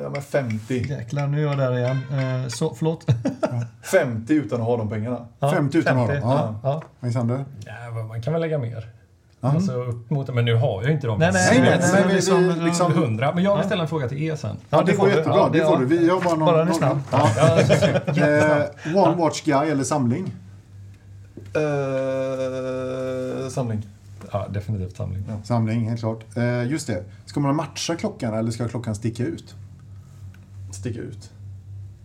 [0.02, 0.74] ja, men 50.
[0.88, 1.96] Jäklar, nu är jag där igen.
[2.12, 3.06] Eh, Så, förlåt.
[3.82, 5.26] 50 utan att ha de pengarna.
[5.38, 6.22] Ja, 50 utan att ha dem.
[6.22, 6.60] Ja.
[6.62, 6.82] Ja.
[7.00, 7.44] Alexander?
[7.66, 8.92] Ja, man kan väl lägga mer.
[9.50, 11.18] Alltså upp mot, men nu har jag inte dem.
[11.18, 13.32] Nej, Nej, nej, men- nej, men vi, liksom- vi, liksom, 100.
[13.34, 14.56] Men jag vill ställa en fråga till er sen.
[14.70, 15.36] ja, det får går jättebra.
[15.36, 15.84] Ja, det får du.
[15.86, 16.46] Vi har bara någon...
[16.46, 16.98] Bara är snabb.
[17.10, 17.30] Ja.
[18.86, 20.32] Eh, one Watch Guy eller samling?
[21.56, 23.86] Uh, samling.
[24.32, 25.24] Ja, definitivt samling.
[25.44, 26.36] Samling, helt klart.
[26.36, 27.04] Eh, just det.
[27.26, 29.54] Ska man matcha klockan eller ska klockan sticka ut?
[30.72, 31.30] Sticka ut.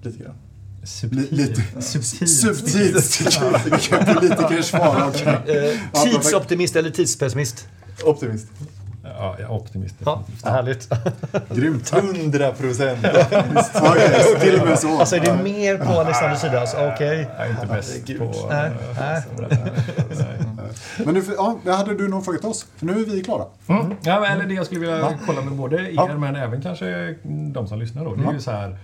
[0.02, 0.36] Lite grann.
[0.84, 1.32] Subtilt.
[1.32, 2.30] Lite- Subtilt.
[2.30, 3.66] Subtilt.
[3.66, 5.12] Vilka politikers svar.
[5.26, 7.68] Eh, Tidsoptimist eller tidspessimist?
[8.04, 8.48] Optimist.
[9.04, 9.96] Ja, jag är optimist.
[10.06, 10.90] Ja, härligt.
[11.56, 11.94] Grymt.
[11.94, 13.00] 100 procent.
[14.42, 15.00] Till och med så.
[15.00, 16.60] Alltså är det mer på Alexanders sida?
[16.60, 17.28] Alltså, Okej.
[17.38, 18.48] Jag är inte bäst på...
[18.50, 18.72] Nej.
[21.06, 22.66] Men nu, ja, hade du någon fråga till oss?
[22.78, 23.46] För nu är vi klara.
[23.68, 23.94] Mm.
[24.02, 27.16] Ja, eller det jag skulle vilja kolla med både er men även kanske
[27.54, 28.16] de som lyssnar då.
[28.16, 28.34] Det är Ja.
[28.34, 28.78] ju så här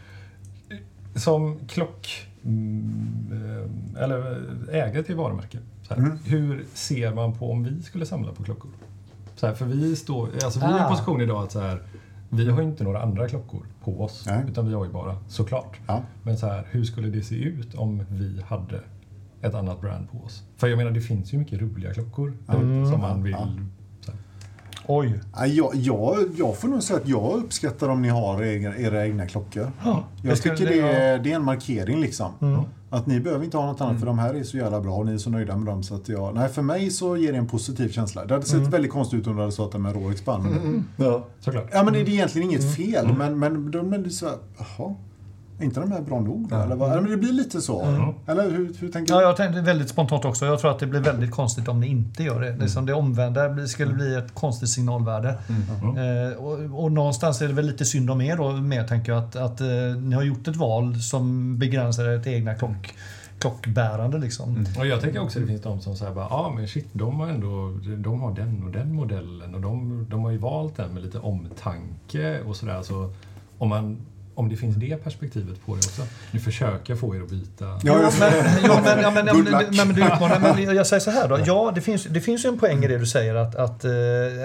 [1.20, 3.32] som klock mm,
[3.96, 5.58] eh, eller ägare till varumärke.
[5.98, 6.18] Mm.
[6.26, 8.72] Hur ser man på om vi skulle samla på klockor?
[9.36, 10.90] Så här, för vi står, alltså vi är i en Ah.
[10.90, 11.82] position idag att så här,
[12.30, 14.24] vi har inte några andra klockor på oss.
[14.28, 14.44] Nej.
[14.50, 15.80] Utan vi har ju bara, såklart.
[15.88, 16.02] Ja.
[16.24, 18.82] Men så här, hur skulle det se ut om vi hade
[19.42, 20.44] ett annat brand på oss?
[20.58, 22.38] För jag menar, det finns ju mycket roliga klockor
[22.92, 23.36] som man vill...
[24.88, 25.20] Oj.
[25.48, 29.26] Jag, jag, jag får nog säga att jag uppskattar om ni har era, era egna
[29.28, 29.72] klockor.
[29.84, 32.32] Ja, Jag tycker det är, det är en markering liksom.
[32.42, 32.62] Mm.
[32.90, 35.06] Att ni behöver inte ha något annat för de här är så jävla bra och
[35.06, 35.84] ni är så nöjda med dem.
[35.84, 38.26] Så att jag, nej, för mig så ger det en positiv känsla.
[38.26, 38.70] Det hade sett Mm.
[38.70, 40.46] väldigt konstigt ut om du hade sagt det med Rolex band.
[40.98, 41.26] Ja.
[41.40, 41.70] Såklart.
[41.72, 42.74] Ja men det är egentligen inget Mm.
[42.74, 43.08] fel.
[43.18, 44.96] Men, men de är så här, jaha.
[45.60, 46.48] Är inte de här bra nog?
[46.50, 46.56] då?
[46.56, 46.90] Eller vad?
[47.02, 47.82] Men det blir lite så.
[48.28, 49.26] Eller hur, hur tänker Ja, du?
[49.26, 50.46] jag tänkte väldigt spontant också.
[50.46, 52.58] Jag tror att det blir väldigt konstigt om ni inte gör det.
[52.58, 55.30] Liksom det omvända skulle bli ett konstigt signalvärde.
[55.30, 59.24] Eh, och, och någonstans är det väl lite synd om er då med, tänker jag,
[59.24, 59.68] att, att eh,
[60.02, 62.94] ni har gjort ett val som begränsar ert egna klock,
[63.40, 64.18] klockbärande.
[64.18, 64.66] Liksom.
[64.80, 66.88] Och jag tänker också att det finns de som säger bara, ja ah, men shit,
[66.94, 70.78] de har ändå, de har den och den modellen och de, de har ju valt
[70.78, 72.82] den med lite omtanke och sådär.
[72.82, 73.12] Så
[73.58, 73.98] om man
[74.38, 76.02] om det finns det perspektivet på det också.
[76.32, 77.66] Nu försöker jag få er att byta.
[77.84, 78.34] Ja, men,
[78.66, 79.68] jo, men, ja, men, ja, Good men, luck.
[79.78, 80.40] men, men du utmanar.
[80.40, 81.40] Men jag säger så här då.
[81.46, 83.92] Ja, det finns, det finns ju en poäng i det du säger att, att, eh,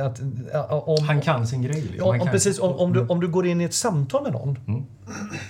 [0.07, 0.21] att
[0.53, 1.81] ja, om, Han kan sin grej.
[1.81, 2.17] liksom.
[2.17, 4.59] Ja, om, precis, om, om, du, om du går in i ett samtal med någon
[4.67, 4.83] Mm.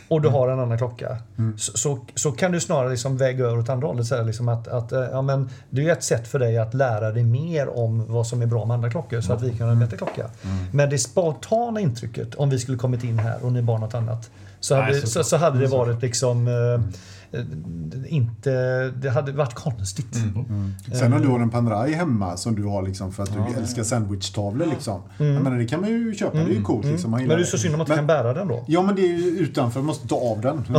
[0.08, 1.16] Och du har en annan klocka
[1.56, 4.06] så, så, så kan du snarare liksom väga över åt andra hållet.
[4.06, 6.74] Så här, liksom att, att, eh, ja, men det är ett sätt för dig att
[6.74, 9.66] lära dig mer om vad som är bra med andra klockor så att vi kan
[9.66, 10.26] ha en bättre klocka.
[10.72, 14.30] Men det spontana intrycket om vi skulle kommit in här och ni bar något annat
[14.60, 16.80] så Nej, hade, så- så, så hade det varit liksom eh, eh,
[18.08, 18.50] inte...
[19.02, 20.16] Det hade varit konstigt.
[20.98, 23.82] Sen om du har en Panerai hemma som du har liksom för att du älskar
[23.82, 25.02] sandwichtavlor liksom.
[25.18, 27.10] Jag menar, det kan man ju köpa, det är ju coolt liksom.
[27.10, 28.64] Man Men det är så synd om man inte kan bära den då.
[28.66, 30.64] Ja men det är ju utanför, man måste ta av den.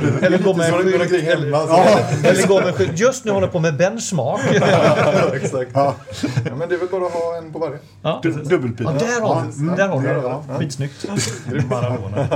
[0.00, 1.50] Du- Eller gå med en skylt.
[1.52, 1.88] Ja.
[2.94, 4.40] Just nu håller jag på med benchmark.
[4.60, 5.70] Ja, exakt.
[5.74, 5.94] ja.
[6.44, 7.78] Ja, men det är väl bara att ha en på varje.
[8.02, 8.20] Ja.
[8.22, 8.86] Du- Dubbelpil.
[8.86, 10.54] Ja, där har Ja, du mm, Där har du.
[10.58, 11.06] Skitsnyggt.
[11.50, 12.26] Grym Maradona.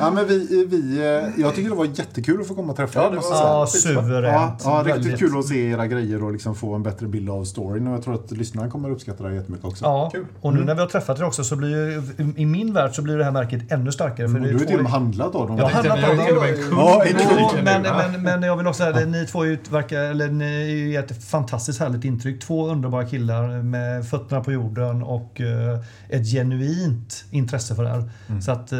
[0.00, 3.00] Ja, men vi, vi, eh, jag tycker det var jättekul att få komma och träffa
[3.00, 3.40] Ja, er, det var- säga.
[3.40, 4.62] Ja, suveränt.
[4.64, 7.30] Ja, ja, riktigt Väldigt- kul att se era grejer och liksom få en bättre bild
[7.30, 7.86] av storyn.
[7.86, 9.84] Och jag tror att lyssnarna kommer uppskatta det här jättemycket också.
[9.84, 10.26] Ja, Kul.
[10.40, 12.02] och nu när vi har träffat er också så blir ju,
[12.36, 14.28] i min värld så blir det här märket ännu starkare.
[14.28, 15.56] För Och det du har till och med handlat av dem.
[15.58, 17.64] Jag har handlat av dem.
[17.64, 20.96] men, men, men jag vill också säga att ni två utverkar, eller ni är ju
[20.96, 22.40] ett fantastiskt härligt intryck.
[22.40, 28.10] Två underbara killar med fötterna på jorden och eh, ett genuint intresse för det här.
[28.40, 28.78] Så att eh,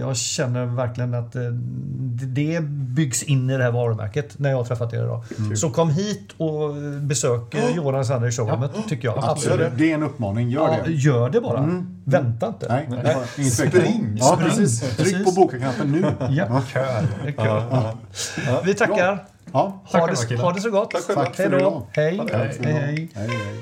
[0.00, 1.42] jag känner verkligen att eh,
[2.22, 5.24] det byggs in i det här varumärket när jag har träffat er idag.
[5.56, 9.24] Så kom hit och besök eh, Johan Alexander i showroomet, tycker jag.
[9.24, 9.72] Absolut.
[9.76, 10.92] Det är en uppmaning, gör Ja, det.
[10.92, 11.82] gör det bara.
[12.04, 12.66] Vänta inte.
[12.68, 12.86] Nej,
[13.38, 13.80] ingen tvekan.
[13.80, 14.16] Spring.
[14.20, 14.48] Ja, Spring.
[14.48, 14.80] precis.
[14.80, 15.24] Tryck Precis.
[15.24, 16.04] på boka-knappen nu.
[16.30, 17.06] Ja, Kör.
[17.26, 18.60] kul.
[18.64, 19.24] Vi tackar.
[19.52, 20.90] Ja, Ha det, ha det så gott.
[20.90, 21.14] Tack.
[21.14, 21.58] Tack för Hej då.
[21.58, 21.82] idag.
[21.92, 22.18] Hej.
[22.18, 22.72] Tack Hej, för idag.
[22.80, 23.10] hej.
[23.14, 23.60] hej, hej.